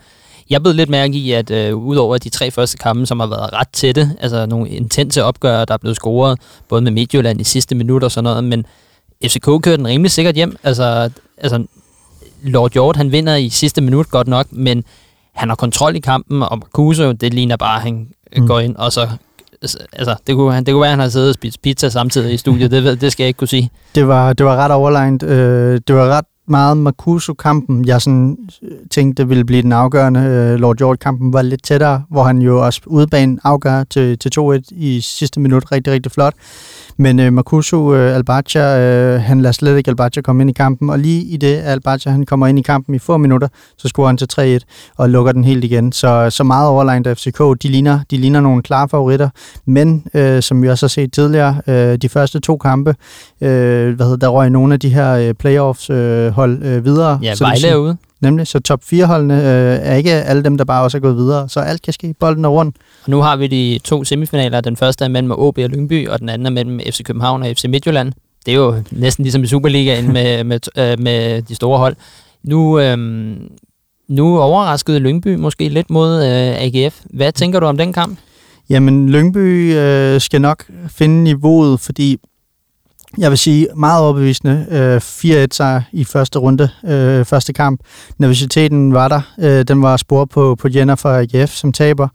Jeg 0.50 0.62
blev 0.62 0.74
lidt 0.74 0.90
mærke 0.90 1.14
i, 1.14 1.32
at 1.32 1.52
øh, 1.52 1.76
udover 1.76 2.18
de 2.18 2.30
tre 2.30 2.52
første 2.52 2.78
kampe, 2.78 3.06
som 3.06 3.20
har 3.20 3.28
været 3.28 3.54
ret 3.54 3.70
tætte, 3.74 4.12
altså 4.20 4.46
nogle 4.46 4.70
intense 4.70 5.24
opgør, 5.24 5.66
der 5.66 5.74
er 5.74 5.78
blevet 5.78 5.96
scoret, 5.96 6.40
både 6.70 6.82
med 6.82 6.92
Midtjylland 6.92 7.42
i 7.42 7.44
sidste 7.44 7.76
minut 7.76 8.04
og 8.04 8.12
sådan 8.12 8.24
noget, 8.24 8.44
men 8.44 8.66
FCK 9.26 9.46
kørte 9.46 9.78
den 9.78 9.88
rimelig 9.88 10.12
sikkert 10.12 10.36
hjem. 10.36 10.58
Altså, 10.64 11.10
altså 11.38 11.66
Lord 12.46 12.72
Hjort, 12.72 12.96
han 12.96 13.12
vinder 13.12 13.36
i 13.36 13.50
sidste 13.50 13.82
minut 13.82 14.10
godt 14.10 14.28
nok, 14.28 14.48
men 14.52 14.84
han 15.34 15.50
har 15.50 15.56
kontrol 15.56 15.96
i 15.96 16.00
kampen, 16.00 16.44
og 16.44 16.58
Marcuse, 16.58 17.14
det 17.14 17.34
ligner 17.34 17.58
bare, 17.58 17.76
at 17.76 17.82
han 17.82 18.08
mm. 18.38 18.48
går 18.48 18.60
ind, 18.60 18.76
og 18.76 18.92
så 18.92 19.08
altså, 19.94 20.16
det 20.28 20.36
kunne, 20.36 20.58
det 20.58 20.68
kunne 20.68 20.82
være, 20.82 20.90
at 20.90 20.92
han 20.92 21.00
har 21.00 21.10
siddet 21.10 21.30
og 21.30 21.34
spist 21.34 21.62
pizza 21.62 21.90
samtidig 21.90 22.34
i 22.34 22.38
studiet, 22.38 22.72
det, 22.84 23.02
det 23.02 23.12
skal 23.12 23.24
jeg 23.24 23.28
ikke 23.28 23.38
kunne 23.38 23.48
sige. 23.48 23.70
Det 23.96 24.08
var, 24.08 24.34
det 24.34 24.46
var 24.46 24.56
ret 24.56 24.72
overlegnet. 24.72 25.24
Øh, 25.24 25.82
det 25.88 25.96
var 25.96 26.08
ret 26.10 26.26
meget 26.48 26.78
Marcuso-kampen, 26.78 27.86
jeg 27.86 28.02
sådan 28.02 28.38
øh, 28.64 28.72
tænkte, 28.92 29.28
ville 29.28 29.46
blive 29.46 29.62
den 29.62 29.72
afgørende. 29.72 30.20
Øh, 30.20 30.60
Lord 30.60 30.78
George-kampen 30.78 31.34
var 31.34 31.42
lidt 31.42 31.64
tættere, 31.64 32.04
hvor 32.10 32.24
han 32.24 32.38
jo 32.42 32.66
også 32.66 32.82
udebane 32.86 33.38
afgør 33.44 33.84
til, 33.84 34.20
til 34.20 34.32
2-1 34.40 34.62
i 34.72 35.02
sidste 35.02 35.40
minut. 35.40 35.72
Rigtig, 35.72 35.94
rigtig 35.94 36.12
flot. 36.12 36.34
Men 36.98 37.20
øh, 37.20 37.34
Marcuso 37.34 37.96
øh, 37.96 38.16
Albacha, 38.16 38.80
øh, 38.80 39.22
han 39.22 39.42
lader 39.42 39.52
slet 39.52 39.78
ikke 39.78 39.90
Albacha 39.90 40.22
komme 40.22 40.44
ind 40.44 40.50
i 40.50 40.54
kampen, 40.54 40.90
og 40.90 41.00
lige 41.00 41.24
i 41.24 41.38
det 41.38 41.56
Albacha 41.56 42.10
han 42.10 42.26
kommer 42.26 42.48
ind 42.48 42.60
i 42.60 42.62
kampen 42.62 42.96
i 42.96 43.00
få 43.00 43.18
minutter, 43.18 43.48
så 43.78 43.88
scorer 43.88 44.08
han 44.08 44.18
til 44.18 44.60
3-1 44.62 44.94
og 44.98 45.10
lukker 45.10 45.32
den 45.32 45.44
helt 45.44 45.64
igen. 45.64 45.92
Så, 45.92 46.30
så 46.30 46.44
meget 46.44 46.70
overlegnet 46.70 47.18
FCK, 47.18 47.40
de 47.64 47.68
ligner, 47.68 48.00
de 48.12 48.18
ligner 48.18 48.42
nogle 48.42 48.62
klare 48.62 48.90
favoritter, 48.90 49.30
men 49.66 50.08
øh, 50.14 50.42
som 50.42 50.64
vi 50.64 50.70
også 50.70 50.86
har 50.86 50.90
set 50.90 51.14
tidligere, 51.14 51.62
øh, 51.68 51.96
de 51.96 52.10
første 52.10 52.40
to 52.40 52.58
kampe, 52.58 52.96
øh, 53.42 53.96
hvad 53.96 54.06
hedder, 54.06 54.18
der 54.18 54.28
røg 54.28 54.50
nogle 54.50 54.74
af 54.74 54.80
de 54.80 54.90
her 54.90 55.14
øh, 55.14 55.34
playoffs 55.34 55.90
øh, 55.90 56.32
hold 56.36 56.64
øh, 56.64 56.86
videre. 56.86 57.20
Ja, 57.24 57.36
så 57.36 57.44
Vejle 57.44 57.68
er 57.68 57.76
ude. 57.76 57.98
Nemlig, 58.22 58.48
så 58.48 58.60
top 58.60 58.82
4-holdene 58.94 59.38
øh, 59.38 59.80
er 59.82 59.96
ikke 59.96 60.12
alle 60.12 60.44
dem, 60.44 60.58
der 60.58 60.66
bare 60.66 60.84
også 60.84 60.98
er 60.98 61.02
gået 61.02 61.16
videre, 61.16 61.50
så 61.50 61.60
alt 61.60 61.82
kan 61.82 61.94
ske. 61.94 62.16
Bolden 62.20 62.46
er 62.46 62.50
rundt. 62.50 62.76
Og 63.04 63.10
nu 63.12 63.22
har 63.22 63.36
vi 63.36 63.48
de 63.48 63.80
to 63.84 64.04
semifinaler. 64.04 64.62
Den 64.62 64.76
første 64.76 65.06
er 65.06 65.10
mellem 65.10 65.32
OB 65.32 65.58
og 65.58 65.70
Lyngby, 65.70 66.08
og 66.08 66.20
den 66.20 66.30
anden 66.30 66.46
er 66.46 66.50
mellem 66.50 66.80
FC 66.80 67.04
København 67.04 67.44
og 67.44 67.48
FC 67.48 67.66
Midtjylland. 67.66 68.14
Det 68.46 68.52
er 68.52 68.56
jo 68.56 68.84
næsten 68.92 69.24
ligesom 69.24 69.44
i 69.44 69.48
Superligaen 69.48 70.14
med, 70.14 70.44
med, 70.52 70.60
øh, 70.78 71.00
med 71.00 71.42
de 71.42 71.56
store 71.56 71.78
hold. 71.78 71.96
Nu, 72.44 72.80
øh, 72.80 72.98
nu 74.08 74.40
overraskede 74.40 75.00
Lyngby 75.00 75.36
måske 75.36 75.70
lidt 75.70 75.90
mod 75.90 76.16
øh, 76.24 76.62
AGF. 76.62 77.02
Hvad 77.04 77.32
tænker 77.32 77.60
du 77.60 77.66
om 77.66 77.78
den 77.78 77.94
kamp? 77.94 78.20
Jamen, 78.70 79.10
Lyngby 79.10 79.74
øh, 79.76 80.22
skal 80.22 80.42
nok 80.42 80.64
finde 80.88 81.24
niveauet, 81.24 81.80
fordi 81.80 82.18
jeg 83.18 83.30
vil 83.30 83.38
sige 83.38 83.68
meget 83.76 84.02
overbevisende. 84.02 84.66
Øh, 84.72 84.98
4-1 84.98 85.48
sejr 85.52 85.82
i 85.92 86.04
første 86.04 86.40
runde, 86.40 86.70
øh, 86.86 87.26
første 87.26 87.54
kamp. 87.54 87.80
Nervositeten 88.18 88.94
var 88.94 89.08
der. 89.08 89.22
Øh, 89.40 89.64
den 89.64 89.82
var 89.82 89.98
spor 89.98 90.26
på, 90.26 90.56
på 90.56 90.68
Jenner 90.76 90.96
fra 90.96 91.22
AGF, 91.22 91.52
som 91.52 91.72
taber. 91.74 92.08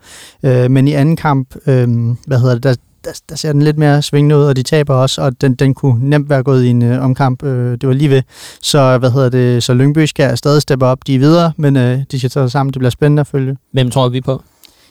Øh, 0.43 0.71
men 0.71 0.89
i 0.89 0.93
anden 0.93 1.17
kamp, 1.17 1.55
øh, 1.67 1.89
hvad 2.27 2.39
hedder 2.39 2.55
det, 2.55 2.63
der, 2.63 2.75
der, 3.05 3.21
der 3.29 3.37
ser 3.37 3.53
den 3.53 3.63
lidt 3.63 3.79
mere 3.79 4.03
svingende 4.03 4.37
ud, 4.37 4.45
og 4.45 4.57
de 4.57 4.63
taber 4.63 4.95
også, 4.95 5.23
og 5.23 5.41
den, 5.41 5.55
den 5.55 5.75
kunne 5.75 6.09
nemt 6.09 6.31
være 6.31 6.43
gået 6.43 6.65
i 6.65 6.69
en 6.69 6.83
øh, 6.83 7.05
omkamp. 7.05 7.43
Øh, 7.43 7.73
det 7.73 7.87
var 7.87 7.95
lige 7.95 8.11
ved. 8.11 8.23
Så, 8.63 8.99
hvad 8.99 9.11
hedder 9.11 9.29
det, 9.29 9.63
så 9.63 9.75
Lyngby 9.75 10.05
skal 10.05 10.39
stadig 10.39 10.63
steppe 10.63 10.87
op. 10.87 10.99
De 11.07 11.15
er 11.15 11.19
videre, 11.19 11.53
men 11.57 11.77
øh, 11.77 11.99
de 12.11 12.19
skal 12.19 12.31
tage 12.31 12.51
sammen. 12.51 12.73
Det 12.73 12.81
bliver 12.81 12.91
spændende 12.91 13.21
at 13.21 13.27
følge. 13.27 13.57
Hvem 13.73 13.91
tror 13.91 14.09
vi 14.09 14.21
på? 14.21 14.43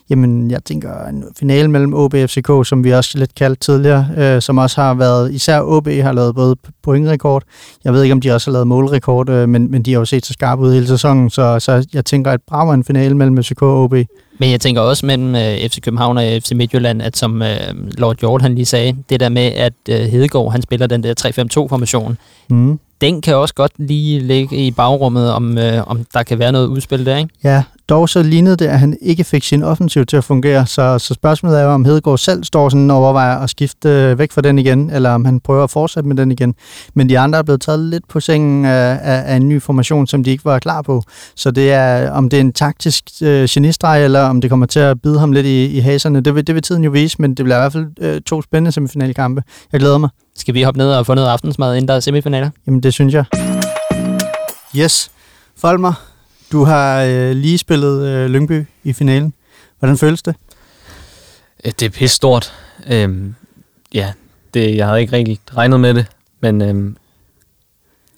Jamen, 0.10 0.52
jeg 0.52 0.64
tænker 0.64 1.06
en 1.08 1.24
finale 1.40 1.68
mellem 1.68 1.94
OB 1.94 2.14
og 2.14 2.30
FCK, 2.30 2.50
som 2.66 2.84
vi 2.84 2.94
også 2.94 3.18
lidt 3.18 3.36
kaldt 3.36 3.60
tidligere, 3.60 4.08
øh, 4.18 4.42
som 4.42 4.58
også 4.58 4.82
har 4.82 4.94
været, 4.94 5.34
især 5.34 5.62
OB 5.62 5.88
har 5.88 6.12
lavet 6.12 6.36
både 6.36 6.56
pointrekord, 6.84 7.44
jeg 7.84 7.94
ved 7.94 8.04
ikke, 8.04 8.14
om 8.14 8.22
de 8.22 8.32
også 8.32 8.52
har 8.52 8.54
lavet 8.54 8.68
målrekord, 8.68 9.30
øh, 9.30 9.50
men, 9.50 9.72
men 9.72 9.84
de 9.84 9.92
har 9.92 10.00
jo 10.00 10.06
set 10.06 10.26
så 10.26 10.34
skarpe 10.34 10.62
ud 10.62 10.74
hele 10.74 10.88
sæsonen, 10.88 11.30
så, 11.30 11.60
så 11.60 11.88
jeg 11.94 12.06
tænker, 12.06 12.32
at 12.32 12.42
brav 12.48 12.72
en 12.72 12.84
finale 12.84 13.18
mellem 13.18 13.44
FCK 13.44 13.62
og 13.62 13.84
OB. 13.84 13.94
Men 14.40 14.52
jeg 14.52 14.62
tænker 14.62 14.82
også 14.82 15.06
mellem 15.06 15.36
øh, 15.36 15.70
FC 15.70 15.82
København 15.82 16.18
og 16.18 16.24
FC 16.24 16.52
Midtjylland, 16.52 17.02
at 17.02 17.18
som 17.18 17.42
øh, 17.42 17.58
Lord 17.98 18.20
Hjort 18.20 18.42
han 18.42 18.56
lige 18.56 18.66
sagde, 18.66 18.96
det 19.10 19.20
der 19.20 19.30
med, 19.30 19.42
at 19.42 19.74
øh, 19.90 19.96
Hedegaard 20.00 20.52
han 20.52 20.62
spiller 20.62 20.88
den 20.88 21.04
der 21.04 21.14
3-5-2-formation, 21.60 22.18
mm. 22.50 22.80
den 23.02 23.22
kan 23.22 23.36
også 23.36 23.54
godt 23.54 23.72
lige 23.78 24.20
ligge 24.20 24.56
i 24.56 24.72
bagrummet, 24.72 25.32
om, 25.32 25.58
øh, 25.58 25.88
om 25.88 26.06
der 26.14 26.24
kan 26.24 26.40
være 26.40 26.52
noget 26.52 26.68
udspil 26.68 27.06
der, 27.06 27.18
ikke? 27.18 27.30
Ja, 27.44 27.64
dog 27.90 28.10
så 28.10 28.24
lignede 28.24 28.56
det, 28.56 28.66
at 28.66 28.80
han 28.80 28.98
ikke 29.02 29.24
fik 29.24 29.44
sin 29.44 29.64
offensiv 29.64 30.06
til 30.06 30.18
at 30.18 30.24
fungere, 30.24 30.66
så, 30.66 31.00
så 31.00 31.14
spørgsmålet 31.14 31.60
er 31.60 31.64
jo, 31.64 31.70
om 31.70 31.86
Hedegaard 31.86 32.18
selv 32.18 32.44
står 32.44 32.70
sådan 32.70 32.92
og 32.92 32.98
overvejer 32.98 33.38
at 33.40 33.50
skifte 33.50 33.90
øh, 33.90 34.20
væk 34.20 34.32
fra 34.32 34.42
den 34.42 34.60
igen, 34.60 34.90
eller 34.90 35.10
om 35.10 35.26
han 35.26 35.40
prøver 35.40 35.64
at 35.64 35.70
fortsætte 35.70 36.08
med 36.10 36.16
den 36.16 36.32
igen. 36.32 36.56
Men 36.94 37.10
de 37.10 37.20
andre 37.20 37.40
er 37.40 37.44
blevet 37.44 37.62
taget 37.62 37.80
lidt 37.80 38.08
på 38.08 38.20
sengen 38.20 38.66
af, 38.66 39.00
af, 39.02 39.34
af 39.34 39.36
en 39.36 39.50
ny 39.50 39.62
formation, 39.62 40.08
som 40.08 40.24
de 40.24 40.32
ikke 40.32 40.46
var 40.46 40.60
klar 40.60 40.82
på. 40.82 41.04
Så 41.36 41.52
det 41.52 41.72
er, 41.72 42.12
om 42.12 42.30
det 42.30 42.38
er 42.38 42.42
en 42.42 42.54
taktisk 42.54 43.04
øh, 43.22 43.48
genistreg, 43.50 44.04
eller 44.04 44.22
om 44.22 44.42
det 44.42 44.50
kommer 44.50 44.66
til 44.66 44.80
at 44.80 45.02
bide 45.02 45.20
ham 45.20 45.32
lidt 45.32 45.46
i, 45.46 45.66
i 45.66 45.80
haserne, 45.80 46.22
det 46.22 46.36
vil, 46.36 46.48
det 46.48 46.56
vil 46.56 46.64
tiden 46.64 46.84
jo 46.84 46.92
vise, 46.92 47.16
men 47.20 47.34
det 47.34 47.46
bliver 47.46 47.58
i 47.58 47.62
hvert 47.62 47.74
fald 47.74 47.88
øh, 48.02 48.22
to 48.22 48.42
spændende 48.42 48.72
semifinalkampe. 48.72 49.44
Jeg 49.72 49.80
glæder 49.80 49.98
mig. 49.98 50.10
Skal 50.36 50.54
vi 50.54 50.62
hoppe 50.62 50.78
ned 50.78 50.92
og 50.92 51.06
få 51.06 51.14
noget 51.14 51.28
aftensmad, 51.28 51.76
inden 51.76 51.88
der 51.88 51.94
er 51.94 52.00
semifinaler? 52.00 52.50
Jamen, 52.68 52.84
det 52.84 52.94
synes 52.94 53.14
jeg. 53.14 53.26
Yes. 54.76 55.12
Folmer, 55.58 55.94
du 56.52 56.64
har 56.64 57.04
øh, 57.04 57.32
lige 57.32 57.58
spillet 57.58 58.08
øh, 58.08 58.30
Lyngby 58.30 58.66
i 58.84 58.94
finalen. 58.94 59.34
Hvordan 59.80 59.98
føles 59.98 60.22
det? 60.22 60.36
Det 61.64 61.82
er 61.82 61.90
pisse 61.90 62.16
stort. 62.16 62.54
Øhm, 62.88 63.36
ja, 63.94 64.14
det, 64.54 64.76
jeg 64.76 64.88
havde 64.88 65.02
ikke 65.02 65.14
rigtig 65.14 65.40
regnet 65.58 65.80
med 65.80 65.94
det, 65.94 66.06
men 66.40 66.62
øhm, 66.62 66.98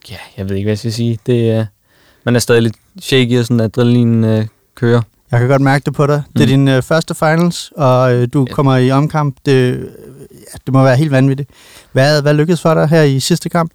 ja, 0.10 0.18
jeg 0.38 0.50
ved 0.50 0.56
ikke, 0.56 0.66
hvad 0.66 0.72
jeg 0.72 0.80
skal 0.80 0.94
sige. 0.94 1.20
Det, 1.26 1.60
øh, 1.60 1.66
man 2.24 2.36
er 2.36 2.40
stadig 2.40 2.62
lidt 2.62 2.76
shaky, 3.00 3.40
og 3.40 3.46
sådan 3.46 3.60
adrenalin 3.60 4.24
øh, 4.24 4.48
kører. 4.76 5.02
Jeg 5.32 5.40
kan 5.40 5.50
godt 5.50 5.62
mærke 5.62 5.84
det 5.86 5.94
på 5.94 6.08
dig. 6.08 6.24
Mm. 6.28 6.34
Det 6.34 6.42
er 6.42 6.48
din 6.48 6.68
øh, 6.68 6.82
første 6.82 7.16
finals, 7.16 7.72
og 7.78 8.14
øh, 8.14 8.28
du 8.34 8.46
ja. 8.50 8.54
kommer 8.54 8.78
i 8.78 8.92
omkamp. 8.92 9.36
Det, 9.46 9.80
ja, 10.32 10.58
det 10.66 10.74
må 10.74 10.84
være 10.84 10.96
helt 10.96 11.12
vanvittigt. 11.12 11.50
Hvad, 11.92 12.22
hvad 12.22 12.34
lykkedes 12.34 12.62
for 12.62 12.74
dig 12.74 12.88
her 12.88 13.02
i 13.02 13.20
sidste 13.20 13.50
kamp? 13.50 13.72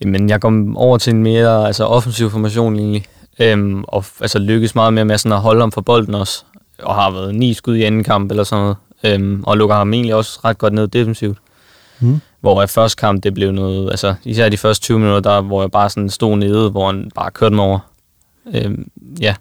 Jamen, 0.00 0.28
jeg 0.28 0.40
kom 0.40 0.76
over 0.76 0.98
til 0.98 1.10
en 1.10 1.22
mere 1.22 1.66
altså, 1.66 1.84
offensiv 1.84 2.30
formation 2.30 2.76
egentlig, 2.76 3.06
øhm, 3.38 3.84
og 3.88 4.04
altså, 4.20 4.38
lykkes 4.38 4.74
meget 4.74 4.92
mere 4.92 5.04
med 5.04 5.18
sådan 5.18 5.32
at 5.32 5.40
holde 5.40 5.62
om 5.62 5.72
for 5.72 5.80
bolden 5.80 6.14
også, 6.14 6.44
og 6.78 6.94
har 6.94 7.10
været 7.10 7.34
ni 7.34 7.54
skud 7.54 7.76
i 7.76 7.82
anden 7.82 8.04
kamp 8.04 8.30
eller 8.30 8.44
sådan 8.44 8.62
noget, 8.62 8.76
øhm, 9.04 9.44
og 9.46 9.56
lukker 9.56 9.76
ham 9.76 9.92
egentlig 9.92 10.14
også 10.14 10.40
ret 10.44 10.58
godt 10.58 10.72
ned 10.72 10.88
defensivt. 10.88 11.38
Mm. 12.00 12.20
Hvor 12.40 12.62
i 12.62 12.66
første 12.66 13.00
kamp, 13.00 13.22
det 13.22 13.34
blev 13.34 13.52
noget, 13.52 13.90
altså 13.90 14.14
især 14.24 14.48
de 14.48 14.56
første 14.56 14.82
20 14.82 14.98
minutter, 14.98 15.30
der, 15.30 15.40
hvor 15.40 15.62
jeg 15.62 15.70
bare 15.70 15.90
sådan 15.90 16.10
stod 16.10 16.36
nede, 16.36 16.70
hvor 16.70 16.86
han 16.86 17.10
bare 17.14 17.30
kørte 17.30 17.54
mig 17.54 17.64
over. 17.64 17.78
Øhm, 18.54 18.90
ja. 19.20 19.34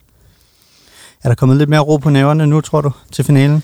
Er 1.23 1.29
der 1.29 1.35
kommet 1.35 1.57
lidt 1.57 1.69
mere 1.69 1.79
ro 1.79 1.97
på 1.97 2.09
næverne 2.09 2.47
nu, 2.47 2.61
tror 2.61 2.81
du, 2.81 2.91
til 3.11 3.25
finalen? 3.25 3.63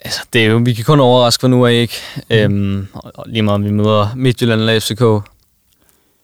Altså, 0.00 0.20
det 0.32 0.42
er 0.42 0.46
jo, 0.46 0.60
vi 0.64 0.72
kan 0.72 0.84
kun 0.84 1.00
overraske 1.00 1.40
for 1.40 1.48
nu 1.48 1.66
af 1.66 1.72
ikke. 1.72 1.94
Øhm, 2.30 2.86
og 2.92 3.24
lige 3.28 3.42
meget 3.42 3.54
om 3.54 3.64
vi 3.64 3.70
møder 3.70 4.08
Midtjylland 4.16 4.60
eller 4.60 4.80
FCK. 4.80 5.28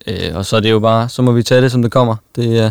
Øh, 0.07 0.37
og 0.37 0.47
så 0.47 0.57
er 0.57 0.61
det 0.61 0.71
jo 0.71 0.79
bare, 0.79 1.09
så 1.09 1.23
må 1.23 1.33
vi 1.33 1.43
tage 1.43 1.63
det, 1.63 1.73
som 1.73 1.83
det 1.83 1.93
kommer. 1.93 2.17
Det 2.37 2.59
er, 2.59 2.71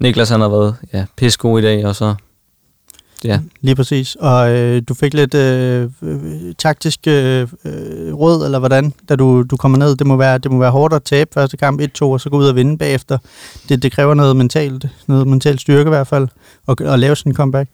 Niklas 0.00 0.28
han 0.28 0.40
har 0.40 0.48
været 0.48 0.76
ja, 0.92 1.04
pissegod 1.16 1.58
i 1.58 1.62
dag, 1.62 1.86
og 1.86 1.96
så 1.96 2.14
ja, 3.24 3.40
Lige 3.60 3.74
præcis. 3.74 4.16
Og 4.20 4.50
øh, 4.50 4.82
du 4.88 4.94
fik 4.94 5.14
lidt 5.14 5.34
øh, 5.34 5.90
øh, 6.02 6.20
taktisk 6.58 7.00
øh, 7.06 7.48
øh, 7.64 8.14
råd, 8.14 8.44
eller 8.44 8.58
hvordan, 8.58 8.92
da 9.08 9.16
du, 9.16 9.42
du 9.42 9.56
kommer 9.56 9.78
ned. 9.78 9.96
Det 9.96 10.06
må, 10.06 10.16
være, 10.16 10.38
det 10.38 10.50
må 10.50 10.58
være 10.58 10.70
hårdt 10.70 10.94
at 10.94 11.02
tabe 11.02 11.30
første 11.34 11.56
kamp 11.56 11.80
1-2, 11.80 11.86
og 12.00 12.20
så 12.20 12.30
gå 12.30 12.36
ud 12.36 12.46
og 12.46 12.56
vinde 12.56 12.78
bagefter. 12.78 13.18
Det, 13.68 13.82
det 13.82 13.92
kræver 13.92 14.14
noget 14.14 14.36
mentalt, 14.36 14.86
noget 15.06 15.26
mentalt 15.26 15.60
styrke 15.60 15.88
i 15.88 15.90
hvert 15.90 16.06
fald, 16.06 16.28
at, 16.68 16.80
at 16.80 16.98
lave 16.98 17.16
sådan 17.16 17.32
en 17.32 17.36
comeback. 17.36 17.70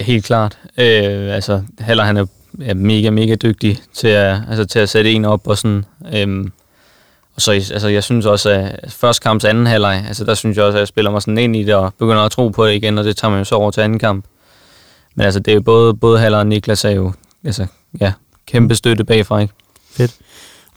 Helt 0.00 0.24
klart. 0.24 0.58
Øh, 0.78 1.34
altså, 1.34 1.62
Haller 1.78 2.04
han 2.04 2.16
er 2.16 2.26
er 2.62 2.74
mega, 2.74 3.10
mega 3.10 3.34
dygtig 3.34 3.78
til 3.94 4.08
at, 4.08 4.38
altså, 4.48 4.64
til 4.64 4.78
at 4.78 4.88
sætte 4.88 5.12
en 5.12 5.24
op 5.24 5.48
og 5.48 5.58
sådan. 5.58 5.84
Øhm, 6.14 6.52
og 7.40 7.44
så 7.44 7.52
altså, 7.52 7.88
jeg 7.88 8.04
synes 8.04 8.26
også, 8.26 8.50
at 8.50 8.92
første 8.92 9.22
kamps 9.22 9.44
anden 9.44 9.66
halvleg, 9.66 10.04
altså 10.08 10.24
der 10.24 10.34
synes 10.34 10.56
jeg 10.56 10.64
også, 10.64 10.76
at 10.76 10.80
jeg 10.80 10.88
spiller 10.88 11.10
mig 11.10 11.22
sådan 11.22 11.38
ind 11.38 11.56
i 11.56 11.64
det 11.64 11.74
og 11.74 11.94
begynder 11.98 12.22
at 12.22 12.30
tro 12.32 12.48
på 12.48 12.66
det 12.66 12.74
igen, 12.74 12.98
og 12.98 13.04
det 13.04 13.16
tager 13.16 13.30
man 13.30 13.38
jo 13.38 13.44
så 13.44 13.54
over 13.54 13.70
til 13.70 13.80
anden 13.80 13.98
kamp. 13.98 14.24
Men 15.14 15.24
altså, 15.24 15.40
det 15.40 15.50
er 15.50 15.54
jo 15.54 15.60
både, 15.60 15.94
både 15.94 16.18
Haller 16.18 16.38
og 16.38 16.46
Niklas 16.46 16.84
er 16.84 16.90
jo, 16.90 17.12
altså, 17.44 17.66
ja, 18.00 18.12
kæmpe 18.46 18.74
støtte 18.74 19.04
bagfra, 19.04 19.38
ikke? 19.38 19.54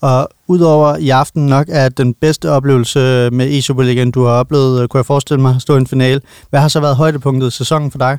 Og 0.01 0.29
udover 0.47 0.97
i 0.97 1.09
aften 1.09 1.45
nok 1.45 1.67
er 1.69 1.89
den 1.89 2.13
bedste 2.13 2.51
oplevelse 2.51 3.29
med 3.31 3.57
e 3.57 3.61
Superligaen, 3.61 4.11
du 4.11 4.23
har 4.23 4.31
oplevet, 4.31 4.89
kunne 4.89 4.99
jeg 4.99 5.05
forestille 5.05 5.41
mig, 5.41 5.55
at 5.55 5.61
stå 5.61 5.75
i 5.75 5.77
en 5.77 5.87
finale. 5.87 6.21
Hvad 6.49 6.59
har 6.59 6.67
så 6.67 6.79
været 6.79 6.95
højdepunktet 6.95 7.47
i 7.47 7.51
sæsonen 7.57 7.91
for 7.91 7.97
dig? 7.97 8.17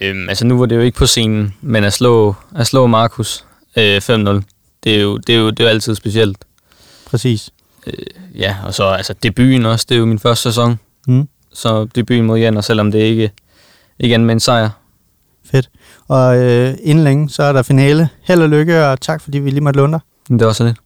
Øhm, 0.00 0.28
altså 0.28 0.46
nu 0.46 0.58
var 0.58 0.66
det 0.66 0.76
jo 0.76 0.80
ikke 0.80 0.98
på 0.98 1.06
scenen, 1.06 1.54
men 1.60 1.84
at 1.84 1.92
slå, 1.92 2.34
at 2.56 2.66
slå 2.66 2.86
Markus 2.86 3.44
øh, 3.76 3.96
5-0, 3.96 4.00
det 4.84 4.96
er, 4.96 5.00
jo, 5.00 5.16
det, 5.16 5.34
er 5.34 5.38
jo, 5.38 5.50
det 5.50 5.60
er 5.60 5.64
jo 5.64 5.68
altid 5.68 5.94
specielt. 5.94 6.38
Præcis. 7.10 7.50
Ja, 8.34 8.56
og 8.64 8.74
så 8.74 8.84
altså 8.84 9.14
debuten 9.22 9.66
også, 9.66 9.86
det 9.88 9.94
er 9.94 9.98
jo 9.98 10.06
min 10.06 10.18
første 10.18 10.42
sæson. 10.42 10.78
Mm. 11.06 11.28
Så 11.52 11.84
debuten 11.94 12.24
mod 12.24 12.38
Jan, 12.38 12.56
og 12.56 12.64
selvom 12.64 12.92
det 12.92 12.98
ikke, 12.98 13.30
ikke 14.00 14.14
er 14.14 14.18
med 14.18 14.34
en 14.34 14.40
sejr. 14.40 14.70
Fedt. 15.50 15.70
Og 16.08 16.38
øh, 16.38 16.74
inden 16.82 17.04
længe, 17.04 17.30
så 17.30 17.42
er 17.42 17.52
der 17.52 17.62
finale. 17.62 18.08
Held 18.22 18.42
og 18.42 18.48
lykke, 18.48 18.86
og 18.86 19.00
tak 19.00 19.20
fordi 19.20 19.38
vi 19.38 19.50
lige 19.50 19.60
måtte 19.60 19.80
låne 19.80 19.92
dig. 19.92 20.00
Det 20.38 20.46
var 20.46 20.52
så 20.52 20.64
det. 20.64 20.76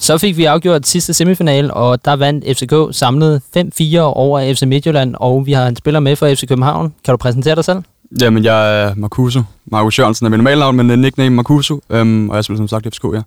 Så 0.00 0.18
fik 0.18 0.36
vi 0.36 0.44
afgjort 0.44 0.86
sidste 0.86 1.14
semifinal, 1.14 1.70
og 1.72 2.04
der 2.04 2.16
vandt 2.16 2.44
FCK 2.58 2.96
samlet 2.98 3.42
5-4 3.56 3.98
over 3.98 4.54
FC 4.54 4.62
Midtjylland, 4.62 5.14
og 5.18 5.46
vi 5.46 5.52
har 5.52 5.66
en 5.66 5.76
spiller 5.76 6.00
med 6.00 6.16
fra 6.16 6.32
FC 6.32 6.48
København. 6.48 6.94
Kan 7.04 7.12
du 7.12 7.16
præsentere 7.16 7.54
dig 7.54 7.64
selv? 7.64 7.82
Jamen, 8.20 8.44
jeg 8.44 8.82
er 8.82 8.94
Marcuso. 8.94 9.42
Markus 9.66 9.98
Jørgensen 9.98 10.26
er 10.26 10.30
min 10.30 10.38
normale 10.38 10.60
navn, 10.60 10.76
men 10.76 10.98
nickname 10.98 11.36
Marcuso. 11.36 11.80
Øhm, 11.90 12.30
og 12.30 12.36
jeg 12.36 12.44
spiller 12.44 12.58
som 12.58 12.68
sagt 12.68 12.86
i 12.86 12.90
FCK, 12.90 13.04
ja. 13.14 13.20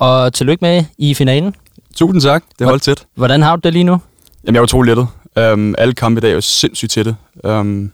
Og 0.00 0.32
tillykke 0.32 0.62
med 0.62 0.84
i 0.98 1.14
finalen. 1.14 1.54
Tusind 1.94 2.20
tak. 2.20 2.44
Det 2.58 2.66
holdt 2.66 2.82
tæt. 2.82 3.06
Hvordan 3.14 3.42
har 3.42 3.56
du 3.56 3.60
det 3.64 3.72
lige 3.72 3.84
nu? 3.84 4.00
Jamen, 4.44 4.54
jeg 4.54 4.60
er 4.60 4.62
utrolig 4.62 4.88
lettet. 4.96 5.08
Øhm, 5.38 5.74
alle 5.78 5.94
kampe 5.94 6.18
i 6.18 6.20
dag 6.20 6.30
er 6.30 6.34
jo 6.34 6.40
sindssygt 6.40 6.92
tætte. 6.92 7.16
Øhm, 7.44 7.92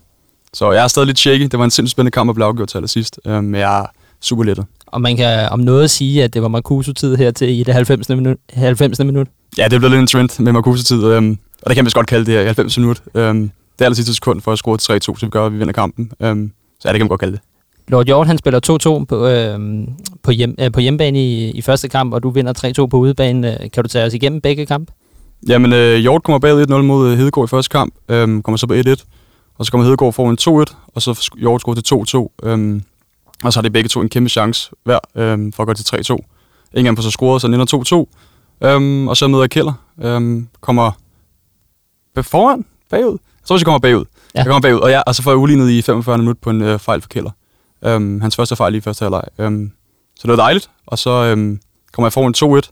så 0.53 0.71
jeg 0.71 0.83
er 0.83 0.87
stadig 0.87 1.05
lidt 1.05 1.19
shaky. 1.19 1.41
Det 1.43 1.59
var 1.59 1.65
en 1.65 1.71
sindssygt 1.71 1.91
spændende 1.91 2.11
kamp 2.11 2.29
at 2.29 2.35
blive 2.35 2.45
afgjort 2.45 2.67
til 2.67 2.77
allersidst. 2.77 3.19
Øhm, 3.25 3.43
men 3.43 3.61
jeg 3.61 3.79
er 3.79 3.85
super 4.21 4.43
lettet. 4.43 4.65
Og 4.87 5.01
man 5.01 5.17
kan 5.17 5.49
om 5.49 5.59
noget 5.59 5.89
sige, 5.89 6.23
at 6.23 6.33
det 6.33 6.41
var 6.41 6.47
Marcuso-tid 6.47 7.15
her 7.15 7.31
til 7.31 7.49
i 7.49 7.63
det 7.63 7.73
90. 7.73 8.09
minut. 8.09 8.37
90. 8.53 8.99
minut. 8.99 9.27
Ja, 9.57 9.67
det 9.67 9.79
blevet 9.79 9.91
lidt 9.91 10.01
en 10.01 10.07
trend 10.07 10.43
med 10.43 10.51
Marcuso-tid. 10.51 11.03
Øhm, 11.03 11.31
og 11.61 11.69
det 11.69 11.75
kan 11.75 11.83
man 11.83 11.85
vist 11.85 11.95
godt 11.95 12.07
kalde 12.07 12.25
det 12.25 12.33
her 12.33 12.41
i 12.41 12.45
90 12.45 12.77
minutter. 12.77 13.03
Øhm, 13.15 13.41
det 13.41 13.81
er 13.81 13.85
aller 13.85 13.95
sidste 13.95 14.13
sekund 14.13 14.41
for 14.41 14.51
at 14.51 14.57
score 14.57 14.97
3-2, 14.97 14.99
så 14.99 15.25
vi 15.25 15.29
gør, 15.29 15.45
at 15.45 15.53
vi 15.53 15.57
vinder 15.57 15.73
kampen. 15.73 16.11
Øhm, 16.19 16.51
så 16.79 16.87
ja, 16.87 16.93
det 16.93 16.99
kan 16.99 17.05
man 17.05 17.09
godt 17.09 17.19
kalde 17.19 17.33
det. 17.33 17.41
Lord 17.87 18.05
Hjort, 18.05 18.27
han 18.27 18.37
spiller 18.37 18.99
2-2 19.01 19.05
på, 19.05 19.27
øh, 19.27 19.59
på, 20.23 20.31
hjem, 20.31 20.55
øh, 20.59 20.71
på 20.71 20.79
hjemmebane 20.79 21.19
i, 21.23 21.51
i 21.51 21.61
første 21.61 21.87
kamp, 21.89 22.13
og 22.13 22.23
du 22.23 22.29
vinder 22.29 22.81
3-2 22.83 22.85
på 22.85 22.97
udebane. 22.97 23.63
Øh, 23.63 23.71
Kan 23.71 23.83
du 23.83 23.89
tage 23.89 24.05
os 24.05 24.13
igennem 24.13 24.41
begge 24.41 24.65
kampe? 24.65 24.91
Jamen, 25.49 25.73
øh, 25.73 25.95
Hjort 25.97 26.23
kommer 26.23 26.39
bagud 26.39 26.61
1-0 26.67 26.73
mod 26.73 27.11
øh, 27.11 27.17
Hedegaard 27.17 27.47
i 27.47 27.49
første 27.49 27.69
kamp, 27.69 27.93
øhm, 28.09 28.41
kommer 28.41 28.57
så 28.57 28.67
på 28.67 28.73
1-1, 28.73 29.03
og 29.57 29.65
så 29.65 29.71
kommer 29.71 29.85
Hedegaard 29.85 30.13
foran 30.13 30.37
2-1, 30.69 30.75
og 30.95 31.01
så 31.01 31.31
Hjort 31.37 31.61
scorer 31.61 31.75
til 31.75 32.17
2-2, 32.43 32.47
øhm, 32.49 32.81
og 33.43 33.53
så 33.53 33.59
har 33.59 33.61
de 33.61 33.69
begge 33.69 33.87
to 33.89 34.01
en 34.01 34.09
kæmpe 34.09 34.29
chance 34.29 34.71
hver 34.83 34.99
øhm, 35.15 35.51
for 35.53 35.63
at 35.63 35.67
gå 35.67 35.73
til 35.73 35.95
3-2. 36.13 36.15
Ingen 36.73 36.87
af 36.87 36.91
dem 36.91 36.95
får 36.95 37.03
så 37.03 37.11
scoret, 37.11 37.41
så 37.41 37.47
den 37.47 37.53
ender 37.53 38.05
2-2, 38.61 38.67
øhm, 38.67 39.07
og 39.07 39.17
så 39.17 39.27
møder 39.27 39.47
Keller, 39.47 39.73
øhm, 40.01 40.47
kommer 40.61 40.91
foran, 42.21 42.65
bagud. 42.89 43.11
Jeg 43.11 43.47
tror, 43.47 43.57
jeg 43.57 43.65
kommer 43.65 43.79
bagud. 43.79 44.05
Ja. 44.35 44.39
Jeg 44.39 44.45
kommer 44.45 44.61
bagud, 44.61 44.79
og, 44.79 44.89
ja, 44.89 45.01
og 45.01 45.15
så 45.15 45.23
får 45.23 45.31
jeg 45.31 45.37
ulignet 45.37 45.69
i 45.69 45.81
45 45.81 46.17
minutter 46.17 46.39
på 46.41 46.49
en 46.49 46.61
øh, 46.61 46.79
fejl 46.79 47.01
for 47.01 47.09
Keller. 47.09 47.31
Øhm, 47.85 48.21
hans 48.21 48.35
første 48.35 48.55
fejl 48.55 48.75
i 48.75 48.81
første 48.81 49.03
halvleg. 49.03 49.23
Øhm, 49.39 49.71
så 50.15 50.21
det 50.27 50.29
var 50.29 50.35
dejligt, 50.43 50.69
og 50.85 50.99
så 50.99 51.09
øhm, 51.09 51.59
kommer 51.93 52.07
jeg 52.07 52.13
foran 52.13 52.59
2-1, 52.63 52.69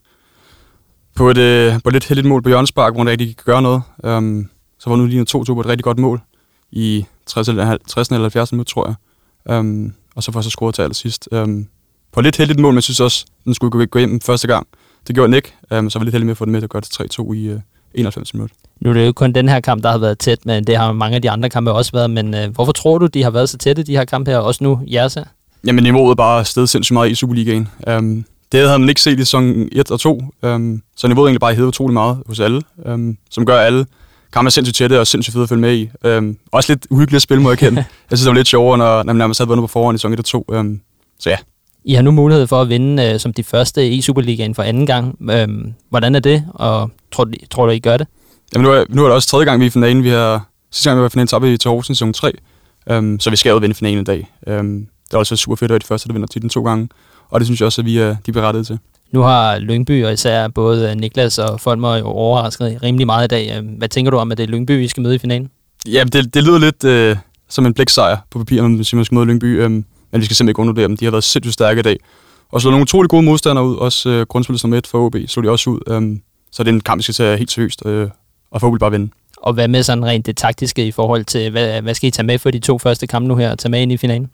på 1.15 1.29
et, 1.29 1.37
øh, 1.37 1.73
på 1.83 1.89
et 1.89 1.93
lidt 1.93 2.05
heldigt 2.07 2.27
mål 2.27 2.41
på 2.41 2.49
hjørnespark, 2.49 2.93
hvor 2.93 3.03
han 3.03 3.19
ikke 3.19 3.25
kan 3.33 3.43
gøre 3.45 3.61
noget. 3.61 3.81
Øhm, 4.03 4.49
så 4.79 4.89
var 4.89 4.97
nu 4.97 5.05
lige 5.05 5.21
2-2 5.29 5.43
på 5.53 5.59
et 5.59 5.65
rigtig 5.65 5.83
godt 5.83 5.99
mål 5.99 6.21
i 6.71 7.05
60 7.25 7.47
eller, 7.49 7.77
60 7.87 8.07
eller 8.07 8.21
70 8.21 8.51
minutter, 8.51 8.73
tror 8.73 8.87
jeg. 8.87 8.95
Øhm, 9.55 9.93
og 10.15 10.23
så 10.23 10.31
får 10.31 10.39
jeg 10.39 10.43
så 10.43 10.49
scoret 10.49 10.75
til 10.75 10.81
allersidst. 10.81 11.29
Øhm, 11.31 11.67
på 12.11 12.19
et 12.19 12.23
lidt 12.23 12.37
heldigt 12.37 12.59
mål, 12.59 12.71
men 12.73 12.75
jeg 12.75 12.83
synes 12.83 12.99
også, 12.99 13.25
den 13.45 13.53
skulle 13.53 13.71
gå- 13.71 13.85
gå 13.85 13.99
hjem 13.99 14.21
første 14.21 14.47
gang. 14.47 14.67
Det 15.07 15.15
gjorde 15.15 15.27
den 15.27 15.33
ikke, 15.33 15.53
øhm, 15.71 15.89
så 15.89 15.99
var 15.99 16.03
jeg 16.03 16.05
lidt 16.05 16.13
heldig 16.13 16.25
med 16.25 16.31
at 16.33 16.37
få 16.37 16.45
den 16.45 16.51
med 16.51 16.61
til 16.61 16.65
at 16.65 16.69
gøre 16.69 16.81
det 16.81 17.19
3-2 17.19 17.33
i 17.33 17.45
øh, 17.47 17.59
91 17.93 18.33
minutter. 18.33 18.55
Nu 18.81 18.89
er 18.89 18.93
det 18.93 19.05
jo 19.07 19.11
kun 19.11 19.31
den 19.31 19.49
her 19.49 19.59
kamp, 19.59 19.83
der 19.83 19.91
har 19.91 19.97
været 19.97 20.19
tæt, 20.19 20.45
men 20.45 20.63
det 20.63 20.77
har 20.77 20.91
mange 20.91 21.15
af 21.15 21.21
de 21.21 21.29
andre 21.29 21.49
kampe 21.49 21.71
også 21.71 21.91
været. 21.91 22.09
Men 22.09 22.33
øh, 22.33 22.49
hvorfor 22.49 22.71
tror 22.71 22.97
du, 22.97 23.05
de 23.05 23.23
har 23.23 23.29
været 23.29 23.49
så 23.49 23.57
tætte, 23.57 23.83
de 23.83 23.97
her 23.97 24.05
kampe 24.05 24.31
her, 24.31 24.37
også 24.37 24.63
nu 24.63 24.79
jeres 24.87 25.13
her? 25.13 25.23
Jamen 25.67 25.83
niveauet 25.83 26.11
er 26.11 26.15
bare 26.15 26.45
stedet 26.45 26.69
sindssygt 26.69 26.93
meget 26.93 27.11
i 27.11 27.15
Superligaen. 27.15 27.67
Um, 27.87 28.25
det 28.51 28.67
havde 28.67 28.79
man 28.79 28.89
ikke 28.89 29.01
set 29.01 29.19
i 29.19 29.21
sæson 29.21 29.69
1 29.71 29.91
og 29.91 29.99
2, 29.99 30.21
um, 30.43 30.81
så 30.95 31.07
niveauet 31.07 31.27
egentlig 31.27 31.39
bare 31.39 31.55
hævet 31.55 31.67
utrolig 31.67 31.93
meget 31.93 32.17
hos 32.27 32.39
alle, 32.39 32.61
um, 32.85 33.17
som 33.31 33.45
gør 33.45 33.59
alle 33.59 33.85
kampe 34.33 34.51
sindssygt 34.51 34.77
tætte 34.77 34.99
og 34.99 35.07
sindssygt 35.07 35.33
fede 35.33 35.43
at 35.43 35.49
følge 35.49 35.61
med 35.61 35.75
i. 35.75 35.89
Um, 36.07 36.37
også 36.51 36.73
lidt 36.73 36.87
uhyggeligt 36.89 37.15
at 37.15 37.21
spille, 37.21 37.43
må 37.43 37.49
jeg 37.49 37.57
kende. 37.57 37.77
jeg 37.77 38.17
synes, 38.17 38.21
det 38.21 38.29
var 38.29 38.35
lidt 38.35 38.47
sjovere, 38.47 38.77
når, 38.77 39.03
når 39.03 39.03
man 39.03 39.15
nærmest 39.15 39.39
havde 39.39 39.47
vundet 39.47 39.63
på 39.63 39.67
forhånd 39.67 39.95
i 39.95 39.97
sæson 39.97 40.13
1 40.13 40.19
og 40.19 40.25
2. 40.25 40.45
Um, 40.47 40.81
så 41.19 41.29
ja, 41.29 41.37
I 41.85 41.93
har 41.93 42.01
nu 42.01 42.11
mulighed 42.11 42.47
for 42.47 42.61
at 42.61 42.69
vinde 42.69 43.03
øh, 43.03 43.19
som 43.19 43.33
de 43.33 43.43
første 43.43 43.89
i 43.89 44.01
Superligaen 44.01 44.55
for 44.55 44.63
anden 44.63 44.85
gang. 44.85 45.31
Øhm, 45.31 45.73
hvordan 45.89 46.15
er 46.15 46.19
det, 46.19 46.43
og 46.53 46.91
tror, 47.11 47.27
tror 47.51 47.65
du, 47.65 47.71
I 47.71 47.79
gør 47.79 47.97
det? 47.97 48.07
Jamen, 48.53 48.65
nu, 48.65 48.71
er, 48.71 48.83
nu 48.89 49.01
er 49.01 49.07
det 49.07 49.15
også 49.15 49.27
tredje 49.27 49.45
gang, 49.45 49.59
vi 49.59 49.65
er 49.65 49.67
i 49.67 49.71
finalen. 49.71 50.03
Vi 50.03 50.09
har, 50.09 50.49
sidste 50.71 50.89
gang, 50.89 50.97
vi 50.97 51.01
var 51.01 51.07
i 51.07 51.09
finalen, 51.09 51.27
tabte 51.27 51.47
vi 51.47 51.57
til 51.57 51.69
Horsens 51.71 51.89
i 51.89 51.99
sæson 51.99 52.13
3. 52.13 52.31
Um, 52.91 53.19
så 53.19 53.29
vi 53.29 53.35
skal 53.35 53.49
jo 53.49 53.57
vinde 53.57 53.75
finalen 53.75 54.01
i 54.01 54.03
dag. 54.03 54.31
Um, 54.47 54.87
det 55.07 55.13
er 55.13 55.17
også 55.17 55.35
super 55.35 55.55
fedt 55.55 55.71
at 55.71 55.73
være 55.73 55.79
de 55.79 55.85
første, 55.85 56.07
der 56.07 56.13
vinder 56.13 56.27
titlen 56.27 56.49
to 56.49 56.63
gange. 56.63 56.89
Og 57.29 57.39
det 57.39 57.47
synes 57.47 57.59
jeg 57.59 57.65
også, 57.65 57.81
at 57.81 57.85
vi 57.85 57.97
er, 57.97 58.09
de 58.09 58.15
er 58.27 58.31
berettiget 58.31 58.67
til. 58.67 58.79
Nu 59.11 59.21
har 59.21 59.59
Lyngby 59.59 60.05
og 60.05 60.13
især 60.13 60.47
både 60.47 60.89
øh, 60.89 60.95
Niklas 60.95 61.37
og 61.37 61.59
Folmer 61.59 61.95
jo 61.95 62.05
overrasket 62.05 62.79
rimelig 62.83 63.05
meget 63.05 63.25
i 63.25 63.27
dag. 63.27 63.57
Øhm, 63.57 63.67
Hvad 63.67 63.89
tænker 63.89 64.11
du 64.11 64.17
om, 64.17 64.31
at 64.31 64.37
det 64.37 64.43
er 64.43 64.47
Lyngby, 64.47 64.71
vi 64.71 64.87
skal 64.87 65.03
møde 65.03 65.15
i 65.15 65.17
finalen? 65.17 65.49
Ja, 65.87 66.03
det, 66.03 66.33
det 66.33 66.43
lyder 66.43 66.59
lidt 66.59 66.83
øh, 66.83 67.17
som 67.49 67.65
en 67.65 67.73
blæksejr 67.73 68.17
på 68.31 68.39
papir, 68.39 68.61
når 68.61 68.67
man 68.67 68.83
siger, 68.83 68.95
man 68.95 69.05
skal 69.05 69.15
møde 69.15 69.25
Lyngby. 69.25 69.61
Øh, 69.61 69.71
men 69.71 69.83
vi 70.11 70.25
skal 70.25 70.35
simpelthen 70.35 70.49
ikke 70.49 70.59
undervurdere 70.59 70.87
dem. 70.87 70.97
De 70.97 71.05
har 71.05 71.11
været 71.11 71.23
sindssygt 71.23 71.53
stærke 71.53 71.79
i 71.79 71.83
dag. 71.83 71.97
Og 72.51 72.61
slået 72.61 72.71
nogle 72.71 72.83
utrolig 72.83 73.09
gode 73.09 73.23
modstandere 73.23 73.65
ud. 73.65 73.75
Også 73.75 74.09
øh, 74.09 74.25
grundspillet 74.25 74.61
som 74.61 74.73
et 74.73 74.87
for 74.87 75.05
OB 75.05 75.15
slog 75.27 75.43
de 75.43 75.49
også 75.49 75.69
ud. 75.69 75.79
Øh, 75.87 76.17
så 76.51 76.63
det 76.63 76.69
er 76.69 76.73
en 76.73 76.81
kamp, 76.81 76.99
vi 76.99 77.03
skal 77.03 77.15
tage 77.15 77.37
helt 77.37 77.51
seriøst. 77.51 77.85
Øh, 77.85 78.09
og 78.55 78.61
forhåbentlig 78.61 78.79
bare 78.79 78.91
vinde. 78.91 79.11
Og 79.37 79.53
hvad 79.53 79.67
med 79.67 79.83
sådan 79.83 80.05
rent 80.05 80.25
det 80.25 80.37
taktiske 80.37 80.87
i 80.87 80.91
forhold 80.91 81.25
til, 81.25 81.51
hvad, 81.51 81.81
hvad 81.81 81.93
skal 81.93 82.07
I 82.07 82.11
tage 82.11 82.25
med 82.25 82.39
for 82.39 82.51
de 82.51 82.59
to 82.59 82.77
første 82.77 83.07
kampe 83.07 83.27
nu 83.27 83.35
her, 83.35 83.51
og 83.51 83.59
tage 83.59 83.71
med 83.71 83.81
ind 83.81 83.91
i 83.91 83.97
finalen? 83.97 84.29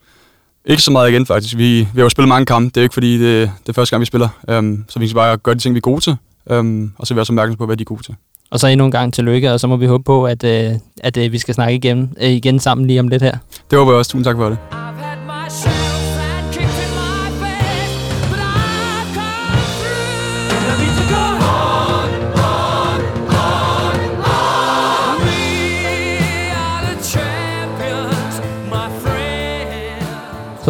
Ikke 0.65 0.81
så 0.81 0.91
meget 0.91 1.09
igen, 1.09 1.25
faktisk. 1.25 1.57
Vi, 1.57 1.79
vi 1.79 1.87
har 1.95 2.01
jo 2.01 2.09
spillet 2.09 2.27
mange 2.29 2.45
kampe. 2.45 2.69
Det 2.69 2.77
er 2.77 2.81
jo 2.81 2.85
ikke, 2.85 2.93
fordi 2.93 3.13
det, 3.13 3.51
det 3.63 3.69
er 3.69 3.73
første 3.73 3.95
gang, 3.95 4.01
vi 4.01 4.05
spiller. 4.05 4.29
Um, 4.47 4.85
så 4.89 4.99
vi 4.99 5.07
skal 5.07 5.15
bare 5.15 5.37
gøre 5.37 5.55
de 5.55 5.59
ting, 5.59 5.75
vi 5.75 5.77
er 5.77 5.81
gode 5.81 6.01
til. 6.01 6.15
Um, 6.45 6.93
og 6.97 7.07
så 7.07 7.13
være 7.13 7.25
så 7.25 7.33
opmærksom 7.33 7.57
på, 7.57 7.65
hvad 7.65 7.77
de 7.77 7.81
er 7.81 7.85
gode 7.85 8.03
til. 8.03 8.15
Og 8.51 8.59
så 8.59 8.67
endnu 8.67 8.85
en 8.85 8.91
gang 8.91 9.13
tillykke, 9.13 9.51
og 9.51 9.59
så 9.59 9.67
må 9.67 9.75
vi 9.77 9.85
håbe 9.85 10.03
på, 10.03 10.25
at, 10.25 10.43
øh, 10.43 10.71
at 11.03 11.17
øh, 11.17 11.31
vi 11.31 11.37
skal 11.37 11.53
snakke 11.53 11.75
igen, 11.75 12.13
øh, 12.21 12.29
igen 12.29 12.59
sammen 12.59 12.87
lige 12.87 12.99
om 12.99 13.07
lidt 13.07 13.21
her. 13.21 13.37
Det 13.71 13.79
håber 13.79 13.91
jeg 13.91 13.97
også. 13.97 14.11
Tusind 14.11 14.25
tak 14.25 14.35
for 14.35 14.49
det. 14.49 14.80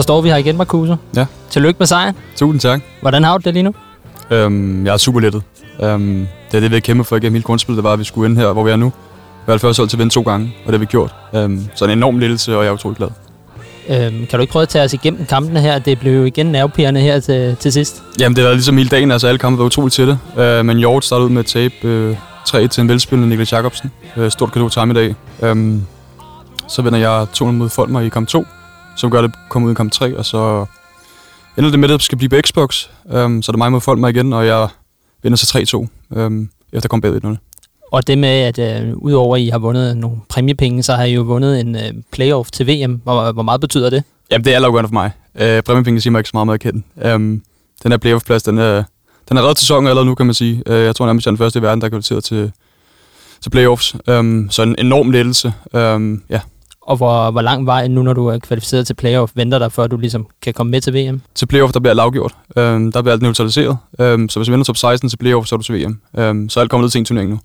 Så 0.02 0.04
står 0.04 0.22
vi 0.22 0.30
her 0.30 0.36
igen, 0.36 0.58
Marcuso. 0.58 0.96
Ja. 1.16 1.26
Tillykke 1.50 1.76
med 1.80 1.88
sejren. 1.88 2.16
Tusind 2.36 2.60
tak. 2.60 2.82
Hvordan 3.02 3.24
har 3.24 3.38
du 3.38 3.42
det 3.46 3.54
lige 3.54 3.64
nu? 3.64 3.74
Um, 4.46 4.86
jeg 4.86 4.94
er 4.94 4.98
super 4.98 5.20
lettet. 5.20 5.44
Um, 5.80 6.28
det 6.52 6.58
er 6.58 6.60
det, 6.62 6.72
vi 6.72 6.76
har 6.76 6.80
kæmpet 6.80 7.06
for 7.08 7.16
igennem 7.16 7.34
hele 7.34 7.44
grundspillet, 7.44 7.78
det 7.78 7.84
var, 7.84 7.94
at 7.94 8.00
vi 8.00 8.04
skulle 8.04 8.30
ind 8.30 8.38
her, 8.38 8.54
hvor 8.54 8.64
vi 8.64 8.72
er 8.72 8.76
nu. 8.76 8.86
Vi 8.86 8.92
har 9.46 9.54
det 9.54 9.62
første 9.62 9.80
hold 9.80 9.90
til 9.90 9.98
at 9.98 10.00
vinde 10.00 10.14
to 10.14 10.22
gange, 10.22 10.54
og 10.66 10.74
det 10.74 10.74
har 10.74 10.80
vi 10.80 10.86
gjort. 10.86 11.16
Um, 11.34 11.68
så 11.76 11.86
en 11.86 11.92
enorm 11.92 12.20
lettelse, 12.20 12.58
og 12.58 12.64
jeg 12.64 12.70
er 12.70 12.74
utrolig 12.74 12.98
glad. 12.98 13.08
Øhm, 13.90 14.26
kan 14.28 14.40
du 14.40 14.42
ikke 14.42 14.52
prøve 14.52 14.64
at 14.64 14.70
tage 14.70 14.84
os 14.86 14.94
igennem 14.94 15.26
kampene 15.26 15.62
her? 15.62 15.80
Det 15.80 16.00
blev 16.00 16.26
igen 16.28 16.46
nervepirrende 16.46 17.02
her 17.02 17.20
til, 17.20 17.56
til 17.60 17.72
sidst. 17.72 18.04
Jamen, 18.20 18.36
det 18.36 18.44
var 18.44 18.52
ligesom 18.52 18.78
hele 18.78 18.90
dagen, 18.90 19.12
altså 19.12 19.28
alle 19.28 19.38
kampe 19.38 19.60
var 19.60 19.66
utroligt 19.66 19.96
tætte. 19.96 20.20
Uh, 20.38 20.66
men 20.66 20.78
Hjort 20.78 21.06
startede 21.06 21.26
ud 21.26 21.32
med 21.32 21.40
at 21.40 21.46
tabe 21.46 22.10
uh, 22.10 22.18
3 22.46 22.68
til 22.68 22.82
en 22.82 22.90
velspillende 22.90 23.30
Niklas 23.30 23.52
Jacobsen. 23.54 23.92
Uh, 24.18 24.30
stort 24.30 24.52
kado 24.52 24.70
til 24.70 24.80
ham 24.80 24.92
i 24.92 24.94
dag. 24.94 25.16
Um, 25.52 25.86
Så 26.68 26.82
vinder 26.82 27.00
jeg 27.00 27.28
2-0 27.38 27.44
mod 27.44 27.70
Folmer 27.70 28.02
i 28.02 28.10
kamp 28.10 28.28
2, 28.28 28.46
som 28.96 29.12
gør 29.12 29.22
det 29.22 29.32
komme 29.50 29.68
ud 29.68 29.72
i 29.72 29.76
kamp 29.76 29.92
3, 29.92 30.18
og 30.18 30.26
så 30.26 30.66
ender 31.58 31.70
det 31.70 31.80
med, 31.80 31.90
at 31.90 31.94
det 31.94 32.02
skal 32.02 32.18
blive 32.18 32.30
på 32.30 32.36
Xbox. 32.48 32.88
Um, 33.04 33.42
så 33.42 33.50
er 33.50 33.54
det 33.54 33.58
mig 33.58 33.72
mod 33.72 33.82
Folmer 33.82 34.08
igen, 34.08 34.34
og 34.34 34.48
jeg 34.48 34.68
vinder 35.24 35.38
så 35.38 35.88
3-2, 36.12 36.20
um, 36.22 36.50
efter 36.74 36.86
at 36.86 36.90
komme 36.90 37.02
bagud 37.02 37.38
1-0. 37.38 37.38
Og 37.92 38.08
det 38.08 38.18
med, 38.18 38.30
at 38.30 38.60
øh, 38.60 38.98
udover 38.98 39.36
at 39.36 39.42
I 39.42 39.50
har 39.50 39.60
vundet 39.60 39.98
nogle 39.98 40.18
præmiepenge, 40.30 40.84
så 40.84 40.94
har 40.94 41.04
I 41.04 41.14
jo 41.14 41.22
vundet 41.22 41.60
en 41.60 41.76
øh, 41.76 41.94
playoff 42.12 42.52
til 42.52 42.68
VM. 42.68 43.02
Hvor, 43.04 43.32
hvor 43.32 43.44
meget 43.44 43.62
betyder 43.62 43.90
det? 43.90 44.04
Jamen, 44.32 44.46
det 44.46 44.52
er 44.52 44.56
altafgørende 44.56 44.88
for 44.88 44.94
mig. 44.94 45.12
Uh, 45.36 45.64
Præmiepenge 45.64 46.02
siger 46.02 46.12
mig 46.12 46.20
ikke 46.20 46.30
så 46.30 46.32
meget 46.34 46.48
med 46.48 46.54
at 46.54 46.60
kende. 46.60 46.84
Um, 47.16 47.42
den 47.84 47.92
her 47.92 47.98
playoff-plads, 47.98 48.44
den 48.44 48.58
er, 48.58 48.84
den 49.30 49.38
er 49.38 49.42
reddet 49.42 49.60
sæsonen 49.60 49.88
allerede 49.88 50.06
nu, 50.06 50.16
kan 50.16 50.26
man 50.26 50.36
sige. 50.36 50.64
Uh, 50.70 50.74
jeg 50.74 50.96
tror 50.96 51.06
nærmest, 51.06 51.26
jeg 51.26 51.30
er 51.30 51.34
den 51.34 51.38
første 51.38 51.60
i 51.60 51.62
verden, 51.62 51.82
der 51.82 51.86
er 51.86 51.90
kvalificeret 51.90 52.24
til, 52.24 52.52
til 53.42 53.50
playoffs. 53.50 53.96
Um, 54.08 54.48
så 54.50 54.62
en 54.64 54.76
enorm 54.80 55.12
lettelse. 55.12 55.54
Um, 55.74 56.24
ja, 56.30 56.40
Og 56.82 56.98
hvor, 56.98 57.32
hvor 57.32 57.42
lang 57.42 57.66
vej 57.66 57.88
nu, 57.88 58.02
når 58.02 58.14
du 58.14 58.28
er 58.28 58.38
kvalificeret 58.38 58.88
til 58.88 58.94
playoff, 58.94 59.32
venter 59.36 59.60
der, 59.60 59.70
før 59.70 59.88
du 59.88 59.98
ligesom 59.98 60.28
kan 60.42 60.54
komme 60.54 60.72
med 60.72 60.82
til 60.82 60.94
VM? 60.94 61.22
til 61.36 61.46
playoff, 61.46 61.74
der 61.74 61.80
bliver 61.80 61.92
alt 61.92 62.00
afgjort. 62.00 62.36
Um, 62.56 62.92
der 62.92 63.02
bliver 63.02 63.14
alt 63.14 63.22
neutraliseret. 63.22 63.78
Um, 64.00 64.30
så 64.30 64.40
hvis 64.40 64.48
vi 64.48 64.52
vinder 64.52 64.66
top 64.66 64.78
16 64.78 65.10
til 65.10 65.18
playoff, 65.18 65.48
så 65.48 65.56
er 65.56 65.58
du 65.58 65.64
til 65.64 65.86
VM. 65.86 66.02
Um, 66.22 66.50
så 66.50 66.60
alt 66.60 66.70
kommet 66.70 66.84
ned 66.84 66.90
til 66.90 67.00
en 67.00 67.06
turnering 67.06 67.30
nu. 67.30 67.40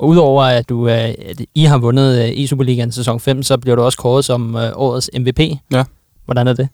Udover 0.00 0.44
at, 0.44 0.68
du, 0.68 0.88
øh, 0.88 0.94
at 0.94 1.40
I 1.54 1.64
har 1.64 1.78
vundet 1.78 2.24
øh, 2.24 2.44
E-Superligaen 2.44 2.90
sæson 2.90 3.20
5, 3.20 3.42
så 3.42 3.58
bliver 3.58 3.76
du 3.76 3.82
også 3.82 3.98
kåret 3.98 4.24
som 4.24 4.56
øh, 4.56 4.72
årets 4.74 5.10
MVP. 5.18 5.40
Ja. 5.72 5.84
Hvordan 6.24 6.48
er 6.48 6.52
det? 6.52 6.68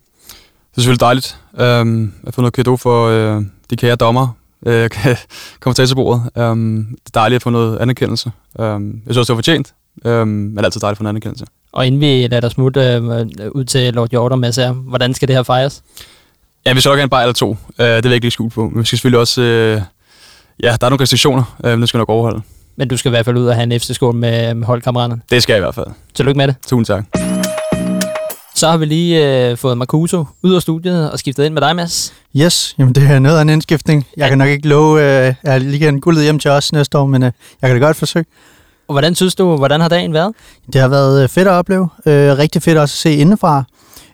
Det 0.76 0.76
er 0.76 0.82
selvfølgelig 0.82 1.00
dejligt. 1.00 1.38
Um, 1.80 2.12
at 2.26 2.34
få 2.34 2.40
noget 2.40 2.52
kado 2.54 2.76
for 2.76 3.36
uh, 3.36 3.44
de 3.70 3.76
kære 3.76 3.96
dommer, 3.96 4.28
uh, 4.66 4.72
kommentatorbordet. 5.60 6.22
Um, 6.36 6.86
det 6.90 7.10
er 7.14 7.20
dejligt 7.20 7.36
at 7.36 7.42
få 7.42 7.50
noget 7.50 7.78
anerkendelse. 7.78 8.30
Um, 8.58 8.64
jeg 9.06 9.14
synes 9.14 9.16
også, 9.16 9.32
det 9.32 9.36
var 9.36 9.42
fortjent. 9.42 9.74
Um, 10.04 10.28
men 10.28 10.64
altid 10.64 10.80
dejligt 10.80 10.94
at 10.94 10.98
få 10.98 11.02
en 11.02 11.08
anerkendelse. 11.08 11.46
Og 11.76 11.86
inden 11.86 12.00
vi 12.00 12.26
lader 12.26 12.40
dig 12.40 12.50
smutte 12.50 12.80
øh, 12.80 13.26
ud 13.52 13.64
til 13.64 13.94
Lord 13.94 14.08
Jordan 14.12 14.40
med 14.40 14.52
sig, 14.52 14.70
hvordan 14.72 15.14
skal 15.14 15.28
det 15.28 15.36
her 15.36 15.42
fejres? 15.42 15.82
Ja, 16.66 16.72
vi 16.72 16.80
skal 16.80 16.90
nok 16.90 16.98
have 16.98 17.04
en 17.04 17.10
bajer 17.10 17.24
eller 17.24 17.34
to. 17.34 17.50
Uh, 17.50 17.56
det 17.78 18.04
vil 18.04 18.04
jeg 18.04 18.14
ikke 18.14 18.24
lige 18.24 18.30
skjule 18.30 18.50
på. 18.50 18.68
Men 18.68 18.80
vi 18.80 18.86
skal 18.86 18.98
selvfølgelig 18.98 19.20
også... 19.20 19.40
Uh, 19.40 19.46
ja, 20.62 20.76
der 20.80 20.86
er 20.86 20.90
nogle 20.90 21.02
restriktioner. 21.02 21.56
Uh, 21.64 21.70
det 21.70 21.88
skal 21.88 21.98
nok 21.98 22.08
overholde. 22.08 22.42
Men 22.76 22.88
du 22.88 22.96
skal 22.96 23.08
i 23.08 23.10
hvert 23.10 23.24
fald 23.24 23.36
ud 23.36 23.46
og 23.46 23.54
have 23.54 23.72
en 23.72 23.80
FC-skole 23.80 24.18
med, 24.18 24.54
med 24.54 24.66
holdkammeraterne. 24.66 25.20
Det 25.30 25.42
skal 25.42 25.52
jeg 25.52 25.58
i 25.58 25.62
hvert 25.62 25.74
fald. 25.74 25.86
Tillykke 26.14 26.38
med 26.38 26.48
det. 26.48 26.56
Tusind 26.66 26.86
tak. 26.86 27.04
Så 28.54 28.68
har 28.68 28.76
vi 28.76 28.84
lige 28.84 29.48
øh, 29.50 29.56
fået 29.56 29.78
Marcuso 29.78 30.24
ud 30.42 30.54
af 30.54 30.62
studiet 30.62 31.10
og 31.10 31.18
skiftet 31.18 31.44
ind 31.44 31.54
med 31.54 31.62
dig, 31.62 31.76
Mads. 31.76 32.12
Yes, 32.36 32.74
jamen 32.78 32.94
det 32.94 33.02
er 33.02 33.18
noget 33.18 33.38
af 33.38 33.42
en 33.42 33.48
indskiftning. 33.48 34.06
Jeg 34.16 34.28
kan 34.28 34.38
nok 34.38 34.48
ikke 34.48 34.68
love, 34.68 35.00
øh, 35.00 35.28
at 35.28 35.36
jeg 35.44 35.60
lige 35.60 35.88
en 35.88 36.00
guldet 36.00 36.22
hjem 36.22 36.38
til 36.38 36.50
os 36.50 36.72
næste 36.72 36.98
år, 36.98 37.06
men 37.06 37.22
øh, 37.22 37.32
jeg 37.62 37.70
kan 37.70 37.80
da 37.80 37.86
godt 37.86 37.96
forsøge. 37.96 38.24
Og 38.88 38.92
hvordan 38.92 39.14
synes 39.14 39.34
du, 39.34 39.56
hvordan 39.56 39.80
har 39.80 39.88
dagen 39.88 40.12
været? 40.12 40.34
Det 40.72 40.80
har 40.80 40.88
været 40.88 41.22
øh, 41.22 41.28
fedt 41.28 41.48
at 41.48 41.52
opleve. 41.52 41.88
Øh, 42.06 42.38
rigtig 42.38 42.62
fedt 42.62 42.78
også 42.78 42.94
at 42.94 42.98
se 42.98 43.14
indefra. 43.14 43.64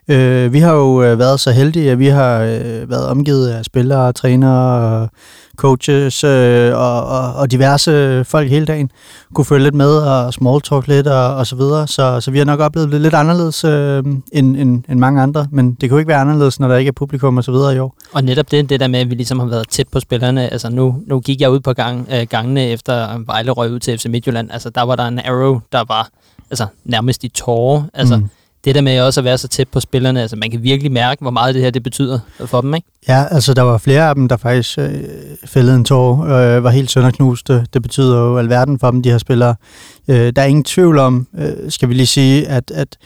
Øh, 0.09 0.53
vi 0.53 0.59
har 0.59 0.73
jo 0.73 1.03
øh, 1.03 1.19
været 1.19 1.41
så 1.41 1.51
heldige, 1.51 1.91
at 1.91 1.99
vi 1.99 2.07
har 2.07 2.41
øh, 2.41 2.91
været 2.91 3.07
omgivet 3.07 3.49
af 3.49 3.65
spillere, 3.65 4.13
trænere, 4.13 5.01
og 5.01 5.09
coaches 5.57 6.25
øh, 6.25 6.77
og, 6.77 7.07
og, 7.07 7.35
og 7.35 7.51
diverse 7.51 8.25
folk 8.25 8.51
hele 8.51 8.67
dagen. 8.67 8.91
Kunne 9.35 9.45
følge 9.45 9.63
lidt 9.63 9.75
med 9.75 9.97
og 9.97 10.33
small 10.35 10.61
talk 10.61 10.87
lidt 10.89 11.07
og, 11.07 11.35
og 11.37 11.47
så 11.47 11.57
videre. 11.57 11.89
Så, 11.89 12.21
så 12.21 12.31
vi 12.31 12.39
har 12.39 12.45
nok 12.45 12.61
oplevet 12.61 12.93
det 12.93 13.01
lidt 13.01 13.15
anderledes 13.15 13.65
øh, 13.65 14.05
end, 14.33 14.57
end, 14.57 14.85
end 14.89 14.99
mange 14.99 15.23
andre. 15.23 15.47
Men 15.51 15.71
det 15.71 15.79
kan 15.81 15.91
jo 15.91 15.97
ikke 15.97 16.09
være 16.09 16.21
anderledes, 16.21 16.61
når 16.61 16.69
der 16.69 16.77
ikke 16.77 16.89
er 16.89 16.93
publikum 16.93 17.37
og 17.37 17.45
så 17.45 17.53
videre 17.53 17.75
i 17.75 17.79
år. 17.79 17.97
Og 18.13 18.25
netop 18.25 18.51
det, 18.51 18.71
det 18.71 18.81
der 18.81 18.89
med, 18.89 19.01
at 19.01 19.11
vi 19.11 19.15
ligesom 19.15 19.39
har 19.39 19.47
været 19.47 19.69
tæt 19.69 19.89
på 19.89 20.01
spillerne. 20.01 20.53
Altså 20.53 20.71
nu, 20.71 20.97
nu 21.07 21.21
gik 21.21 21.41
jeg 21.41 21.51
ud 21.51 21.61
på 21.61 21.73
gang, 21.73 22.09
øh, 22.13 22.27
gangene 22.31 22.69
efter 22.69 23.19
Vejle 23.27 23.51
røg 23.51 23.71
ud 23.71 23.79
til 23.79 23.99
FC 23.99 24.07
Midtjylland. 24.07 24.51
Altså 24.53 24.71
der 24.71 24.83
var 24.83 24.97
der 24.97 25.07
en 25.07 25.19
arrow, 25.19 25.61
der 25.73 25.85
var 25.89 26.09
altså, 26.51 26.67
nærmest 26.85 27.25
i 27.25 27.29
tårer. 27.29 27.83
Altså 27.95 28.17
Mm 28.17 28.29
det 28.65 28.75
der 28.75 28.81
med 28.81 29.01
også 29.01 29.21
at 29.21 29.25
være 29.25 29.39
så 29.39 29.49
tæt 29.49 29.69
på 29.69 29.81
spillerne. 29.81 30.21
Altså 30.23 30.37
man 30.37 30.51
kan 30.51 30.63
virkelig 30.63 30.93
mærke, 30.93 31.23
hvor 31.23 31.31
meget 31.31 31.55
det 31.55 31.63
her 31.63 31.71
det 31.71 31.83
betyder 31.83 32.19
for 32.47 32.61
dem, 32.61 32.75
ikke? 32.75 32.89
Ja, 33.09 33.25
altså 33.31 33.55
der 33.55 33.63
var 33.63 33.79
flere 33.79 34.09
af 34.09 34.15
dem, 34.15 34.29
der 34.29 34.37
faktisk 34.37 34.79
øh, 34.79 34.91
fældede 35.47 35.77
en 35.77 35.85
tår, 35.85 36.25
øh, 36.25 36.65
var 36.65 36.71
helt 36.71 36.91
sønderknuste. 36.91 37.67
Det 37.73 37.83
betyder 37.83 38.19
jo 38.19 38.39
alverden 38.39 38.79
for 38.79 38.91
dem, 38.91 39.03
de 39.03 39.11
her 39.11 39.19
spillere. 39.19 39.55
Øh, 40.09 40.33
der 40.37 40.43
er 40.43 40.47
ingen 40.47 40.65
tvivl 40.65 40.99
om, 40.99 41.27
øh, 41.39 41.71
skal 41.71 41.89
vi 41.89 41.95
lige 41.95 42.07
sige, 42.07 42.49
at, 42.49 42.71
at 42.71 42.97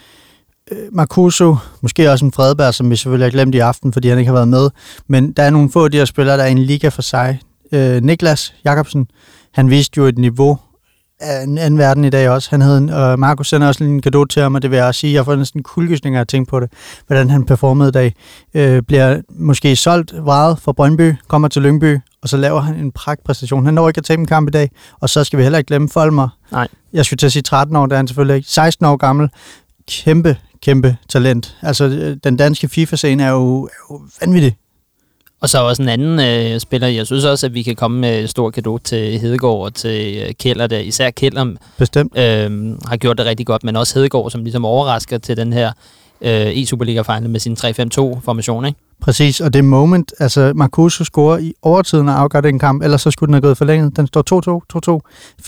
øh, 0.73 0.79
Marcuso, 0.93 1.57
måske 1.81 2.11
også 2.11 2.25
en 2.25 2.33
Fredberg, 2.33 2.75
som 2.75 2.91
vi 2.91 2.97
selvfølgelig 2.97 3.27
har 3.27 3.31
glemt 3.31 3.55
i 3.55 3.59
aften, 3.59 3.93
fordi 3.93 4.09
han 4.09 4.19
ikke 4.19 4.29
har 4.29 4.35
været 4.35 4.49
med, 4.49 4.71
men 5.09 5.33
der 5.33 5.43
er 5.43 5.51
nogle 5.51 5.71
få 5.71 5.85
af 5.85 5.91
de 5.91 5.99
her 5.99 6.05
spillere, 6.05 6.37
der 6.37 6.43
er 6.43 6.49
i 6.49 6.53
en 6.53 6.59
liga 6.59 6.89
for 6.89 7.03
sig. 7.03 7.41
Øh, 7.73 8.03
Niklas 8.03 8.55
Jakobsen, 8.65 9.09
han 9.53 9.71
viste 9.71 9.99
jo 9.99 10.05
et 10.05 10.19
niveau 10.19 10.59
af 11.21 11.43
en 11.43 11.59
anden 11.59 11.79
verden 11.79 12.05
i 12.05 12.11
dag 12.11 12.31
også. 12.31 12.51
Han 12.51 12.61
havde 12.61 12.79
en, 12.79 12.91
og 12.91 13.19
Markus 13.19 13.49
sender 13.49 13.67
også 13.67 13.85
en 13.85 14.01
gave 14.01 14.27
til 14.27 14.43
ham, 14.43 14.55
og 14.55 14.63
det 14.63 14.71
vil 14.71 14.77
jeg 14.77 14.87
også 14.87 15.01
sige, 15.01 15.13
jeg 15.13 15.25
får 15.25 15.37
næsten 15.37 15.63
kuldegysninger 15.63 16.21
at 16.21 16.29
tænke 16.29 16.51
på 16.51 16.61
det, 16.61 16.73
hvordan 17.07 17.31
han 17.31 17.47
performede 17.47 17.89
i 17.89 17.93
dag. 17.93 18.15
Øh, 18.55 18.83
bliver 18.83 19.21
måske 19.31 19.77
solgt, 19.77 20.15
vraget 20.25 20.59
fra 20.59 20.73
Brøndby, 20.73 21.15
kommer 21.29 21.49
til 21.49 21.63
Lyngby, 21.63 21.99
og 22.23 22.29
så 22.29 22.37
laver 22.37 22.61
han 22.61 22.75
en 22.75 22.93
pragtpræstation. 22.93 23.65
Han 23.65 23.75
når 23.75 23.89
ikke 23.89 23.99
at 23.99 24.05
tabe 24.05 24.21
en 24.21 24.27
kamp 24.27 24.49
i 24.49 24.51
dag, 24.51 24.71
og 25.01 25.11
så 25.11 25.25
skal 25.25 25.37
vi 25.37 25.43
heller 25.43 25.59
ikke 25.59 25.69
glemme 25.69 25.89
Folmer. 25.89 26.29
Nej. 26.53 26.69
Jeg 26.93 27.05
skulle 27.05 27.19
til 27.19 27.27
at 27.27 27.33
sige 27.33 27.43
13 27.43 27.77
år, 27.77 27.87
der 27.87 27.95
er 27.95 27.97
han 27.97 28.09
selvfølgelig 28.09 28.37
ikke. 28.37 28.49
16 28.49 28.87
år 28.87 28.97
gammel. 28.97 29.29
Kæmpe, 29.89 30.37
kæmpe 30.63 30.97
talent. 31.09 31.57
Altså, 31.63 31.85
øh, 31.85 32.17
den 32.25 32.37
danske 32.37 32.69
FIFA-scene 32.69 33.23
er 33.23 33.31
jo, 33.31 33.65
er 33.65 33.71
jo 33.91 34.01
vanvittig. 34.21 34.57
Og 35.41 35.49
så 35.49 35.63
også 35.63 35.83
en 35.83 35.89
anden 35.89 36.21
øh, 36.21 36.61
spiller. 36.61 36.89
Jeg 36.89 37.07
synes 37.07 37.25
også, 37.25 37.47
at 37.47 37.55
vi 37.55 37.63
kan 37.63 37.77
komme 37.77 38.01
med 38.01 38.27
stort 38.27 38.55
kado 38.55 38.79
til 38.79 39.19
Hedegaard 39.19 39.61
og 39.61 39.75
til 39.75 40.23
øh, 40.23 40.33
Keller. 40.39 40.67
Der. 40.67 40.79
Især 40.79 41.11
Keller 41.11 41.55
Bestemt. 41.79 42.19
øh, 42.19 42.75
har 42.89 42.97
gjort 42.97 43.19
det 43.19 43.27
rigtig 43.27 43.47
godt, 43.47 43.65
men 43.65 43.77
også 43.77 43.99
Hedegaard, 43.99 44.31
som 44.31 44.43
ligesom 44.43 44.65
overrasker 44.65 45.19
til 45.19 45.37
den 45.37 45.53
her 45.53 45.73
øh, 46.21 46.47
e-Superliga-final 46.47 47.29
med 47.29 47.41
sin 47.41 47.57
3-5-2-formation. 47.61 48.65
Ikke? 48.65 48.79
Præcis, 49.01 49.41
og 49.41 49.53
det 49.53 49.65
moment, 49.65 50.13
altså 50.19 50.53
Marcuso 50.55 51.05
scorer 51.05 51.39
i 51.39 51.55
overtiden 51.63 52.09
og 52.09 52.21
afgør 52.21 52.41
den 52.41 52.59
kamp, 52.59 52.83
ellers 52.83 53.03
så 53.03 53.11
skulle 53.11 53.29
den 53.29 53.35
have 53.35 53.41
gået 53.41 53.59
forlænget. 53.59 53.97
Den 53.97 54.07
står 54.07 54.61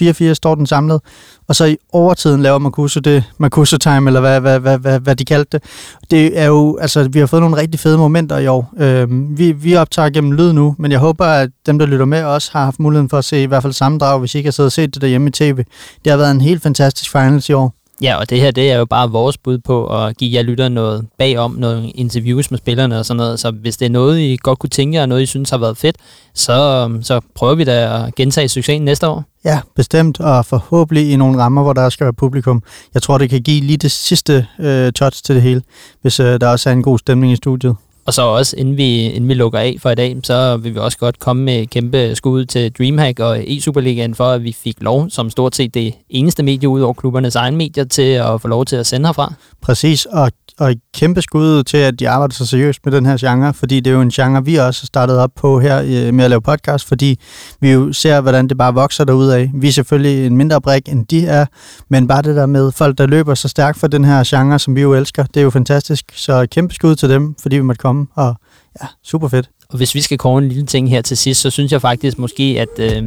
2-2, 0.03 0.29
2-2, 0.29 0.31
4-4 0.31 0.35
står 0.35 0.55
den 0.55 0.67
samlet, 0.67 1.01
og 1.49 1.57
så 1.57 1.65
i 1.65 1.77
overtiden 1.93 2.43
laver 2.43 2.59
Marcuso 2.59 3.01
det, 3.01 3.25
Marcuso 3.39 3.77
time, 3.77 4.07
eller 4.07 4.21
hvad, 4.21 4.41
hvad, 4.41 4.61
hvad, 4.61 4.79
hvad, 4.79 5.01
hvad 5.01 5.17
de 5.17 5.25
kaldte 5.25 5.59
det. 5.59 5.63
Det 6.11 6.39
er 6.39 6.47
jo, 6.47 6.79
altså 6.81 7.09
vi 7.09 7.19
har 7.19 7.27
fået 7.27 7.43
nogle 7.43 7.57
rigtig 7.57 7.81
fede 7.81 7.99
momenter 7.99 8.39
i 8.39 8.47
år. 8.47 8.73
Øhm, 8.79 9.39
vi, 9.39 9.53
vi 9.53 9.77
optager 9.77 10.11
gennem 10.11 10.33
lyd 10.33 10.53
nu, 10.53 10.75
men 10.79 10.93
jeg 10.93 11.01
håber, 11.01 11.25
at 11.27 11.51
dem, 11.67 11.79
der 11.79 11.87
lytter 11.87 12.07
med, 12.07 12.23
også 12.23 12.51
har 12.53 12.65
haft 12.65 12.81
muligheden 12.81 13.09
for 13.09 13.19
at 13.19 13.25
se 13.25 13.43
i 13.43 13.47
hvert 13.47 13.63
fald 13.63 13.73
sammendrag, 13.73 14.19
hvis 14.19 14.35
I 14.35 14.39
ikke 14.39 14.47
har 14.47 14.53
siddet 14.53 14.69
og 14.69 14.73
set 14.73 14.95
det 14.95 15.03
derhjemme 15.03 15.29
i 15.29 15.31
tv. 15.31 15.57
Det 16.05 16.11
har 16.11 16.17
været 16.17 16.31
en 16.31 16.41
helt 16.41 16.63
fantastisk 16.63 17.13
finals 17.13 17.49
i 17.49 17.53
år. 17.53 17.78
Ja, 18.03 18.17
og 18.17 18.31
det 18.31 18.41
her, 18.41 18.51
det 18.51 18.73
er 18.73 18.79
jo 18.79 18.85
bare 18.85 19.11
vores 19.11 19.39
bud 19.39 19.59
på 19.59 19.87
at 19.87 20.17
give 20.17 20.35
jer 20.35 20.43
lytter 20.43 20.69
noget 20.69 21.07
bagom, 21.19 21.51
nogle 21.51 21.91
interviews 21.91 22.51
med 22.51 22.59
spillerne 22.59 22.99
og 22.99 23.07
sådan 23.07 23.17
noget. 23.17 23.41
Så 23.41 23.51
hvis 23.51 23.77
det 23.77 23.87
er 23.87 23.91
noget, 23.91 24.21
I 24.21 24.39
godt 24.43 24.59
kunne 24.59 24.71
tænke 24.71 24.97
jer, 24.97 25.03
og 25.03 25.09
noget, 25.09 25.23
I 25.23 25.27
synes 25.27 25.51
har 25.51 25.59
været 25.59 25.77
fedt, 25.77 25.97
så, 26.35 26.53
øhm, 26.53 27.03
så 27.03 27.21
prøver 27.35 27.55
vi 27.55 27.65
da 27.65 28.05
at 28.07 28.15
gentage 28.15 28.49
succesen 28.49 28.85
næste 28.85 29.09
år. 29.09 29.25
Ja, 29.45 29.61
bestemt, 29.77 30.21
og 30.21 30.47
forhåbentlig 30.47 31.13
i 31.13 31.17
nogle 31.17 31.39
rammer, 31.39 31.63
hvor 31.63 31.73
der 31.73 31.89
skal 31.89 32.05
være 32.05 32.13
publikum. 32.13 32.63
Jeg 32.95 33.03
tror, 33.03 33.19
det 33.19 33.31
kan 33.31 33.43
give 33.43 33.61
lige 33.61 33.77
det 33.77 33.91
sidste 33.91 34.47
øh, 34.61 34.93
touch 34.93 35.25
til 35.25 35.35
det 35.35 35.43
hele, 35.43 35.63
hvis 36.03 36.21
øh, 36.21 36.41
der 36.41 36.49
også 36.49 36.69
er 36.69 36.73
en 36.73 36.83
god 36.83 36.99
stemning 36.99 37.33
i 37.33 37.37
studiet. 37.37 37.77
Og 38.09 38.15
så 38.15 38.23
også, 38.23 38.57
inden 38.57 38.77
vi, 38.77 39.01
inden 39.03 39.29
vi 39.29 39.35
lukker 39.35 39.59
af 39.59 39.77
for 39.79 39.91
i 39.91 39.95
dag, 39.95 40.17
så 40.25 40.57
vil 40.57 40.75
vi 40.75 40.79
også 40.79 40.99
godt 40.99 41.19
komme 41.19 41.45
med 41.45 41.67
kæmpe 41.67 42.15
skud 42.15 42.45
til 42.45 42.73
Dreamhack 42.73 43.21
og 43.21 43.39
e-Superligaen 43.39 44.15
for, 44.15 44.25
at 44.25 44.45
vi 44.45 44.53
fik 44.53 44.77
lov, 44.81 45.11
som 45.11 45.31
stort 45.31 45.57
set 45.57 45.75
det 45.75 45.95
eneste 46.11 46.43
medie 46.43 46.69
ud 46.69 46.81
over 46.81 46.93
klubbernes 46.93 47.37
egen 47.37 47.57
medier, 47.57 47.85
til 47.85 48.03
at 48.13 48.41
få 48.41 48.49
lov 48.49 48.65
til 48.65 48.77
at 48.77 48.87
sende 48.87 49.09
herfra. 49.09 49.35
Præcis, 49.63 50.07
og, 50.07 50.31
og 50.59 50.71
et 50.71 50.81
kæmpe 50.95 51.23
skud 51.23 51.63
til, 51.63 51.77
at 51.77 52.01
de 52.01 52.09
arbejder 52.09 52.35
så 52.35 52.47
seriøst 52.47 52.81
med 52.85 52.93
den 52.93 53.07
her 53.07 53.17
genre, 53.17 53.55
fordi 53.55 53.81
det 53.81 53.91
er 53.91 53.95
jo 53.95 54.01
en 54.01 54.11
genre, 54.11 54.45
vi 54.45 54.57
også 54.57 54.83
har 54.83 54.87
startet 54.87 55.19
op 55.19 55.31
på 55.37 55.61
her 55.61 55.83
øh, 55.83 56.15
med 56.15 56.25
at 56.25 56.31
lave 56.31 56.41
podcast, 56.41 56.89
fordi 56.89 57.21
vi 57.61 57.73
jo 57.73 57.93
ser, 57.93 58.21
hvordan 58.21 58.49
det 58.49 58.59
bare 58.59 58.75
vokser 58.75 59.05
derudad. 59.05 59.49
Vi 59.55 59.69
er 59.69 59.73
selvfølgelig 59.73 60.27
en 60.27 60.37
mindre 60.37 60.61
brik, 60.61 60.89
end 60.89 61.07
de 61.07 61.27
er, 61.27 61.47
men 61.89 62.09
bare 62.09 62.23
det 62.23 62.37
der 62.37 62.47
med 62.47 62.73
folk, 62.73 62.99
der 62.99 63.07
løber 63.07 63.35
så 63.35 63.49
stærkt 63.49 63.79
for 63.79 63.87
den 63.87 64.05
her 64.05 64.25
genre, 64.27 64.59
som 64.59 64.77
vi 64.77 64.81
jo 64.81 64.95
elsker, 64.95 65.23
det 65.23 65.37
er 65.37 65.45
jo 65.45 65.51
fantastisk. 65.51 66.05
Så 66.15 66.47
kæmpe 66.51 66.75
skud 66.75 66.95
til 66.95 67.11
dem, 67.11 67.35
fordi 67.43 67.57
vi 67.57 67.63
måtte 67.63 67.81
komme, 67.81 68.07
og 68.15 68.35
ja, 68.83 68.87
super 69.05 69.29
fedt. 69.29 69.51
Og 69.69 69.77
hvis 69.77 69.95
vi 69.95 70.01
skal 70.01 70.19
kåre 70.19 70.43
en 70.43 70.49
lille 70.49 70.67
ting 70.67 70.91
her 70.91 71.03
til 71.03 71.17
sidst, 71.17 71.41
så 71.41 71.51
synes 71.51 71.73
jeg 71.73 71.81
faktisk 71.81 72.19
måske, 72.19 72.67
at... 72.69 72.97
Øh, 72.97 73.05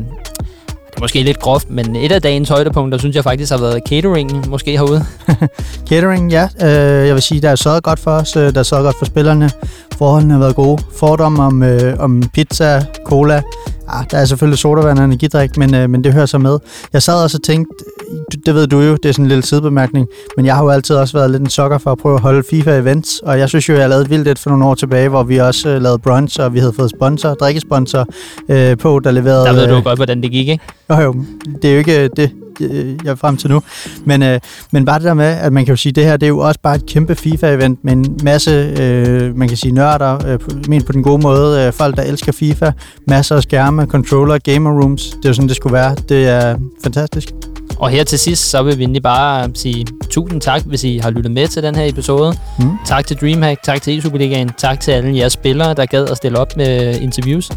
det 0.92 0.98
er 0.98 1.02
måske 1.02 1.24
lidt 1.24 1.40
groft, 1.40 1.70
men 1.70 1.96
et 1.96 2.12
af 2.12 2.22
dagens 2.22 2.50
højdepunkter, 2.50 2.98
synes 2.98 3.16
jeg 3.16 3.24
faktisk 3.24 3.52
har 3.52 3.60
været 3.60 3.82
catering 3.90 4.50
måske 4.50 4.72
herude. 4.72 5.06
Catering, 5.90 6.32
ja. 6.32 6.48
Øh, 6.62 7.08
jeg 7.08 7.14
vil 7.14 7.22
sige, 7.22 7.42
der 7.42 7.50
er 7.50 7.56
sørget 7.56 7.84
godt 7.84 8.00
for 8.00 8.12
os. 8.12 8.36
Øh, 8.36 8.54
der 8.54 8.60
er 8.60 8.64
sørget 8.64 8.86
godt 8.86 8.96
for 9.00 9.06
spillerne. 9.06 9.50
Forholdene 9.98 10.34
har 10.34 10.40
været 10.40 10.56
gode. 10.56 10.84
Fordomme 10.98 11.44
om, 11.44 11.64
øh, 11.64 12.00
om 12.00 12.24
pizza, 12.34 12.86
cola. 13.06 13.42
Ah, 13.88 14.06
der 14.12 14.18
er 14.18 14.26
selvfølgelig 14.26 14.60
sodavand 14.60 15.00
og 15.00 15.06
energidrik, 15.06 15.58
men, 15.58 15.76
øh, 15.76 15.90
men 15.90 16.04
det 16.04 16.14
hører 16.14 16.26
så 16.26 16.38
med. 16.38 16.60
Jeg 16.94 17.02
sad 17.02 17.24
også 17.24 17.38
og 17.38 17.44
tænkte, 17.44 17.86
det 18.46 18.56
ved 18.56 18.68
du 18.68 18.80
jo, 18.82 18.96
det 18.96 19.10
er 19.10 19.14
sådan 19.14 19.26
en 19.26 19.30
lille 19.30 19.44
sidebemærkning, 19.44 20.08
men 20.38 20.46
jeg 20.46 20.56
har 20.56 20.64
jo 20.64 20.70
altid 20.70 20.96
også 20.96 21.18
været 21.18 21.32
lidt 21.32 21.42
en 21.42 21.50
sokker 21.50 21.78
for 21.78 21.92
at 21.92 21.98
prøve 21.98 22.16
at 22.16 22.22
holde 22.22 22.44
FIFA-events, 22.44 23.20
og 23.24 23.40
jeg 23.40 23.50
synes 23.50 23.70
jo, 23.70 23.74
jeg 23.74 23.90
lavede 23.90 24.10
vildt 24.10 24.28
et 24.28 24.40
for 24.40 24.50
nogle 24.50 24.66
år 24.66 24.76
tilbage, 24.76 25.10
hvor 25.10 25.24
vi 25.24 25.38
også 25.38 25.70
øh, 25.70 25.82
lavede 25.82 26.00
brunch, 26.00 26.40
og 26.42 26.54
vi 26.54 26.60
havde 26.60 26.74
fået 26.74 26.90
sponsor, 26.90 27.34
drikkesponsor 27.34 28.06
øh, 28.50 28.78
på, 28.78 29.00
der 29.00 29.12
leverede... 29.12 29.46
Der 29.46 29.54
ved 29.54 29.68
du 29.68 29.76
øh, 29.76 29.84
godt, 29.84 29.98
hvordan 29.98 30.22
det 30.22 30.32
gik, 30.32 30.48
ikke? 30.48 30.64
Jo, 30.90 30.96
jo, 30.96 31.16
det 31.62 31.70
er 31.70 31.74
jo 31.74 31.78
ikke 31.78 32.08
det, 32.08 32.32
øh, 32.72 32.96
jeg 33.04 33.12
er 33.12 33.16
frem 33.16 33.38
til 33.38 33.50
nu. 33.50 33.62
Men, 34.06 34.24
øh, 34.24 34.40
men 34.72 34.86
bare 34.86 35.00
det 35.00 35.06
der 35.06 35.14
med, 35.14 35.26
at 35.26 35.54
man 35.54 35.66
kan 35.66 35.72
jo 35.72 35.76
sige, 35.76 35.90
at 35.92 35.96
det 35.96 36.04
her 36.06 36.18
det 36.18 36.26
er 36.26 36.30
jo 36.30 36.40
også 36.40 36.60
bare 36.64 36.76
et 36.76 36.86
kæmpe 36.86 37.14
FIFA-event 37.16 37.80
med 37.84 37.94
en 37.94 38.20
masse, 38.24 38.52
øh, 38.80 39.38
man 39.38 39.48
kan 39.48 39.58
sige, 39.58 39.72
nørder, 39.72 40.28
øh, 40.28 40.40
på- 40.40 40.50
men 40.68 40.82
på 40.84 40.92
den 40.92 41.04
gode 41.04 41.22
måde, 41.22 41.66
øh, 41.68 41.74
folk, 41.74 41.96
der 41.98 42.04
elsker 42.04 42.32
FIFA, 42.32 42.72
masser 43.08 43.36
af 43.36 43.44
skærme, 43.44 43.86
controller, 43.86 44.38
gamer 44.38 44.82
rooms. 44.82 45.10
Det 45.10 45.26
er 45.26 45.30
jo 45.30 45.34
sådan, 45.34 45.48
det 45.48 45.56
skulle 45.56 45.74
være. 45.74 45.96
Det 46.10 46.28
er 46.28 46.56
fantastisk. 46.84 47.30
Og 47.80 47.90
her 47.90 48.04
til 48.04 48.20
sidst, 48.20 48.50
så 48.50 48.64
vil 48.64 48.78
vi 48.78 48.84
egentlig 48.84 49.04
bare 49.04 49.50
sige 49.54 49.86
tusind 50.10 50.42
tak, 50.42 50.62
hvis 50.66 50.84
I 50.84 50.98
har 50.98 51.10
lyttet 51.10 51.32
med 51.32 51.48
til 51.48 51.64
den 51.64 51.76
her 51.76 51.86
episode. 51.90 52.34
Mm. 52.60 52.66
Tak 52.86 53.08
til 53.08 53.18
Dreamhack, 53.18 53.64
tak 53.64 53.82
til 53.82 54.00
E-Superligaen, 54.00 54.50
tak 54.58 54.80
til 54.80 54.92
alle 54.92 55.18
jeres 55.18 55.34
spillere, 55.34 55.74
der 55.74 55.86
gad 55.86 56.08
at 56.10 56.18
stille 56.18 56.40
op 56.40 56.58
med 56.58 57.00
interviews. 57.00 57.50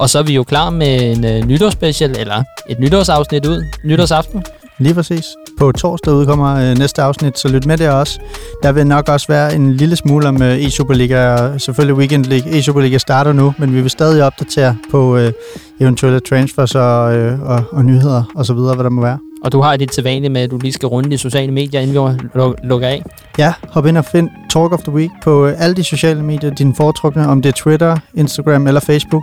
Og 0.00 0.10
så 0.10 0.18
er 0.18 0.22
vi 0.22 0.34
jo 0.34 0.44
klar 0.44 0.70
med 0.70 1.16
en 1.16 1.24
uh, 1.24 1.48
nytårsspecial, 1.48 2.16
eller 2.18 2.42
et 2.68 2.78
nytårsafsnit 2.78 3.46
ud, 3.46 3.64
nytårsaften. 3.84 4.44
Lige 4.78 4.94
præcis. 4.94 5.24
På 5.58 5.72
torsdag 5.72 6.12
udkommer 6.14 6.56
øh, 6.70 6.78
næste 6.78 7.02
afsnit, 7.02 7.38
så 7.38 7.48
lyt 7.48 7.66
med 7.66 7.78
der 7.78 7.90
også. 7.90 8.20
Der 8.62 8.72
vil 8.72 8.86
nok 8.86 9.08
også 9.08 9.26
være 9.28 9.54
en 9.54 9.72
lille 9.76 9.96
smule 9.96 10.28
om 10.28 10.42
øh, 10.42 10.56
e-Superliga 10.58 11.16
og 11.16 11.60
selvfølgelig 11.60 11.96
Weekend 11.96 12.24
League. 12.24 12.58
E-Superliga 12.58 12.98
starter 12.98 13.32
nu, 13.32 13.54
men 13.58 13.74
vi 13.74 13.80
vil 13.80 13.90
stadig 13.90 14.24
opdatere 14.24 14.76
på 14.90 15.16
øh, 15.16 15.32
eventuelle 15.80 16.20
transfers 16.20 16.74
og, 16.74 17.16
øh, 17.16 17.42
og, 17.42 17.64
og 17.72 17.84
nyheder 17.84 18.22
og 18.34 18.46
så 18.46 18.54
videre, 18.54 18.74
hvad 18.74 18.84
der 18.84 18.90
må 18.90 19.02
være. 19.02 19.18
Og 19.44 19.52
du 19.52 19.60
har 19.60 19.76
dit 19.76 19.94
sædvanlige 19.94 20.30
med, 20.30 20.40
at 20.40 20.50
du 20.50 20.58
lige 20.58 20.72
skal 20.72 20.86
runde 20.86 21.10
de 21.10 21.18
sociale 21.18 21.52
medier, 21.52 21.80
inden 21.80 21.94
vi 21.94 22.18
luk- 22.40 22.54
lukker 22.68 22.88
af. 22.88 23.02
Ja, 23.38 23.52
hop 23.68 23.86
ind 23.86 23.98
og 23.98 24.04
find 24.04 24.28
Talk 24.50 24.72
of 24.72 24.80
the 24.82 24.92
Week 24.92 25.10
på 25.22 25.46
øh, 25.46 25.54
alle 25.58 25.76
de 25.76 25.84
sociale 25.84 26.22
medier, 26.22 26.54
dine 26.54 26.74
foretrukne, 26.74 27.28
om 27.28 27.42
det 27.42 27.48
er 27.48 27.52
Twitter, 27.52 27.96
Instagram 28.14 28.66
eller 28.66 28.80
Facebook. 28.80 29.22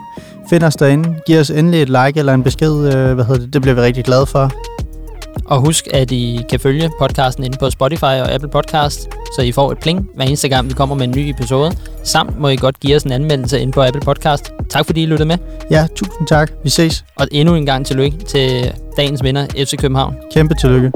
Find 0.50 0.64
os 0.64 0.76
derinde. 0.76 1.16
Giv 1.26 1.40
os 1.40 1.50
endelig 1.50 1.82
et 1.82 1.90
like 1.90 2.20
eller 2.20 2.34
en 2.34 2.44
besked, 2.44 2.96
øh, 2.96 3.14
hvad 3.14 3.26
hedder 3.26 3.42
det, 3.42 3.54
det 3.54 3.62
bliver 3.62 3.76
vi 3.76 3.82
rigtig 3.82 4.04
glade 4.06 4.26
for. 4.26 4.52
Og 5.46 5.60
husk, 5.60 5.88
at 5.94 6.12
I 6.12 6.40
kan 6.50 6.60
følge 6.60 6.90
podcasten 7.00 7.44
inde 7.44 7.58
på 7.60 7.70
Spotify 7.70 8.04
og 8.04 8.32
Apple 8.34 8.50
Podcast, 8.50 9.10
så 9.36 9.42
I 9.42 9.52
får 9.52 9.72
et 9.72 9.78
pling 9.80 10.10
hver 10.16 10.26
eneste 10.26 10.50
gang, 10.50 10.70
vi 10.70 10.74
kommer 10.74 10.96
med 10.96 11.04
en 11.08 11.14
ny 11.18 11.30
episode. 11.30 11.72
Samt 12.04 12.40
må 12.40 12.48
I 12.48 12.56
godt 12.56 12.80
give 12.80 12.96
os 12.96 13.04
en 13.04 13.12
anmeldelse 13.12 13.60
inde 13.60 13.72
på 13.72 13.84
Apple 13.84 14.02
Podcast. 14.02 14.54
Tak 14.70 14.86
fordi 14.86 15.04
I 15.04 15.06
lyttede 15.06 15.28
med. 15.28 15.38
Ja, 15.72 15.88
tusind 15.96 16.28
tak. 16.28 16.52
Vi 16.64 16.70
ses. 16.70 17.06
Og 17.16 17.28
endnu 17.32 17.56
en 17.56 17.66
gang 17.66 17.86
tillykke 17.86 18.18
til 18.18 18.74
dagens 18.98 19.24
vinder, 19.24 19.46
FC 19.46 19.78
København. 19.78 20.16
Kæmpe 20.34 20.56
tillykke. 20.62 20.92